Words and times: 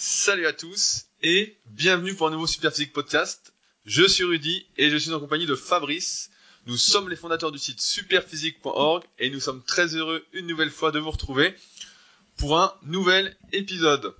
Salut 0.00 0.46
à 0.46 0.52
tous 0.52 1.06
et 1.24 1.58
bienvenue 1.66 2.14
pour 2.14 2.28
un 2.28 2.30
nouveau 2.30 2.46
Superphysique 2.46 2.92
Podcast. 2.92 3.52
Je 3.84 4.06
suis 4.06 4.22
Rudy 4.22 4.64
et 4.76 4.90
je 4.90 4.96
suis 4.96 5.12
en 5.12 5.18
compagnie 5.18 5.44
de 5.44 5.56
Fabrice. 5.56 6.30
Nous 6.66 6.76
sommes 6.76 7.08
les 7.08 7.16
fondateurs 7.16 7.50
du 7.50 7.58
site 7.58 7.80
superphysique.org 7.80 9.02
et 9.18 9.28
nous 9.28 9.40
sommes 9.40 9.60
très 9.64 9.96
heureux 9.96 10.24
une 10.32 10.46
nouvelle 10.46 10.70
fois 10.70 10.92
de 10.92 11.00
vous 11.00 11.10
retrouver 11.10 11.52
pour 12.36 12.60
un 12.60 12.72
nouvel 12.84 13.36
épisode. 13.50 14.14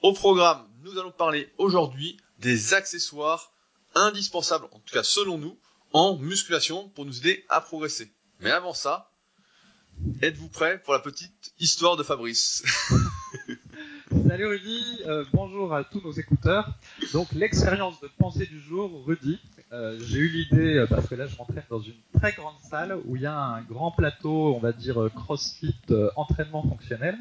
Au 0.00 0.12
programme, 0.12 0.64
nous 0.84 0.96
allons 0.96 1.10
parler 1.10 1.50
aujourd'hui 1.58 2.18
des 2.38 2.72
accessoires 2.72 3.50
indispensables, 3.96 4.66
en 4.66 4.78
tout 4.78 4.94
cas 4.94 5.02
selon 5.02 5.38
nous, 5.38 5.58
en 5.92 6.16
musculation 6.18 6.88
pour 6.90 7.04
nous 7.04 7.18
aider 7.18 7.44
à 7.48 7.60
progresser. 7.60 8.12
Mais 8.38 8.52
avant 8.52 8.74
ça, 8.74 9.10
êtes-vous 10.22 10.50
prêts 10.50 10.80
pour 10.84 10.92
la 10.92 11.00
petite 11.00 11.52
histoire 11.58 11.96
de 11.96 12.04
Fabrice? 12.04 12.62
Salut 14.28 14.46
Rudy, 14.46 15.02
euh, 15.06 15.24
bonjour 15.32 15.72
à 15.72 15.84
tous 15.84 16.00
nos 16.00 16.10
écouteurs. 16.10 16.74
Donc 17.12 17.30
l'expérience 17.32 18.00
de 18.00 18.08
pensée 18.18 18.46
du 18.46 18.58
jour, 18.60 19.04
Rudy, 19.06 19.38
euh, 19.72 19.96
j'ai 20.04 20.18
eu 20.18 20.28
l'idée 20.28 20.78
euh, 20.78 20.86
parce 20.88 21.08
que 21.08 21.14
là 21.14 21.26
je 21.28 21.36
m'entraîne 21.36 21.62
dans 21.70 21.80
une 21.80 21.94
très 22.12 22.32
grande 22.32 22.58
salle 22.68 22.98
où 23.04 23.14
il 23.14 23.22
y 23.22 23.26
a 23.26 23.38
un 23.38 23.62
grand 23.62 23.92
plateau, 23.92 24.54
on 24.56 24.58
va 24.58 24.72
dire 24.72 25.10
CrossFit 25.14 25.76
entraînement 26.16 26.62
fonctionnel, 26.62 27.16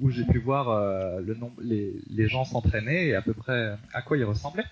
où 0.00 0.10
j'ai 0.10 0.24
pu 0.24 0.40
voir 0.40 1.20
le 1.20 1.34
nombre, 1.34 1.54
les, 1.62 1.94
les 2.10 2.28
gens 2.28 2.44
s'entraîner 2.44 3.08
et 3.08 3.14
à 3.14 3.22
peu 3.22 3.34
près 3.34 3.78
à 3.92 4.02
quoi 4.02 4.16
ils 4.16 4.24
ressemblaient. 4.24 4.66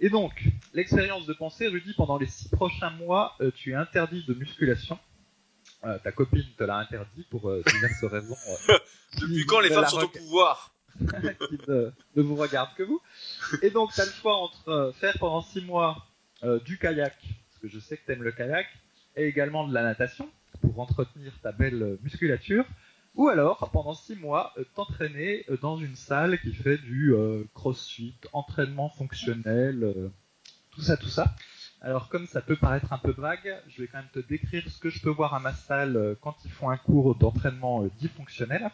Et 0.00 0.08
donc 0.08 0.32
l'expérience 0.72 1.26
de 1.26 1.34
pensée, 1.34 1.68
Rudy, 1.68 1.92
pendant 1.94 2.16
les 2.16 2.26
six 2.26 2.48
prochains 2.48 2.90
mois, 2.90 3.36
tu 3.56 3.72
es 3.72 3.74
interdit 3.74 4.24
de 4.26 4.32
musculation. 4.32 4.98
ta 5.82 6.12
copine 6.12 6.46
te 6.56 6.64
l'a 6.64 6.76
interdit 6.76 7.26
pour 7.28 7.52
diverses 7.54 8.04
raisons. 8.04 8.36
Depuis 9.20 9.44
quand 9.44 9.60
les 9.60 9.68
femmes 9.68 9.86
sont 9.86 10.02
au 10.02 10.08
pouvoir? 10.08 10.73
qui 11.48 11.58
ne, 11.68 12.22
vous 12.22 12.36
regarde 12.36 12.70
que 12.76 12.82
vous. 12.82 13.00
Et 13.62 13.70
donc, 13.70 13.92
tu 13.92 14.00
as 14.00 14.04
le 14.04 14.12
choix 14.12 14.36
entre 14.36 14.68
euh, 14.68 14.92
faire 14.92 15.16
pendant 15.18 15.42
6 15.42 15.62
mois 15.62 16.06
euh, 16.42 16.60
du 16.60 16.78
kayak, 16.78 17.16
parce 17.16 17.58
que 17.60 17.68
je 17.68 17.78
sais 17.78 17.96
que 17.96 18.04
tu 18.06 18.12
aimes 18.12 18.22
le 18.22 18.32
kayak, 18.32 18.66
et 19.16 19.26
également 19.26 19.66
de 19.66 19.74
la 19.74 19.82
natation, 19.82 20.28
pour 20.60 20.78
entretenir 20.80 21.32
ta 21.42 21.52
belle 21.52 21.98
musculature, 22.02 22.64
ou 23.14 23.28
alors, 23.28 23.70
pendant 23.72 23.94
6 23.94 24.16
mois, 24.16 24.52
euh, 24.58 24.64
t'entraîner 24.74 25.44
dans 25.62 25.76
une 25.76 25.96
salle 25.96 26.38
qui 26.40 26.52
fait 26.52 26.78
du 26.78 27.14
crossfit, 27.54 28.14
entraînement 28.32 28.88
fonctionnel, 28.88 30.10
tout 30.70 30.82
ça, 30.82 30.96
tout 30.96 31.08
ça. 31.08 31.34
Alors, 31.80 32.08
comme 32.08 32.26
ça 32.26 32.40
peut 32.40 32.56
paraître 32.56 32.92
un 32.94 32.98
peu 32.98 33.12
vague, 33.12 33.62
je 33.68 33.82
vais 33.82 33.88
quand 33.88 33.98
même 33.98 34.08
te 34.12 34.18
décrire 34.18 34.68
ce 34.70 34.78
que 34.78 34.88
je 34.88 35.02
peux 35.02 35.10
voir 35.10 35.34
à 35.34 35.40
ma 35.40 35.52
salle 35.52 36.16
quand 36.22 36.34
ils 36.44 36.50
font 36.50 36.70
un 36.70 36.78
cours 36.78 37.14
d'entraînement 37.14 37.84
dit 37.98 38.08
fonctionnel. 38.08 38.70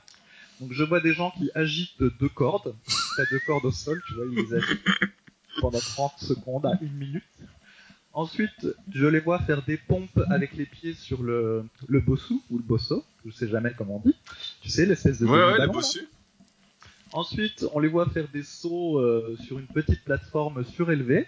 Donc 0.60 0.72
je 0.72 0.84
vois 0.84 1.00
des 1.00 1.14
gens 1.14 1.30
qui 1.30 1.50
agitent 1.54 2.02
deux 2.02 2.28
cordes, 2.28 2.74
t'as 3.16 3.24
deux 3.30 3.40
cordes 3.46 3.64
au 3.64 3.70
sol, 3.70 4.02
tu 4.06 4.14
vois, 4.14 4.24
ils 4.30 4.44
les 4.44 4.54
agitent 4.54 4.80
pendant 5.60 5.78
30 5.78 6.12
secondes 6.18 6.66
à 6.66 6.78
une 6.82 6.92
minute. 6.92 7.24
Ensuite, 8.12 8.66
je 8.92 9.06
les 9.06 9.20
vois 9.20 9.38
faire 9.38 9.62
des 9.64 9.76
pompes 9.76 10.20
avec 10.30 10.54
les 10.54 10.66
pieds 10.66 10.94
sur 10.94 11.22
le, 11.22 11.64
le 11.86 12.00
bossu 12.00 12.34
ou 12.50 12.58
le 12.58 12.62
bosso, 12.62 13.04
je 13.24 13.30
sais 13.30 13.48
jamais 13.48 13.72
comment 13.76 14.02
on 14.04 14.08
dit. 14.08 14.16
Tu 14.60 14.68
sais, 14.68 14.84
l'espèce 14.84 15.20
de 15.20 15.26
ouais, 15.26 15.32
ouais, 15.32 15.60
le 15.60 15.68
bossu. 15.68 16.06
Ensuite, 17.12 17.64
on 17.72 17.78
les 17.78 17.88
voit 17.88 18.08
faire 18.10 18.28
des 18.28 18.42
sauts 18.42 18.98
euh, 18.98 19.36
sur 19.44 19.58
une 19.58 19.66
petite 19.66 20.04
plateforme 20.04 20.64
surélevée. 20.64 21.26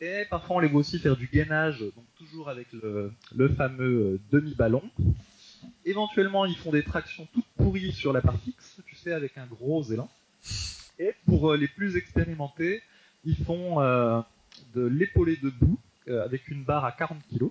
Et 0.00 0.24
parfois, 0.30 0.56
on 0.56 0.58
les 0.60 0.68
voit 0.68 0.80
aussi 0.80 0.98
faire 0.98 1.16
du 1.16 1.26
gainage, 1.26 1.80
donc 1.80 2.04
toujours 2.16 2.48
avec 2.48 2.66
le, 2.72 3.12
le 3.34 3.48
fameux 3.48 4.14
euh, 4.14 4.20
demi-ballon. 4.30 4.82
Éventuellement, 5.84 6.44
ils 6.44 6.56
font 6.56 6.72
des 6.72 6.82
tractions 6.82 7.28
toutes 7.32 7.46
pourries 7.56 7.92
sur 7.92 8.12
la 8.12 8.20
partie 8.20 8.50
X, 8.50 8.80
tu 8.86 8.96
sais, 8.96 9.12
avec 9.12 9.38
un 9.38 9.46
gros 9.46 9.82
élan. 9.84 10.08
Et 10.98 11.14
pour 11.26 11.52
euh, 11.52 11.56
les 11.56 11.68
plus 11.68 11.96
expérimentés, 11.96 12.82
ils 13.24 13.36
font 13.36 13.80
euh, 13.80 14.20
de 14.74 14.86
l'épaulé 14.86 15.36
debout 15.36 15.78
euh, 16.08 16.24
avec 16.24 16.48
une 16.48 16.64
barre 16.64 16.84
à 16.84 16.92
40 16.92 17.18
kg. 17.30 17.48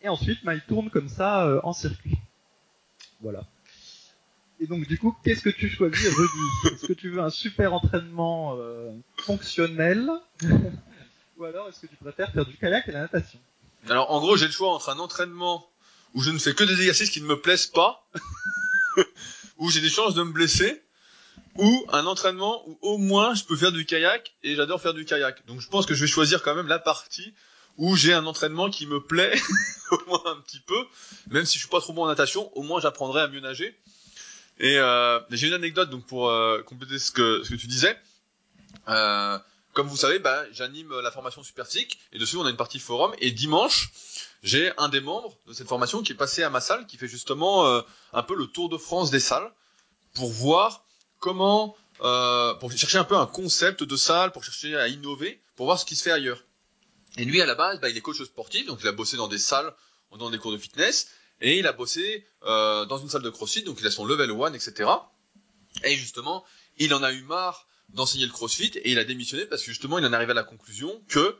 Et 0.00 0.08
ensuite, 0.08 0.44
bah, 0.44 0.54
ils 0.54 0.62
tournent 0.62 0.90
comme 0.90 1.08
ça 1.08 1.60
en 1.64 1.72
circuit. 1.72 2.18
Voilà. 3.20 3.46
Et 4.60 4.66
donc, 4.66 4.86
du 4.86 4.98
coup, 4.98 5.16
qu'est-ce 5.24 5.42
que 5.42 5.50
tu 5.50 5.68
choisis, 5.68 6.08
Rudy? 6.08 6.74
Est-ce 6.74 6.86
que 6.86 6.92
tu 6.92 7.08
veux 7.08 7.20
un 7.20 7.30
super 7.30 7.72
entraînement 7.72 8.58
fonctionnel? 9.16 10.10
Ou 11.38 11.44
alors, 11.44 11.68
est-ce 11.68 11.80
que 11.80 11.86
tu 11.86 11.96
préfères 11.96 12.30
faire 12.32 12.44
du 12.44 12.56
kayak 12.56 12.86
et 12.88 12.92
la 12.92 13.00
natation? 13.00 13.38
Alors, 13.88 14.10
en 14.10 14.20
gros, 14.20 14.36
j'ai 14.36 14.46
le 14.46 14.52
choix 14.52 14.74
entre 14.74 14.90
un 14.90 14.98
entraînement 14.98 15.66
où 16.14 16.22
je 16.22 16.30
ne 16.30 16.38
fais 16.38 16.54
que 16.54 16.64
des 16.64 16.74
exercices 16.74 17.10
qui 17.10 17.20
ne 17.20 17.26
me 17.26 17.40
plaisent 17.40 17.66
pas, 17.66 18.08
où 19.58 19.70
j'ai 19.70 19.80
des 19.80 19.90
chances 19.90 20.14
de 20.14 20.22
me 20.22 20.32
blesser, 20.32 20.82
ou 21.56 21.86
un 21.92 22.06
entraînement 22.06 22.66
où 22.68 22.78
au 22.82 22.98
moins 22.98 23.34
je 23.34 23.44
peux 23.44 23.56
faire 23.56 23.72
du 23.72 23.84
kayak 23.84 24.34
et 24.42 24.56
j'adore 24.56 24.80
faire 24.80 24.94
du 24.94 25.04
kayak. 25.04 25.46
Donc 25.46 25.60
je 25.60 25.68
pense 25.68 25.86
que 25.86 25.94
je 25.94 26.00
vais 26.00 26.10
choisir 26.10 26.42
quand 26.42 26.54
même 26.54 26.68
la 26.68 26.78
partie 26.78 27.34
où 27.76 27.96
j'ai 27.96 28.12
un 28.12 28.26
entraînement 28.26 28.70
qui 28.70 28.86
me 28.86 29.00
plaît 29.00 29.34
au 29.90 29.98
moins 30.06 30.22
un 30.26 30.40
petit 30.40 30.60
peu, 30.60 30.78
même 31.30 31.44
si 31.44 31.54
je 31.54 31.62
suis 31.62 31.68
pas 31.68 31.80
trop 31.80 31.92
bon 31.92 32.04
en 32.04 32.08
natation, 32.08 32.56
au 32.56 32.62
moins 32.62 32.80
j'apprendrai 32.80 33.22
à 33.22 33.28
mieux 33.28 33.40
nager. 33.40 33.76
Et 34.58 34.78
euh, 34.78 35.18
j'ai 35.30 35.48
une 35.48 35.54
anecdote 35.54 35.90
donc 35.90 36.06
pour 36.06 36.28
euh, 36.28 36.62
compléter 36.62 36.98
ce 36.98 37.10
que 37.10 37.42
ce 37.42 37.50
que 37.50 37.56
tu 37.56 37.66
disais. 37.66 37.96
Euh, 38.88 39.38
comme 39.74 39.88
vous 39.88 39.96
savez, 39.96 40.18
bah, 40.18 40.44
j'anime 40.52 40.98
la 41.00 41.10
formation 41.10 41.42
Superphysique 41.42 41.98
et 42.12 42.18
dessus 42.18 42.36
on 42.36 42.46
a 42.46 42.50
une 42.50 42.56
partie 42.56 42.78
forum 42.78 43.14
et 43.18 43.30
dimanche 43.30 43.90
j'ai 44.44 44.72
un 44.76 44.90
des 44.90 45.00
membres 45.00 45.36
de 45.46 45.54
cette 45.54 45.68
formation 45.68 46.02
qui 46.02 46.12
est 46.12 46.16
passé 46.16 46.42
à 46.42 46.50
ma 46.50 46.60
salle, 46.60 46.86
qui 46.86 46.98
fait 46.98 47.08
justement 47.08 47.66
euh, 47.66 47.80
un 48.12 48.22
peu 48.22 48.36
le 48.36 48.46
tour 48.46 48.68
de 48.68 48.76
France 48.76 49.10
des 49.10 49.18
salles 49.18 49.50
pour 50.12 50.30
voir 50.30 50.84
comment, 51.18 51.74
euh, 52.02 52.52
pour 52.54 52.70
chercher 52.70 52.98
un 52.98 53.04
peu 53.04 53.16
un 53.16 53.26
concept 53.26 53.82
de 53.82 53.96
salle, 53.96 54.32
pour 54.32 54.44
chercher 54.44 54.76
à 54.76 54.88
innover, 54.88 55.40
pour 55.56 55.64
voir 55.64 55.78
ce 55.78 55.86
qui 55.86 55.96
se 55.96 56.02
fait 56.02 56.12
ailleurs. 56.12 56.44
Et 57.16 57.24
lui 57.24 57.40
à 57.40 57.46
la 57.46 57.54
base, 57.54 57.80
bah, 57.80 57.88
il 57.88 57.96
est 57.96 58.02
coach 58.02 58.22
sportif, 58.22 58.66
donc 58.66 58.80
il 58.82 58.86
a 58.86 58.92
bossé 58.92 59.16
dans 59.16 59.28
des 59.28 59.38
salles, 59.38 59.72
dans 60.18 60.28
des 60.28 60.38
cours 60.38 60.52
de 60.52 60.58
fitness, 60.58 61.08
et 61.40 61.58
il 61.58 61.66
a 61.66 61.72
bossé 61.72 62.26
euh, 62.42 62.84
dans 62.84 62.98
une 62.98 63.08
salle 63.08 63.22
de 63.22 63.30
crossfit, 63.30 63.62
donc 63.62 63.78
il 63.80 63.86
a 63.86 63.90
son 63.90 64.04
level 64.04 64.30
1, 64.30 64.52
etc. 64.52 64.90
Et 65.84 65.96
justement, 65.96 66.44
il 66.76 66.92
en 66.92 67.02
a 67.02 67.12
eu 67.12 67.22
marre 67.22 67.66
d'enseigner 67.90 68.26
le 68.26 68.32
crossfit 68.32 68.72
et 68.76 68.90
il 68.90 68.98
a 68.98 69.04
démissionné 69.04 69.46
parce 69.46 69.62
que 69.62 69.68
justement 69.68 69.98
il 69.98 70.06
en 70.06 70.12
arrivé 70.12 70.32
à 70.32 70.34
la 70.34 70.44
conclusion 70.44 71.00
que 71.08 71.38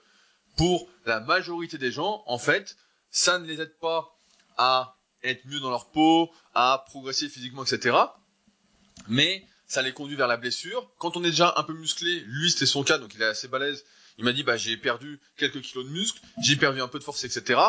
pour 0.56 0.88
la 1.04 1.20
majorité 1.20 1.78
des 1.78 1.90
gens, 1.90 2.22
en 2.26 2.38
fait, 2.38 2.76
ça 3.10 3.38
ne 3.38 3.46
les 3.46 3.60
aide 3.60 3.76
pas 3.80 4.16
à 4.56 4.96
être 5.22 5.44
mieux 5.46 5.60
dans 5.60 5.70
leur 5.70 5.90
peau, 5.90 6.30
à 6.54 6.84
progresser 6.86 7.28
physiquement, 7.28 7.64
etc. 7.64 7.96
Mais 9.08 9.44
ça 9.66 9.82
les 9.82 9.92
conduit 9.92 10.16
vers 10.16 10.28
la 10.28 10.36
blessure. 10.36 10.90
Quand 10.98 11.16
on 11.16 11.24
est 11.24 11.30
déjà 11.30 11.54
un 11.56 11.62
peu 11.64 11.72
musclé, 11.72 12.20
lui 12.26 12.50
c'était 12.50 12.66
son 12.66 12.84
cas, 12.84 12.98
donc 12.98 13.14
il 13.14 13.22
est 13.22 13.26
assez 13.26 13.48
balèze. 13.48 13.84
Il 14.18 14.24
m'a 14.24 14.32
dit 14.32 14.44
bah 14.44 14.56
j'ai 14.56 14.76
perdu 14.76 15.20
quelques 15.36 15.60
kilos 15.60 15.84
de 15.84 15.90
muscle, 15.90 16.20
j'ai 16.42 16.56
perdu 16.56 16.80
un 16.80 16.88
peu 16.88 16.98
de 16.98 17.04
force, 17.04 17.24
etc. 17.24 17.60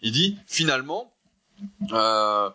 Il 0.00 0.12
dit 0.12 0.38
finalement, 0.46 1.12
euh, 1.90 2.50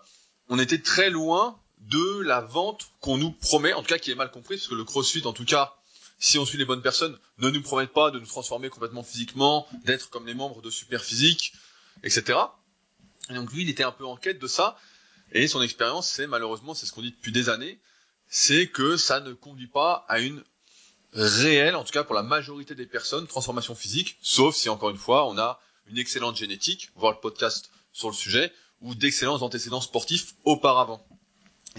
on 0.48 0.60
était 0.60 0.80
très 0.80 1.10
loin 1.10 1.60
de 1.80 2.22
la 2.22 2.42
vente 2.42 2.90
qu'on 3.00 3.18
nous 3.18 3.32
promet, 3.32 3.74
en 3.74 3.82
tout 3.82 3.88
cas 3.88 3.98
qui 3.98 4.12
est 4.12 4.16
mal 4.16 4.32
compris, 4.32 4.58
parce 4.58 4.68
que 4.68 4.76
le 4.76 4.84
CrossFit, 4.84 5.26
en 5.26 5.34
tout 5.34 5.46
cas, 5.46 5.76
si 6.20 6.38
on 6.38 6.46
suit 6.46 6.58
les 6.58 6.66
bonnes 6.66 6.82
personnes, 6.82 7.18
ne 7.38 7.50
nous 7.50 7.62
promet 7.62 7.88
pas 7.88 8.12
de 8.12 8.20
nous 8.20 8.26
transformer 8.26 8.70
complètement 8.70 9.04
physiquement, 9.04 9.68
d'être 9.86 10.10
comme 10.10 10.26
les 10.26 10.34
membres 10.34 10.62
de 10.62 10.70
Super 10.70 11.04
Physique, 11.04 11.54
etc. 12.04 12.40
Et 13.30 13.34
donc 13.34 13.52
lui, 13.54 13.64
il 13.64 13.70
était 13.70 13.84
un 13.84 13.92
peu 13.92 14.06
en 14.06 14.16
quête 14.16 14.40
de 14.40 14.48
ça. 14.48 14.78
Et 15.32 15.48
son 15.48 15.62
expérience, 15.62 16.10
c'est 16.10 16.28
malheureusement, 16.28 16.74
c'est 16.74 16.86
ce 16.86 16.94
qu'on 16.94 17.02
dit 17.02 17.12
depuis 17.12 17.32
des 17.32 17.50
années, 17.50 17.80
c'est 18.30 18.68
que 18.68 18.98
ça 18.98 19.20
ne 19.20 19.34
conduit 19.34 19.68
pas 19.68 20.06
à 20.08 20.20
une 20.20 20.44
réelle, 21.14 21.76
en 21.76 21.84
tout 21.84 21.92
cas 21.92 22.04
pour 22.04 22.16
la 22.16 22.24
majorité 22.24 22.76
des 22.76 22.86
personnes, 22.86 23.28
transformation 23.28 23.76
physique, 23.76 24.18
sauf 24.22 24.56
si 24.56 24.70
encore 24.70 24.90
une 24.90 24.98
fois, 24.98 25.28
on 25.28 25.38
a 25.38 25.60
une 25.88 25.98
excellente 25.98 26.36
génétique, 26.36 26.90
voir 26.96 27.14
le 27.14 27.20
podcast 27.20 27.72
sur 27.92 28.10
le 28.10 28.16
sujet, 28.16 28.52
ou 28.82 28.96
d'excellents 28.96 29.42
antécédents 29.42 29.82
sportifs 29.82 30.36
auparavant. 30.44 31.06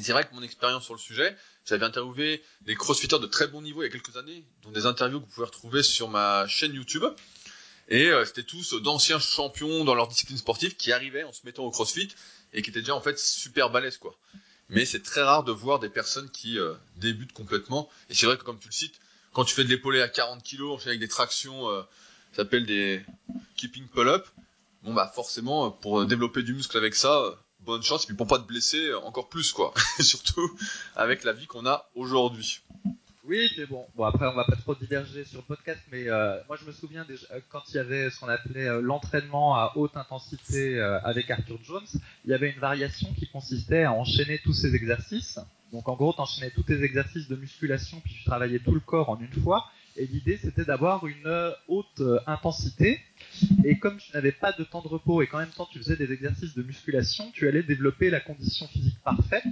C'est 0.03 0.13
vrai 0.13 0.25
que 0.25 0.35
mon 0.35 0.43
expérience 0.43 0.85
sur 0.85 0.95
le 0.95 1.01
sujet, 1.01 1.37
j'avais 1.65 1.85
interviewé 1.85 2.43
des 2.63 2.75
crossfitters 2.75 3.19
de 3.19 3.27
très 3.27 3.47
bon 3.47 3.63
niveau 3.63 3.83
il 3.83 3.87
y 3.87 3.89
a 3.89 3.93
quelques 3.93 4.17
années, 4.17 4.45
dont 4.63 4.71
des 4.71 4.87
interviews 4.87 5.21
que 5.21 5.27
vous 5.27 5.33
pouvez 5.33 5.47
retrouver 5.47 5.83
sur 5.83 6.09
ma 6.09 6.47
chaîne 6.47 6.75
YouTube. 6.75 7.05
Et 7.89 8.09
euh, 8.09 8.25
c'était 8.25 8.43
tous 8.43 8.75
d'anciens 8.75 9.19
champions 9.19 9.85
dans 9.85 9.95
leur 9.95 10.09
discipline 10.09 10.37
sportive 10.37 10.77
qui 10.77 10.93
arrivaient 10.93 11.25
en 11.25 11.33
se 11.33 11.41
mettant 11.45 11.65
au 11.65 11.71
crossfit 11.71 12.09
et 12.53 12.63
qui 12.63 12.71
étaient 12.71 12.81
déjà 12.81 12.95
en 12.95 13.01
fait 13.01 13.19
super 13.19 13.71
balèzes 13.71 13.97
quoi. 13.97 14.15
Mais 14.69 14.85
c'est 14.85 15.03
très 15.03 15.23
rare 15.23 15.45
de 15.45 15.53
voir 15.53 15.79
des 15.79 15.89
personnes 15.89 16.29
qui 16.31 16.59
euh, 16.59 16.75
débutent 16.97 17.33
complètement. 17.33 17.89
Et 18.11 18.15
c'est 18.15 18.27
vrai 18.27 18.37
que 18.37 18.43
comme 18.43 18.59
tu 18.59 18.69
le 18.69 18.73
cites, 18.73 19.01
quand 19.33 19.45
tu 19.45 19.55
fais 19.55 19.65
de 19.65 19.71
l'épaulé 19.71 20.03
à 20.03 20.09
40 20.09 20.43
kg 20.43 20.77
avec 20.85 21.01
des 21.01 21.09
tractions, 21.09 21.71
euh, 21.71 21.81
ça 22.33 22.43
s'appelle 22.43 22.67
des 22.67 23.03
keeping 23.57 23.87
pull-up. 23.89 24.27
Bon 24.83 24.93
bah 24.93 25.11
forcément 25.15 25.71
pour 25.71 26.05
développer 26.05 26.43
du 26.43 26.55
muscle 26.55 26.77
avec 26.77 26.95
ça, 26.95 27.39
bonne 27.61 27.83
chance. 27.83 28.05
Et 28.05 28.07
puis 28.07 28.17
pour 28.17 28.27
pas 28.27 28.39
te 28.39 28.47
blesser 28.47 28.93
encore 28.95 29.29
plus 29.29 29.53
quoi. 29.53 29.73
Surtout 30.01 30.51
avec 30.97 31.25
la 31.25 31.33
vie 31.33 31.47
qu'on 31.47 31.67
a 31.67 31.89
aujourd'hui. 31.95 32.63
Oui, 33.29 33.47
mais 33.59 33.67
bon. 33.67 33.85
Bon, 33.95 34.05
après, 34.05 34.27
on 34.27 34.33
va 34.33 34.45
pas 34.45 34.57
trop 34.57 34.75
diverger 34.75 35.23
sur 35.25 35.41
le 35.41 35.45
podcast, 35.45 35.81
mais 35.93 36.09
euh, 36.09 36.41
moi, 36.49 36.57
je 36.59 36.65
me 36.65 36.73
souviens 36.73 37.05
déjà 37.05 37.27
euh, 37.33 37.41
quand 37.51 37.61
il 37.69 37.77
y 37.77 37.79
avait 37.79 38.09
ce 38.09 38.19
qu'on 38.19 38.29
appelait 38.29 38.67
euh, 38.67 38.81
l'entraînement 38.81 39.55
à 39.55 39.73
haute 39.77 39.99
intensité 39.99 40.81
avec 40.81 41.31
Arthur 41.31 41.59
Jones, 41.63 41.87
il 42.25 42.31
y 42.31 42.33
avait 42.33 42.51
une 42.51 42.59
variation 42.59 43.13
qui 43.19 43.29
consistait 43.29 43.83
à 43.83 43.93
enchaîner 43.93 44.41
tous 44.43 44.55
ces 44.55 44.75
exercices 44.75 45.39
Donc 45.73 45.91
en 45.91 45.95
gros, 45.95 46.15
tu 46.15 46.23
enchaînais 46.23 46.51
tous 46.53 46.63
tes 46.63 46.83
exercices 46.83 47.29
de 47.29 47.37
musculation, 47.37 48.01
puis 48.03 48.15
tu 48.15 48.25
travaillais 48.25 48.61
tout 48.61 48.73
le 48.73 48.81
corps 48.81 49.11
en 49.11 49.21
une 49.21 49.43
fois. 49.43 49.67
Et 49.99 50.07
l'idée, 50.07 50.39
c'était 50.39 50.65
d'avoir 50.65 51.07
une 51.07 51.53
haute 51.67 52.03
intensité. 52.27 53.01
Et 53.65 53.79
comme 53.79 53.99
tu 53.99 54.13
n'avais 54.13 54.33
pas 54.33 54.53
de 54.53 54.65
temps 54.65 54.81
de 54.81 54.89
repos 54.89 55.23
et 55.23 55.27
qu'en 55.27 55.39
même 55.39 55.49
temps 55.51 55.69
tu 55.71 55.79
faisais 55.79 55.97
des 55.97 56.13
exercices 56.13 56.55
de 56.55 56.63
musculation, 56.63 57.31
tu 57.33 57.49
allais 57.49 57.63
développer 57.63 58.09
la 58.09 58.21
condition 58.21 58.67
physique 58.69 58.99
parfaite. 59.03 59.45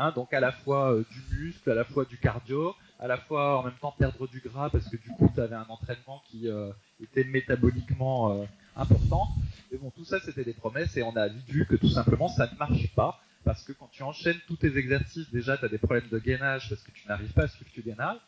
Hein, 0.00 0.12
donc 0.14 0.32
à 0.32 0.38
la 0.38 0.52
fois 0.52 0.92
euh, 0.92 1.04
du 1.10 1.36
muscle, 1.36 1.68
à 1.68 1.74
la 1.74 1.84
fois 1.84 2.04
du 2.04 2.16
cardio, 2.18 2.76
à 3.00 3.08
la 3.08 3.16
fois 3.16 3.58
en 3.58 3.64
même 3.64 3.74
temps 3.80 3.92
perdre 3.98 4.28
du 4.28 4.38
gras 4.38 4.70
parce 4.70 4.88
que 4.88 4.96
du 4.96 5.08
coup 5.08 5.28
tu 5.34 5.40
avais 5.40 5.56
un 5.56 5.66
entraînement 5.68 6.22
qui 6.30 6.48
euh, 6.48 6.70
était 7.02 7.24
métaboliquement 7.24 8.32
euh, 8.32 8.44
important. 8.76 9.26
Et 9.72 9.76
bon, 9.76 9.90
tout 9.90 10.04
ça 10.04 10.20
c'était 10.20 10.44
des 10.44 10.52
promesses 10.52 10.96
et 10.96 11.02
on 11.02 11.16
a 11.16 11.26
vu 11.26 11.66
que 11.66 11.74
tout 11.74 11.88
simplement 11.88 12.28
ça 12.28 12.48
ne 12.52 12.56
marche 12.56 12.94
pas 12.94 13.20
parce 13.44 13.64
que 13.64 13.72
quand 13.72 13.88
tu 13.90 14.04
enchaînes 14.04 14.38
tous 14.46 14.56
tes 14.56 14.76
exercices, 14.76 15.30
déjà 15.32 15.56
tu 15.56 15.64
as 15.64 15.68
des 15.68 15.78
problèmes 15.78 16.08
de 16.12 16.18
gainage 16.20 16.68
parce 16.68 16.82
que 16.82 16.92
tu 16.92 17.08
n'arrives 17.08 17.32
pas 17.32 17.44
à 17.44 17.48
suivre 17.48 17.70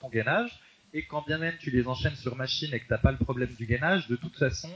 ton 0.00 0.08
gainage. 0.08 0.50
Et 0.92 1.04
quand 1.04 1.24
bien 1.26 1.38
même 1.38 1.54
tu 1.58 1.70
les 1.70 1.86
enchaînes 1.86 2.16
sur 2.16 2.36
machine 2.36 2.72
et 2.74 2.80
que 2.80 2.86
tu 2.86 2.92
n'as 2.92 2.98
pas 2.98 3.12
le 3.12 3.18
problème 3.18 3.50
du 3.58 3.66
gainage, 3.66 4.08
de 4.08 4.16
toute 4.16 4.36
façon, 4.36 4.70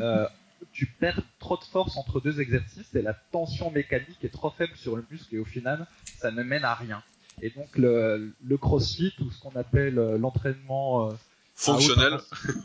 euh, 0.00 0.26
tu 0.72 0.86
perds 0.86 1.20
trop 1.38 1.56
de 1.56 1.64
force 1.64 1.96
entre 1.96 2.20
deux 2.20 2.40
exercices 2.40 2.94
et 2.94 3.02
la 3.02 3.14
tension 3.14 3.70
mécanique 3.70 4.22
est 4.22 4.32
trop 4.32 4.50
faible 4.50 4.76
sur 4.76 4.96
le 4.96 5.04
muscle 5.10 5.34
et 5.34 5.38
au 5.38 5.44
final, 5.44 5.86
ça 6.18 6.30
ne 6.30 6.42
mène 6.42 6.64
à 6.64 6.74
rien. 6.74 7.02
Et 7.42 7.50
donc 7.50 7.76
le, 7.76 8.34
le 8.44 8.56
crossfit 8.58 9.14
ou 9.20 9.30
ce 9.30 9.40
qu'on 9.40 9.56
appelle 9.58 9.98
euh, 9.98 10.18
l'entraînement 10.18 11.08
euh, 11.08 11.14
fonctionnel, 11.54 12.18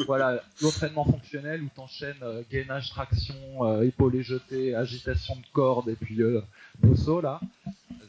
voilà, 0.07 0.41
l'entraînement 0.61 1.05
fonctionnel 1.05 1.61
où 1.61 1.69
t'enchaînes 1.75 2.15
euh, 2.23 2.43
gainage, 2.49 2.89
traction, 2.89 3.35
euh, 3.61 3.81
épaulé 3.81 4.23
jeté, 4.23 4.73
agitation 4.75 5.35
de 5.35 5.45
corde 5.53 5.89
et 5.89 5.95
puis 5.95 6.21
euh, 6.21 6.41
bosso 6.79 7.21
là. 7.21 7.39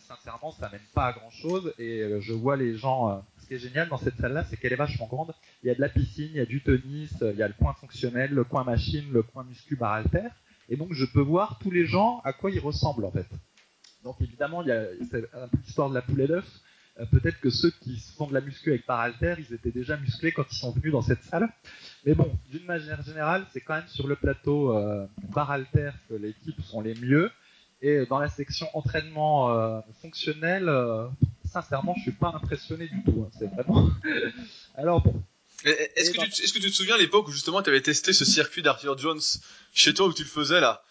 sincèrement, 0.06 0.52
ça 0.52 0.68
mène 0.70 0.80
pas 0.94 1.06
à 1.06 1.12
grand 1.12 1.30
chose 1.30 1.72
et 1.78 2.02
je 2.20 2.32
vois 2.32 2.56
les 2.56 2.76
gens. 2.76 3.22
Ce 3.46 3.48
qui 3.48 3.54
est 3.54 3.68
génial 3.68 3.88
dans 3.88 3.96
cette 3.96 4.16
salle-là, 4.16 4.44
c'est 4.50 4.56
qu'elle 4.56 4.72
est 4.72 4.76
vachement 4.76 5.06
grande. 5.06 5.32
Il 5.62 5.68
y 5.68 5.70
a 5.70 5.74
de 5.76 5.80
la 5.80 5.88
piscine, 5.88 6.30
il 6.32 6.36
y 6.36 6.40
a 6.40 6.46
du 6.46 6.64
tennis, 6.64 7.14
il 7.20 7.36
y 7.36 7.44
a 7.44 7.46
le 7.46 7.54
coin 7.54 7.74
fonctionnel, 7.74 8.32
le 8.32 8.42
coin 8.42 8.64
machine, 8.64 9.04
le 9.12 9.22
coin 9.22 9.44
muscu 9.44 9.76
bar 9.76 9.92
alter. 9.92 10.26
Et 10.68 10.76
donc 10.76 10.92
je 10.92 11.04
peux 11.04 11.20
voir 11.20 11.60
tous 11.60 11.70
les 11.70 11.86
gens 11.86 12.20
à 12.24 12.32
quoi 12.32 12.50
ils 12.50 12.58
ressemblent 12.58 13.04
en 13.04 13.12
fait. 13.12 13.28
Donc 14.02 14.16
évidemment, 14.20 14.62
il 14.62 14.68
y 14.68 14.72
a 14.72 14.80
un 14.80 15.46
peu 15.46 15.58
l'histoire 15.64 15.88
de 15.88 15.94
la 15.94 16.02
poulet 16.02 16.26
d'œuf. 16.26 16.44
Euh, 16.98 17.06
peut-être 17.06 17.38
que 17.38 17.50
ceux 17.50 17.70
qui 17.82 18.00
font 18.16 18.26
de 18.26 18.34
la 18.34 18.40
muscu 18.40 18.70
avec 18.70 18.84
Paralter, 18.84 19.36
ils 19.38 19.54
étaient 19.54 19.70
déjà 19.70 19.96
musclés 19.96 20.32
quand 20.32 20.50
ils 20.50 20.56
sont 20.56 20.72
venus 20.72 20.90
dans 20.90 21.02
cette 21.02 21.22
salle. 21.22 21.48
Mais 22.04 22.14
bon, 22.14 22.36
d'une 22.50 22.64
manière 22.64 23.02
générale, 23.02 23.46
c'est 23.52 23.60
quand 23.60 23.74
même 23.74 23.86
sur 23.86 24.08
le 24.08 24.16
plateau 24.16 24.76
euh, 24.76 25.06
Paralter 25.32 25.90
que 26.08 26.14
les 26.14 26.32
types 26.32 26.60
sont 26.62 26.80
les 26.80 26.96
mieux. 26.96 27.30
Et 27.80 28.06
dans 28.06 28.18
la 28.18 28.28
section 28.28 28.66
entraînement 28.74 29.52
euh, 29.52 29.80
fonctionnel, 30.00 30.68
euh, 30.68 31.06
sincèrement, 31.60 31.94
je 31.96 32.02
suis 32.02 32.12
pas 32.12 32.32
impressionné 32.34 32.88
du 32.88 33.02
tout. 33.02 33.26
Hein. 33.26 33.30
c'est 33.38 33.46
vraiment. 33.46 33.90
Alors 34.76 35.00
bon. 35.00 35.22
Est-ce 35.64 36.12
que, 36.12 36.58
tu 36.58 36.70
te 36.70 36.76
souviens 36.76 36.94
à 36.94 36.98
l'époque 36.98 37.26
où 37.28 37.32
justement 37.32 37.62
tu 37.62 37.70
avais 37.70 37.80
testé 37.80 38.12
ce 38.12 38.24
circuit 38.24 38.62
d'Arthur 38.62 38.96
Jones 38.98 39.20
chez 39.72 39.94
toi 39.94 40.06
où 40.06 40.12
tu 40.12 40.22
le 40.22 40.28
faisais 40.28 40.60
là? 40.60 40.84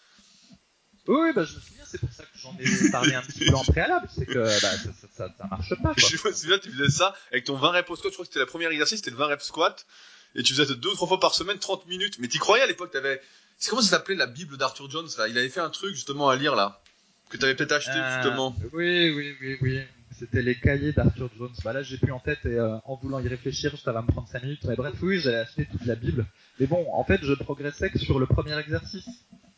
Oui, 1.06 1.30
bah, 1.34 1.44
je 1.44 1.54
me 1.54 1.60
souviens, 1.60 1.84
c'est 1.86 1.98
pour 1.98 2.12
ça 2.12 2.24
que 2.24 2.36
j'en 2.36 2.54
ai 2.58 2.90
parlé 2.90 3.14
un 3.14 3.22
petit 3.22 3.46
peu 3.46 3.54
en 3.54 3.64
préalable, 3.64 4.08
c'est 4.12 4.26
que 4.26 4.40
bah, 4.40 4.50
ça, 4.58 4.90
ça, 5.16 5.34
ça, 5.38 5.46
marche 5.48 5.70
pas. 5.82 5.94
Quoi. 5.94 5.94
Je 5.96 6.28
me 6.28 6.32
souviens, 6.32 6.58
tu 6.58 6.72
faisais 6.72 6.90
ça 6.90 7.14
avec 7.30 7.44
ton 7.44 7.56
20 7.56 7.70
reps 7.70 7.86
squat, 7.86 8.10
je 8.10 8.16
crois 8.16 8.24
que 8.24 8.28
c'était 8.28 8.40
la 8.40 8.46
première 8.46 8.70
exercice, 8.70 8.98
c'était 8.98 9.12
le 9.12 9.16
20 9.16 9.26
reps 9.28 9.44
squat, 9.44 9.86
et 10.34 10.42
tu 10.42 10.52
faisais 10.52 10.74
deux 10.74 10.90
ou 10.90 10.94
trois 10.94 11.06
fois 11.06 11.20
par 11.20 11.34
semaine, 11.34 11.58
30 11.58 11.86
minutes. 11.86 12.18
Mais 12.18 12.26
t'y 12.26 12.38
croyais 12.38 12.64
à 12.64 12.66
l'époque, 12.66 12.90
t'avais... 12.90 13.22
C'est 13.58 13.70
comment 13.70 13.82
ça 13.82 13.90
s'appelait 13.90 14.16
la 14.16 14.26
Bible 14.26 14.58
d'Arthur 14.58 14.90
Jones 14.90 15.08
là? 15.16 15.28
Il 15.28 15.38
avait 15.38 15.48
fait 15.48 15.60
un 15.60 15.70
truc 15.70 15.94
justement 15.94 16.28
à 16.28 16.34
lire 16.34 16.56
là, 16.56 16.82
que 17.30 17.36
t'avais 17.36 17.54
peut-être 17.54 17.72
acheté 17.72 17.96
euh, 17.96 18.14
justement. 18.16 18.54
Oui, 18.72 19.10
oui, 19.14 19.36
oui, 19.40 19.58
oui. 19.62 19.80
C'était 20.18 20.42
les 20.42 20.54
cahiers 20.54 20.92
d'Arthur 20.92 21.30
Jones. 21.36 21.52
Bah 21.64 21.72
là, 21.72 21.82
j'ai 21.82 21.98
plus 21.98 22.12
en 22.12 22.20
tête 22.20 22.44
et 22.44 22.58
euh, 22.58 22.78
en 22.84 22.96
voulant 22.96 23.20
y 23.20 23.28
réfléchir, 23.28 23.76
ça 23.78 23.92
va 23.92 24.02
me 24.02 24.06
prendre 24.06 24.28
5 24.28 24.42
minutes. 24.42 24.64
Mais 24.64 24.76
bref, 24.76 24.94
oui, 25.02 25.18
j'avais 25.18 25.38
acheté 25.38 25.66
toute 25.66 25.84
la 25.84 25.94
Bible. 25.94 26.26
Mais 26.58 26.66
bon, 26.66 26.86
en 26.92 27.04
fait, 27.04 27.20
je 27.22 27.34
progressais 27.34 27.90
que 27.90 27.98
sur 27.98 28.18
le 28.18 28.26
premier 28.26 28.58
exercice, 28.58 29.08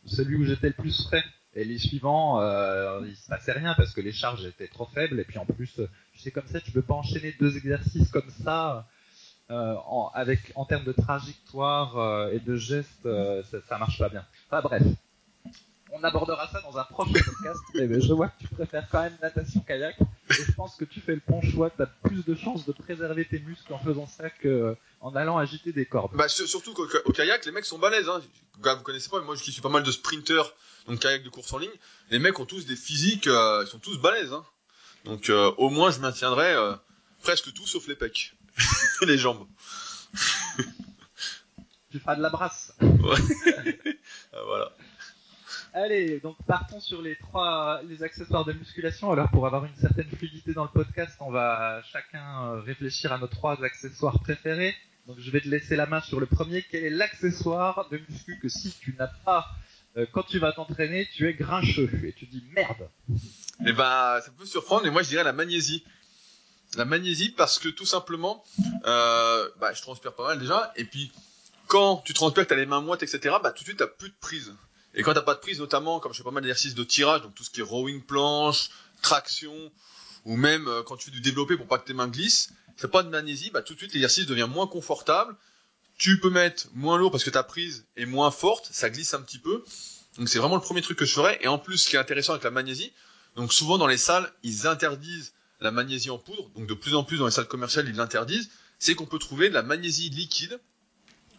celui 0.05 0.37
où 0.37 0.44
j'étais 0.44 0.69
le 0.69 0.75
plus 0.75 1.05
frais. 1.05 1.25
Et 1.55 1.64
les 1.64 1.78
suivants, 1.78 2.40
euh, 2.40 3.00
il 3.06 3.16
se 3.16 3.28
passait 3.28 3.52
rien 3.52 3.75
parce 3.76 3.93
que 3.93 4.00
les 4.00 4.12
charges 4.12 4.44
étaient 4.44 4.69
trop 4.69 4.87
faibles. 4.87 5.19
Et 5.20 5.25
puis 5.25 5.38
en 5.38 5.46
plus, 5.46 5.81
tu 6.12 6.19
sais 6.19 6.31
comme 6.31 6.46
ça, 6.46 6.60
tu 6.60 6.72
peux 6.72 6.82
pas 6.82 6.94
enchaîner 6.94 7.34
deux 7.38 7.56
exercices 7.56 8.10
comme 8.10 8.31
ça. 8.43 8.87
Euh, 9.50 9.76
en, 9.87 10.10
avec 10.12 10.52
en 10.56 10.66
termes 10.66 10.84
de 10.84 10.93
trajectoire 10.93 11.96
euh, 11.96 12.32
et 12.32 12.38
de 12.38 12.56
gestes, 12.56 13.06
euh, 13.06 13.43
ça, 13.44 13.56
ça 13.66 13.78
marche 13.78 13.99
pas 13.99 14.10
bien. 14.10 14.22
Enfin 14.50 14.60
bref, 14.60 14.82
on 15.90 16.05
abordera 16.05 16.46
ça 16.49 16.60
dans 16.60 16.76
un 16.76 16.84
prochain 16.84 17.14
podcast. 17.14 17.60
mais 17.75 17.99
je 17.99 18.12
vois 18.12 18.28
que 18.28 18.40
tu 18.40 18.49
préfères 18.49 18.87
quand 18.90 19.00
même 19.00 19.16
natation 19.22 19.60
kayak. 19.60 19.96
Et 20.31 20.45
je 20.45 20.53
pense 20.53 20.77
que 20.77 20.85
tu 20.85 21.01
fais 21.01 21.15
le 21.15 21.23
bon 21.27 21.41
choix. 21.43 21.71
Tu 21.71 21.83
as 21.83 21.87
plus 21.87 22.25
de 22.25 22.35
chances 22.35 22.67
de 22.67 22.73
préserver 22.73 23.25
tes 23.25 23.39
muscles 23.39 23.73
en 23.73 23.79
faisant 23.79 24.07
ça 24.07 24.31
que 24.31 24.77
en 25.01 25.15
allant 25.15 25.39
agiter 25.39 25.73
des 25.73 25.87
cordes. 25.87 26.15
Bah 26.15 26.29
surtout 26.29 26.75
qu'au 26.75 27.13
kayak, 27.13 27.47
les 27.47 27.53
mecs 27.53 27.65
sont 27.65 27.79
balèzes. 27.79 28.09
Hein. 28.09 28.21
Vous 28.57 28.83
connaissez 28.83 29.09
pas, 29.09 29.21
moi 29.21 29.37
qui 29.37 29.53
suis 29.53 29.63
pas 29.63 29.69
mal 29.69 29.83
de 29.83 29.93
sprinters 29.93 30.53
donc 30.89 31.01
kayak 31.01 31.23
de 31.23 31.29
course 31.29 31.53
en 31.53 31.59
ligne, 31.59 31.71
les 32.11 32.19
mecs 32.19 32.39
ont 32.41 32.47
tous 32.47 32.65
des 32.67 32.77
physiques, 32.77 33.27
euh, 33.27 33.63
ils 33.65 33.71
sont 33.71 33.79
tous 33.79 33.99
balèzes. 33.99 34.33
Hein. 34.33 34.45
Donc 35.05 35.29
euh, 35.29 35.53
au 35.59 35.69
moins 35.69 35.91
je 35.91 36.01
maintiendrai 36.01 36.55
euh, 36.55 36.75
presque 37.23 37.53
tout 37.53 37.67
sauf 37.67 37.87
les 37.89 37.95
pecs, 37.95 38.35
les 39.03 39.19
jambes. 39.19 39.47
tu 41.91 42.01
feras 42.01 42.17
de 42.17 42.23
la 42.23 42.31
brasse. 42.31 42.73
Ouais. 42.81 43.95
Ah, 44.33 44.43
voilà. 44.47 44.73
Allez, 45.75 46.20
donc 46.20 46.37
partons 46.47 46.81
sur 46.81 47.03
les 47.03 47.17
trois 47.17 47.82
les 47.88 48.03
accessoires 48.03 48.44
de 48.44 48.53
musculation. 48.53 49.11
Alors 49.12 49.31
pour 49.31 49.47
avoir 49.47 49.65
une 49.65 49.76
certaine 49.76 50.09
fluidité 50.11 50.53
dans 50.53 50.65
le 50.65 50.70
podcast, 50.70 51.17
on 51.20 51.31
va 51.31 51.82
chacun 51.93 52.61
réfléchir 52.61 53.12
à 53.12 53.19
nos 53.19 53.26
trois 53.26 53.62
accessoires 53.62 54.19
préférés. 54.20 54.75
Donc 55.06 55.17
je 55.20 55.31
vais 55.31 55.41
te 55.41 55.49
laisser 55.49 55.76
la 55.76 55.87
main 55.87 56.00
sur 56.00 56.20
le 56.20 56.26
premier. 56.26 56.65
Quel 56.70 56.85
est 56.85 56.91
l'accessoire 56.91 57.88
de 57.91 58.00
muscu 58.09 58.38
que 58.41 58.49
si 58.49 58.73
tu 58.81 58.94
n'as 58.99 59.09
pas 59.25 59.47
euh, 59.97 60.06
quand 60.12 60.23
tu 60.23 60.38
vas 60.38 60.53
t'entraîner, 60.53 61.09
tu 61.15 61.29
es 61.29 61.35
grincheux 61.35 61.91
et 62.05 62.12
tu 62.12 62.26
dis 62.26 62.44
merde? 62.55 62.88
Eh 63.67 63.73
ben, 63.73 64.20
ça 64.20 64.31
peut 64.37 64.44
surprendre, 64.44 64.85
mais 64.85 64.91
moi 64.91 65.03
je 65.03 65.09
dirais 65.09 65.25
la 65.25 65.32
magnésie. 65.32 65.85
La 66.76 66.85
magnésie 66.85 67.31
parce 67.31 67.59
que 67.59 67.69
tout 67.69 67.87
simplement, 67.87 68.44
euh, 68.85 69.49
bah, 69.59 69.73
je 69.73 69.81
transpire 69.81 70.15
pas 70.15 70.26
mal 70.29 70.38
déjà, 70.38 70.73
et 70.76 70.85
puis 70.85 71.11
quand 71.67 71.99
tu 72.05 72.12
transpires, 72.12 72.44
que 72.44 72.49
t'as 72.50 72.56
les 72.56 72.67
mains 72.67 72.81
moites, 72.81 73.03
etc., 73.03 73.37
bah 73.43 73.53
tout 73.53 73.61
de 73.61 73.69
suite 73.69 73.79
t'as 73.79 73.87
plus 73.87 74.11
de 74.11 74.15
prise. 74.20 74.55
Et 74.99 75.03
quand 75.03 75.15
t'as 75.15 75.23
pas 75.23 75.35
de 75.35 75.41
prise, 75.41 75.61
notamment, 75.61 76.00
comme 76.00 76.12
je 76.12 76.19
fais 76.19 76.25
pas 76.25 76.33
mal 76.33 76.43
d'exercices 76.43 76.75
de 76.75 76.85
tirage, 76.85 77.23
donc 77.23 77.35
tout 77.35 77.45
ce 77.45 77.50
qui 77.50 77.61
est 77.61 77.62
rowing 77.62 78.03
planche, 78.03 78.71
traction, 79.00 79.55
ou 80.25 80.37
même 80.37 80.67
euh, 80.67 80.83
quand 80.83 80.97
tu 80.97 81.06
fais 81.06 81.11
du 81.12 81.21
développé 81.21 81.56
pour 81.56 81.67
pas 81.67 81.79
que 81.79 81.87
tes 81.87 81.95
mains 81.95 82.09
glissent, 82.09 82.50
c'est 82.77 82.91
pas 82.91 83.03
de 83.03 83.08
magnésie, 83.08 83.51
bah 83.51 83.63
tout 83.63 83.75
de 83.75 83.79
suite 83.79 83.93
l'exercice 83.93 84.27
devient 84.27 84.49
moins 84.51 84.67
confortable, 84.67 85.37
tu 85.96 86.19
peux 86.20 86.31
mettre 86.31 86.67
moins 86.75 86.99
lourd 86.99 87.11
parce 87.11 87.25
que 87.25 87.31
ta 87.31 87.43
prise 87.43 87.87
est 87.96 88.06
moins 88.06 88.31
forte, 88.31 88.69
ça 88.72 88.91
glisse 88.91 89.15
un 89.15 89.22
petit 89.22 89.39
peu. 89.39 89.65
Donc 90.17 90.29
c'est 90.29 90.39
vraiment 90.39 90.56
le 90.56 90.63
premier 90.63 90.82
truc 90.82 90.99
que 90.99 91.05
je 91.05 91.13
ferais. 91.13 91.39
Et 91.43 91.49
en 91.49 91.58
plus, 91.58 91.79
ce 91.79 91.89
qui 91.89 91.96
est 91.96 91.99
intéressant 91.99 92.32
avec 92.32 92.44
la 92.44 92.51
magnésie, 92.51 92.93
donc 93.37 93.53
souvent 93.53 93.79
dans 93.79 93.87
les 93.87 93.99
salles, 93.99 94.32
ils 94.43 94.67
interdisent 94.67 95.32
la 95.61 95.70
magnésie 95.70 96.11
en 96.11 96.19
poudre. 96.19 96.51
Donc 96.56 96.67
de 96.67 96.75
plus 96.75 96.94
en 96.94 97.05
plus 97.05 97.19
dans 97.19 97.27
les 97.27 97.32
salles 97.32 97.49
commerciales, 97.49 97.89
ils 97.89 97.96
l'interdisent. 97.96 98.51
C'est 98.81 98.94
qu'on 98.94 99.06
peut 99.06 99.19
trouver 99.19 99.49
de 99.49 99.55
la 99.55 99.63
magnésie 99.63 100.11
liquide. 100.11 100.61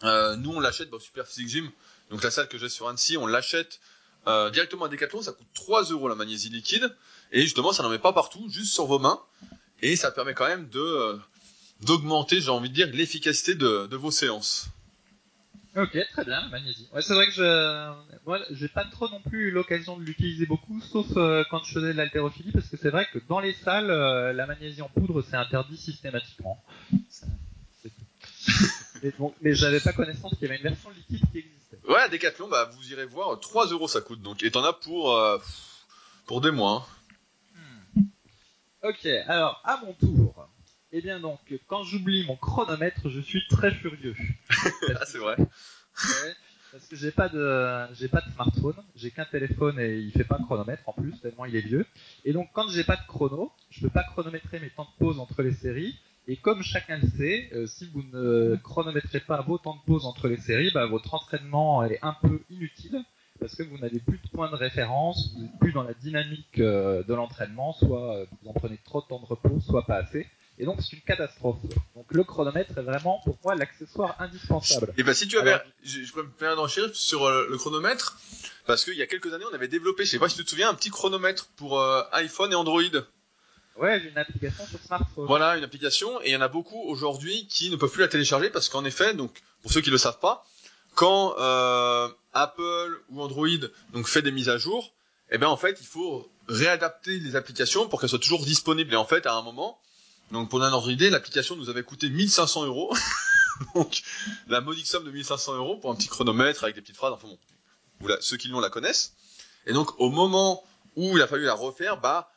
Euh, 0.02 0.36
nous, 0.36 0.50
on 0.50 0.60
l'achète 0.60 0.90
dans 0.90 0.98
Super 0.98 1.26
Physique 1.26 1.48
Gym. 1.48 1.70
Donc 2.10 2.24
la 2.24 2.30
salle 2.30 2.48
que 2.48 2.58
j'ai 2.58 2.68
sur 2.68 2.88
Annecy, 2.88 3.16
on 3.16 3.26
l'achète 3.26 3.80
euh, 4.26 4.50
directement 4.50 4.84
à 4.84 4.88
Decathlon. 4.88 5.22
Ça 5.22 5.32
coûte 5.32 5.46
3 5.54 5.84
euros 5.84 6.08
la 6.08 6.14
magnésie 6.14 6.50
liquide. 6.50 6.94
Et 7.32 7.42
justement, 7.42 7.72
ça 7.72 7.82
n'en 7.82 7.88
met 7.88 7.98
pas 7.98 8.12
partout, 8.12 8.48
juste 8.50 8.74
sur 8.74 8.86
vos 8.86 8.98
mains. 8.98 9.20
Et 9.82 9.96
ça 9.96 10.10
permet 10.10 10.34
quand 10.34 10.46
même 10.46 10.68
de 10.68 10.80
euh, 10.80 11.16
d'augmenter, 11.82 12.40
j'ai 12.40 12.50
envie 12.50 12.68
de 12.68 12.74
dire, 12.74 12.88
l'efficacité 12.92 13.54
de, 13.54 13.86
de, 13.86 13.96
vos 13.96 14.10
séances. 14.10 14.66
Ok, 15.76 15.96
très 16.12 16.24
bien, 16.24 16.42
la 16.42 16.48
magnésie. 16.48 16.88
Ouais, 16.92 17.00
c'est 17.00 17.14
vrai 17.14 17.26
que 17.26 17.32
je, 17.32 17.92
moi, 18.26 18.40
j'ai 18.50 18.68
pas 18.68 18.84
trop 18.84 19.08
non 19.08 19.22
plus 19.22 19.48
eu 19.48 19.50
l'occasion 19.52 19.96
de 19.96 20.02
l'utiliser 20.02 20.44
beaucoup, 20.44 20.80
sauf 20.82 21.06
euh, 21.16 21.44
quand 21.48 21.62
je 21.62 21.72
faisais 21.72 21.92
de 21.92 21.96
l'haltérophilie, 21.96 22.52
parce 22.52 22.68
que 22.68 22.76
c'est 22.76 22.90
vrai 22.90 23.06
que 23.10 23.18
dans 23.28 23.40
les 23.40 23.54
salles, 23.54 23.86
la 23.86 24.46
magnésie 24.46 24.82
en 24.82 24.88
poudre, 24.88 25.22
c'est 25.22 25.36
interdit 25.36 25.78
systématiquement. 25.78 26.62
mais, 29.02 29.12
bon, 29.18 29.32
mais 29.40 29.54
j'avais 29.54 29.80
pas 29.80 29.92
connaissance 29.92 30.32
qu'il 30.32 30.42
y 30.42 30.46
avait 30.46 30.56
une 30.56 30.64
version 30.64 30.90
liquide 30.90 31.22
qui 31.30 31.38
existait. 31.38 31.59
Ouais, 31.88 32.08
Decathlon, 32.08 32.48
bah, 32.48 32.70
vous 32.72 32.92
irez 32.92 33.06
voir, 33.06 33.38
3 33.38 33.66
euros 33.68 33.88
ça 33.88 34.00
coûte, 34.00 34.22
donc, 34.22 34.42
et 34.42 34.50
t'en 34.50 34.64
as 34.64 34.72
pour, 34.72 35.14
euh, 35.16 35.38
pour 36.26 36.40
des 36.40 36.50
mois. 36.50 36.86
Hein. 37.56 37.60
Hmm. 37.96 38.02
Ok, 38.88 39.06
alors, 39.26 39.60
à 39.64 39.80
mon 39.84 39.92
tour. 39.94 40.48
Eh 40.92 41.00
bien 41.00 41.20
donc, 41.20 41.38
quand 41.68 41.84
j'oublie 41.84 42.26
mon 42.26 42.36
chronomètre, 42.36 43.08
je 43.08 43.20
suis 43.20 43.40
très 43.48 43.72
furieux. 43.72 44.16
ah, 44.50 45.06
c'est 45.06 45.18
vrai. 45.18 45.36
Ouais, 45.38 46.34
parce 46.72 46.86
que 46.86 46.96
j'ai 46.96 47.12
pas 47.12 47.28
de, 47.28 47.94
j'ai 47.94 48.08
pas 48.08 48.20
de 48.20 48.32
smartphone, 48.32 48.74
j'ai 48.96 49.12
qu'un 49.12 49.24
téléphone 49.24 49.78
et 49.78 49.98
il 49.98 50.10
fait 50.10 50.24
pas 50.24 50.38
chronomètre 50.38 50.88
en 50.88 50.92
plus 50.92 51.12
tellement 51.20 51.44
il 51.44 51.54
est 51.54 51.60
vieux. 51.60 51.86
Et 52.24 52.32
donc 52.32 52.48
quand 52.52 52.68
j'ai 52.68 52.82
pas 52.82 52.96
de 52.96 53.06
chrono, 53.06 53.52
je 53.70 53.80
peux 53.80 53.90
pas 53.90 54.02
chronométrer 54.02 54.58
mes 54.58 54.70
temps 54.70 54.84
de 54.84 55.04
pause 55.04 55.20
entre 55.20 55.42
les 55.42 55.52
séries. 55.52 55.96
Et 56.28 56.36
comme 56.36 56.62
chacun 56.62 56.98
le 56.98 57.08
sait, 57.08 57.50
euh, 57.54 57.66
si 57.66 57.88
vous 57.92 58.02
ne 58.12 58.56
chronométrez 58.62 59.20
pas 59.20 59.40
vos 59.42 59.58
temps 59.58 59.76
de 59.76 59.80
pause 59.86 60.06
entre 60.06 60.28
les 60.28 60.36
séries, 60.36 60.70
bah, 60.72 60.86
votre 60.86 61.14
entraînement 61.14 61.82
est 61.84 61.98
un 62.02 62.14
peu 62.22 62.40
inutile 62.50 63.02
parce 63.40 63.54
que 63.56 63.62
vous 63.62 63.78
n'avez 63.78 63.98
plus 64.00 64.18
de 64.18 64.28
points 64.28 64.50
de 64.50 64.56
référence, 64.56 65.32
vous 65.34 65.42
n'êtes 65.42 65.58
plus 65.58 65.72
dans 65.72 65.82
la 65.82 65.94
dynamique 65.94 66.58
euh, 66.58 67.02
de 67.02 67.14
l'entraînement, 67.14 67.72
soit 67.72 68.16
euh, 68.16 68.26
vous 68.42 68.50
en 68.50 68.52
prenez 68.52 68.78
trop 68.84 69.00
de 69.00 69.06
temps 69.06 69.18
de 69.18 69.24
repos, 69.24 69.60
soit 69.60 69.86
pas 69.86 69.96
assez. 69.96 70.26
Et 70.58 70.66
donc 70.66 70.82
c'est 70.82 70.94
une 70.94 71.02
catastrophe. 71.02 71.56
Donc 71.96 72.04
le 72.12 72.22
chronomètre 72.22 72.76
est 72.76 72.82
vraiment 72.82 73.20
pour 73.24 73.38
moi 73.42 73.54
l'accessoire 73.54 74.14
indispensable. 74.20 74.92
Et 74.98 75.02
bah 75.02 75.14
si 75.14 75.26
tu 75.26 75.38
avais, 75.38 75.56
je, 75.82 76.02
je 76.02 76.12
peux 76.12 76.22
me 76.22 76.30
faire 76.38 76.54
d'enchir 76.54 76.94
sur 76.94 77.30
le 77.30 77.56
chronomètre, 77.56 78.20
parce 78.66 78.84
qu'il 78.84 78.94
y 78.94 79.02
a 79.02 79.06
quelques 79.06 79.32
années 79.32 79.46
on 79.50 79.54
avait 79.54 79.68
développé, 79.68 80.04
je 80.04 80.10
sais 80.10 80.18
pas 80.18 80.28
si 80.28 80.36
tu 80.36 80.44
te 80.44 80.50
souviens, 80.50 80.68
un 80.68 80.74
petit 80.74 80.90
chronomètre 80.90 81.48
pour 81.56 81.80
euh, 81.80 82.02
iPhone 82.12 82.52
et 82.52 82.56
Android. 82.56 82.82
Une 83.80 84.18
application. 84.18 84.64
Voilà, 85.16 85.56
une 85.56 85.64
application, 85.64 86.20
et 86.22 86.28
il 86.28 86.32
y 86.32 86.36
en 86.36 86.40
a 86.40 86.48
beaucoup 86.48 86.80
aujourd'hui 86.82 87.46
qui 87.48 87.70
ne 87.70 87.76
peuvent 87.76 87.90
plus 87.90 88.02
la 88.02 88.08
télécharger 88.08 88.50
parce 88.50 88.68
qu'en 88.68 88.84
effet, 88.84 89.14
donc 89.14 89.42
pour 89.62 89.72
ceux 89.72 89.80
qui 89.80 89.90
le 89.90 89.98
savent 89.98 90.18
pas, 90.18 90.44
quand 90.94 91.34
euh, 91.38 92.08
Apple 92.32 93.02
ou 93.10 93.22
Android 93.22 93.48
donc 93.92 94.06
fait 94.06 94.22
des 94.22 94.32
mises 94.32 94.48
à 94.48 94.58
jour, 94.58 94.92
eh 95.30 95.38
ben 95.38 95.46
en 95.46 95.56
fait 95.56 95.78
il 95.80 95.86
faut 95.86 96.30
réadapter 96.48 97.18
les 97.20 97.36
applications 97.36 97.88
pour 97.88 98.00
qu'elles 98.00 98.10
soient 98.10 98.18
toujours 98.18 98.44
disponibles. 98.44 98.92
Et 98.92 98.96
en 98.96 99.06
fait, 99.06 99.26
à 99.26 99.34
un 99.34 99.42
moment, 99.42 99.80
donc 100.30 100.50
pour 100.50 100.60
donner 100.60 100.74
un 100.74 100.80
d'idée, 100.86 101.10
l'application 101.10 101.56
nous 101.56 101.70
avait 101.70 101.82
coûté 101.82 102.10
1500 102.10 102.66
euros. 102.66 102.94
Donc 103.74 104.02
la 104.48 104.62
modique 104.62 104.86
somme 104.86 105.04
de 105.04 105.10
1500 105.10 105.56
euros 105.56 105.76
pour 105.76 105.90
un 105.90 105.94
petit 105.94 106.08
chronomètre 106.08 106.64
avec 106.64 106.76
des 106.76 106.80
petites 106.80 106.96
phrases. 106.96 107.12
Enfin 107.12 107.28
bon, 107.28 108.16
ceux 108.20 108.38
qui 108.38 108.48
l'ont 108.48 108.58
la 108.58 108.70
connaissent. 108.70 109.12
Et 109.66 109.74
donc 109.74 110.00
au 110.00 110.08
moment 110.08 110.64
où 110.96 111.16
il 111.16 111.22
a 111.22 111.26
fallu 111.26 111.44
la 111.44 111.52
refaire, 111.52 112.00
bah 112.00 112.30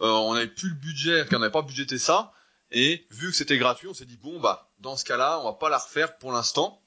on 0.00 0.34
n'avait 0.34 0.48
plus 0.48 0.68
le 0.68 0.74
budget, 0.74 1.26
qu'on 1.30 1.38
n'avait 1.38 1.52
pas 1.52 1.62
budgété 1.62 1.98
ça. 1.98 2.32
Et 2.72 3.06
vu 3.10 3.30
que 3.30 3.36
c'était 3.36 3.58
gratuit, 3.58 3.88
on 3.88 3.94
s'est 3.94 4.06
dit 4.06 4.16
bon 4.16 4.40
bah 4.40 4.70
dans 4.80 4.96
ce 4.96 5.04
cas-là, 5.04 5.40
on 5.40 5.44
va 5.44 5.52
pas 5.52 5.68
la 5.68 5.78
refaire 5.78 6.16
pour 6.18 6.32
l'instant. 6.32 6.80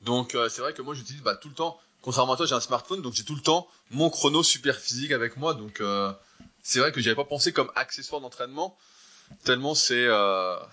Donc 0.00 0.34
euh, 0.34 0.48
c'est 0.48 0.62
vrai 0.62 0.72
que 0.72 0.82
moi 0.82 0.94
j'utilise 0.94 1.22
bah, 1.22 1.36
tout 1.36 1.48
le 1.48 1.54
temps. 1.54 1.78
Contrairement 2.02 2.32
à 2.32 2.36
toi, 2.36 2.46
j'ai 2.46 2.54
un 2.54 2.60
smartphone, 2.60 3.02
donc 3.02 3.12
j'ai 3.12 3.24
tout 3.24 3.34
le 3.34 3.42
temps 3.42 3.68
mon 3.90 4.08
chrono 4.08 4.42
super 4.42 4.76
physique 4.76 5.12
avec 5.12 5.36
moi. 5.36 5.54
Donc 5.54 5.80
euh, 5.80 6.12
c'est 6.62 6.78
vrai 6.78 6.92
que 6.92 7.00
j'avais 7.00 7.16
pas 7.16 7.24
pensé 7.24 7.52
comme 7.52 7.70
accessoire 7.74 8.20
d'entraînement. 8.20 8.76
Tellement 9.44 9.74
c'est, 9.74 10.06
euh... 10.06 10.56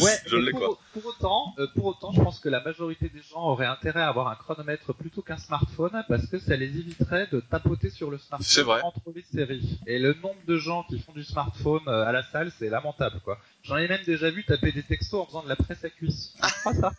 Ouais, 0.00 0.18
je 0.26 0.36
l'ai 0.36 0.52
quoi. 0.52 0.78
pour 0.92 1.06
autant, 1.06 1.54
euh, 1.58 1.66
pour 1.74 1.86
autant, 1.86 2.12
je 2.12 2.20
pense 2.20 2.38
que 2.38 2.50
la 2.50 2.60
majorité 2.62 3.08
des 3.08 3.22
gens 3.22 3.42
auraient 3.44 3.64
intérêt 3.66 4.02
à 4.02 4.08
avoir 4.08 4.28
un 4.28 4.34
chronomètre 4.36 4.92
plutôt 4.92 5.22
qu'un 5.22 5.38
smartphone 5.38 6.04
parce 6.06 6.26
que 6.26 6.38
ça 6.38 6.54
les 6.56 6.66
éviterait 6.66 7.28
de 7.32 7.40
tapoter 7.40 7.88
sur 7.88 8.10
le 8.10 8.18
smartphone 8.18 8.64
vrai. 8.64 8.82
entre 8.82 9.00
les 9.14 9.22
séries. 9.22 9.80
Et 9.86 9.98
le 9.98 10.12
nombre 10.14 10.40
de 10.46 10.58
gens 10.58 10.82
qui 10.84 10.98
font 11.00 11.12
du 11.12 11.24
smartphone 11.24 11.80
euh, 11.88 12.04
à 12.04 12.12
la 12.12 12.22
salle, 12.24 12.52
c'est 12.58 12.68
lamentable, 12.68 13.20
quoi. 13.24 13.38
J'en 13.62 13.78
ai 13.78 13.88
même 13.88 14.04
déjà 14.04 14.28
vu 14.30 14.44
taper 14.44 14.70
des 14.72 14.82
textos 14.82 15.20
en 15.22 15.26
faisant 15.26 15.42
de 15.42 15.48
la 15.48 15.56
presse 15.56 15.82
à 15.84 15.88
cuisse. 15.90 16.34
Je 16.42 16.60
crois 16.60 16.74
ça. 16.80 16.92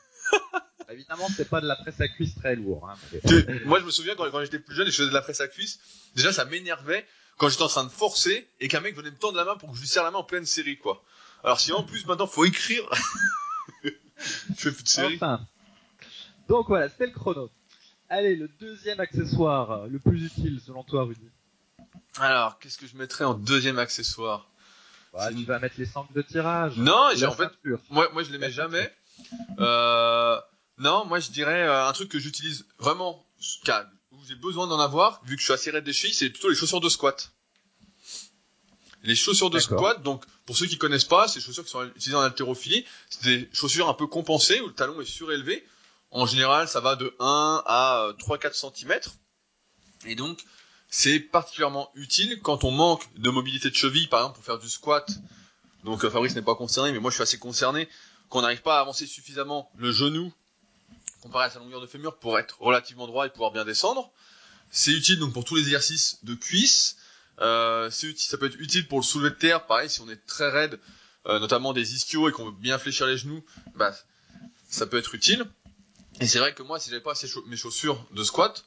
Évidemment, 0.92 1.28
c'est 1.38 1.48
pas 1.48 1.62
de 1.62 1.68
la 1.68 1.76
presse 1.76 2.02
à 2.02 2.08
cuisse 2.08 2.34
très 2.34 2.56
lourd. 2.56 2.90
Hein, 2.90 2.96
mais- 3.14 3.60
Moi 3.66 3.80
je 3.80 3.86
me 3.86 3.92
souviens 3.92 4.16
quand, 4.16 4.28
quand 4.32 4.42
j'étais 4.42 4.58
plus 4.58 4.74
jeune 4.76 4.88
et 4.88 4.92
je 4.92 4.98
faisais 4.98 5.10
de 5.10 5.14
la 5.14 5.22
presse 5.22 5.40
à 5.42 5.48
cuisse, 5.48 5.80
déjà 6.16 6.34
ça 6.34 6.46
m'énervait 6.46 7.06
quand 7.40 7.50
j'étais 7.50 7.64
en 7.64 7.68
train 7.68 7.86
de 7.86 7.90
forcer 7.90 8.48
et 8.60 8.68
qu'un 8.68 8.82
mec 8.82 8.96
venait 8.96 9.10
me 9.10 9.18
tendre 9.18 9.38
la 9.38 9.46
main 9.46 9.56
pour 9.56 9.72
que 9.72 9.76
je 9.76 9.82
lui 9.82 9.88
serre 9.88 10.04
la 10.04 10.12
main 10.12 10.20
en 10.20 10.24
pleine 10.24 10.46
série 10.46 10.78
quoi. 10.78 11.04
Alors 11.44 11.60
si 11.60 11.72
en 11.72 11.84
plus 11.84 12.06
maintenant 12.06 12.28
faut 12.28 12.46
écrire, 12.46 12.84
je 13.84 13.90
fais 14.56 14.72
plus 14.72 14.84
de 14.84 14.88
série. 14.88 15.16
Enfin. 15.16 15.48
Donc 16.48 16.68
voilà, 16.68 16.90
c'était 16.90 17.08
le 17.08 17.14
chrono. 17.14 17.50
Allez, 18.10 18.36
le 18.36 18.50
deuxième 18.60 19.00
accessoire 19.00 19.72
euh, 19.72 19.88
le 19.88 20.00
plus 20.00 20.26
utile 20.26 20.60
selon 20.66 20.84
toi, 20.84 21.04
Rudy. 21.04 21.30
Alors 22.20 22.60
qu'est-ce 22.60 22.78
que 22.78 22.88
je 22.88 22.98
mettrais 22.98 23.24
en 23.24 23.36
deuxième 23.36 23.80
accessoire? 23.80 24.50
Bah, 25.14 25.30
tu 25.32 25.46
vas 25.46 25.60
mettre 25.60 25.76
les 25.78 25.86
sangles 25.86 26.14
de 26.14 26.22
tirage. 26.22 26.76
Non, 26.78 27.10
j'ai 27.16 27.26
en 27.26 27.32
fait. 27.32 27.50
Moi, 27.90 28.10
moi, 28.14 28.24
je 28.24 28.32
les 28.32 28.38
mets 28.38 28.52
jamais. 28.52 28.94
Euh, 29.60 30.40
non, 30.78 31.06
moi, 31.06 31.20
je 31.20 31.32
dirais 31.32 31.64
euh, 31.64 31.88
un 31.88 31.94
truc 31.94 32.10
que 32.10 32.20
j'utilise 32.20 32.66
vraiment, 32.78 33.26
où 34.20 34.26
j'ai 34.28 34.36
besoin 34.36 34.68
d'en 34.68 34.80
avoir, 34.80 35.22
vu 35.26 35.36
que 35.36 35.40
je 35.40 35.46
suis 35.46 35.54
assez 35.54 35.72
raide 35.72 35.84
des 35.84 35.94
chevilles, 35.94 36.14
c'est 36.14 36.30
plutôt 36.30 36.50
les 36.50 36.56
chaussures 36.56 36.82
de 36.82 36.90
squat. 36.90 37.32
Les 39.04 39.16
chaussures 39.16 39.50
de 39.50 39.60
squat, 39.60 40.04
donc 40.04 40.26
pour 40.46 40.58
ceux 40.58 40.66
qui 40.66 40.78
connaissent 40.78 41.06
pas, 41.06 41.28
ces 41.28 41.40
chaussures 41.40 41.64
qui 41.64 41.72
sont 41.72 41.86
utilisées 41.86 42.16
en 42.16 42.22
haltérophilie, 42.22 42.86
c'est 43.10 43.24
des 43.24 43.50
chaussures 43.54 43.88
un 43.88 43.94
peu 43.94 44.08
compensées 44.08 44.60
où 44.60 44.68
le 44.68 44.74
talon 44.74 45.00
est 45.00 45.06
surélevé. 45.06 45.66
En 46.12 46.26
général, 46.26 46.68
ça 46.68 46.82
va 46.82 46.96
de 46.96 47.16
1 47.20 47.64
à 47.66 48.10
3-4 48.20 48.54
cm. 48.54 49.00
Et 50.06 50.16
donc, 50.16 50.44
c'est 50.90 51.20
particulièrement 51.20 51.92
utile 51.96 52.42
quand 52.42 52.64
on 52.64 52.72
manque 52.72 53.08
de 53.16 53.30
mobilité 53.30 53.70
de 53.70 53.76
cheville, 53.76 54.10
par 54.10 54.22
exemple 54.22 54.36
pour 54.36 54.44
faire 54.44 54.60
du 54.60 54.70
squat. 54.70 55.10
Donc 55.86 56.04
euh, 56.04 56.10
Fabrice 56.10 56.36
n'est 56.36 56.42
pas 56.42 56.56
concerné, 56.56 56.92
mais 56.92 57.00
moi 57.00 57.12
je 57.12 57.16
suis 57.16 57.24
assez 57.24 57.38
concerné 57.38 57.88
qu'on 58.28 58.42
n'arrive 58.42 58.62
pas 58.62 58.78
à 58.78 58.82
avancer 58.82 59.06
suffisamment 59.06 59.72
le 59.78 59.92
genou 59.92 60.34
comparé 61.22 61.46
à 61.46 61.50
sa 61.50 61.60
longueur 61.60 61.82
de 61.82 61.88
fémur 61.88 62.18
pour 62.18 62.40
être 62.40 62.62
relativement 62.62 63.08
droit 63.08 63.26
et 63.26 63.30
pouvoir 63.30 63.52
bien 63.52 63.66
descendre. 63.66 64.12
C'est 64.72 64.92
utile 64.92 65.20
donc 65.20 65.34
pour 65.34 65.44
tous 65.46 65.56
les 65.56 65.64
exercices 65.64 66.20
de 66.24 66.36
cuisse. 66.36 66.98
Euh, 67.42 67.90
c'est 67.90 68.08
utile, 68.08 68.30
ça 68.30 68.38
peut 68.38 68.48
être 68.48 68.60
utile 68.60 68.88
pour 68.88 69.00
le 69.00 69.04
soulevé 69.04 69.30
de 69.30 69.36
terre, 69.36 69.66
pareil 69.66 69.90
si 69.90 70.02
on 70.02 70.10
est 70.10 70.26
très 70.26 70.50
raide, 70.50 70.80
euh, 71.26 71.40
notamment 71.40 71.72
des 71.74 71.96
ischios 71.96 72.28
et 72.30 72.32
qu'on 72.34 72.46
veut 72.46 72.52
bien 72.52 72.78
fléchir 72.78 73.08
les 73.08 73.18
genoux, 73.18 73.44
bah 73.76 73.94
ça 74.70 74.86
peut 74.86 74.98
être 74.98 75.16
utile. 75.16 75.46
Et 76.20 76.28
c'est 76.28 76.40
vrai 76.40 76.54
que 76.54 76.64
moi 76.64 76.80
si 76.80 76.90
j'avais 76.90 77.02
pas 77.02 77.14
chau- 77.16 77.44
mes 77.48 77.56
chaussures 77.56 78.06
de 78.12 78.24
squat, 78.26 78.66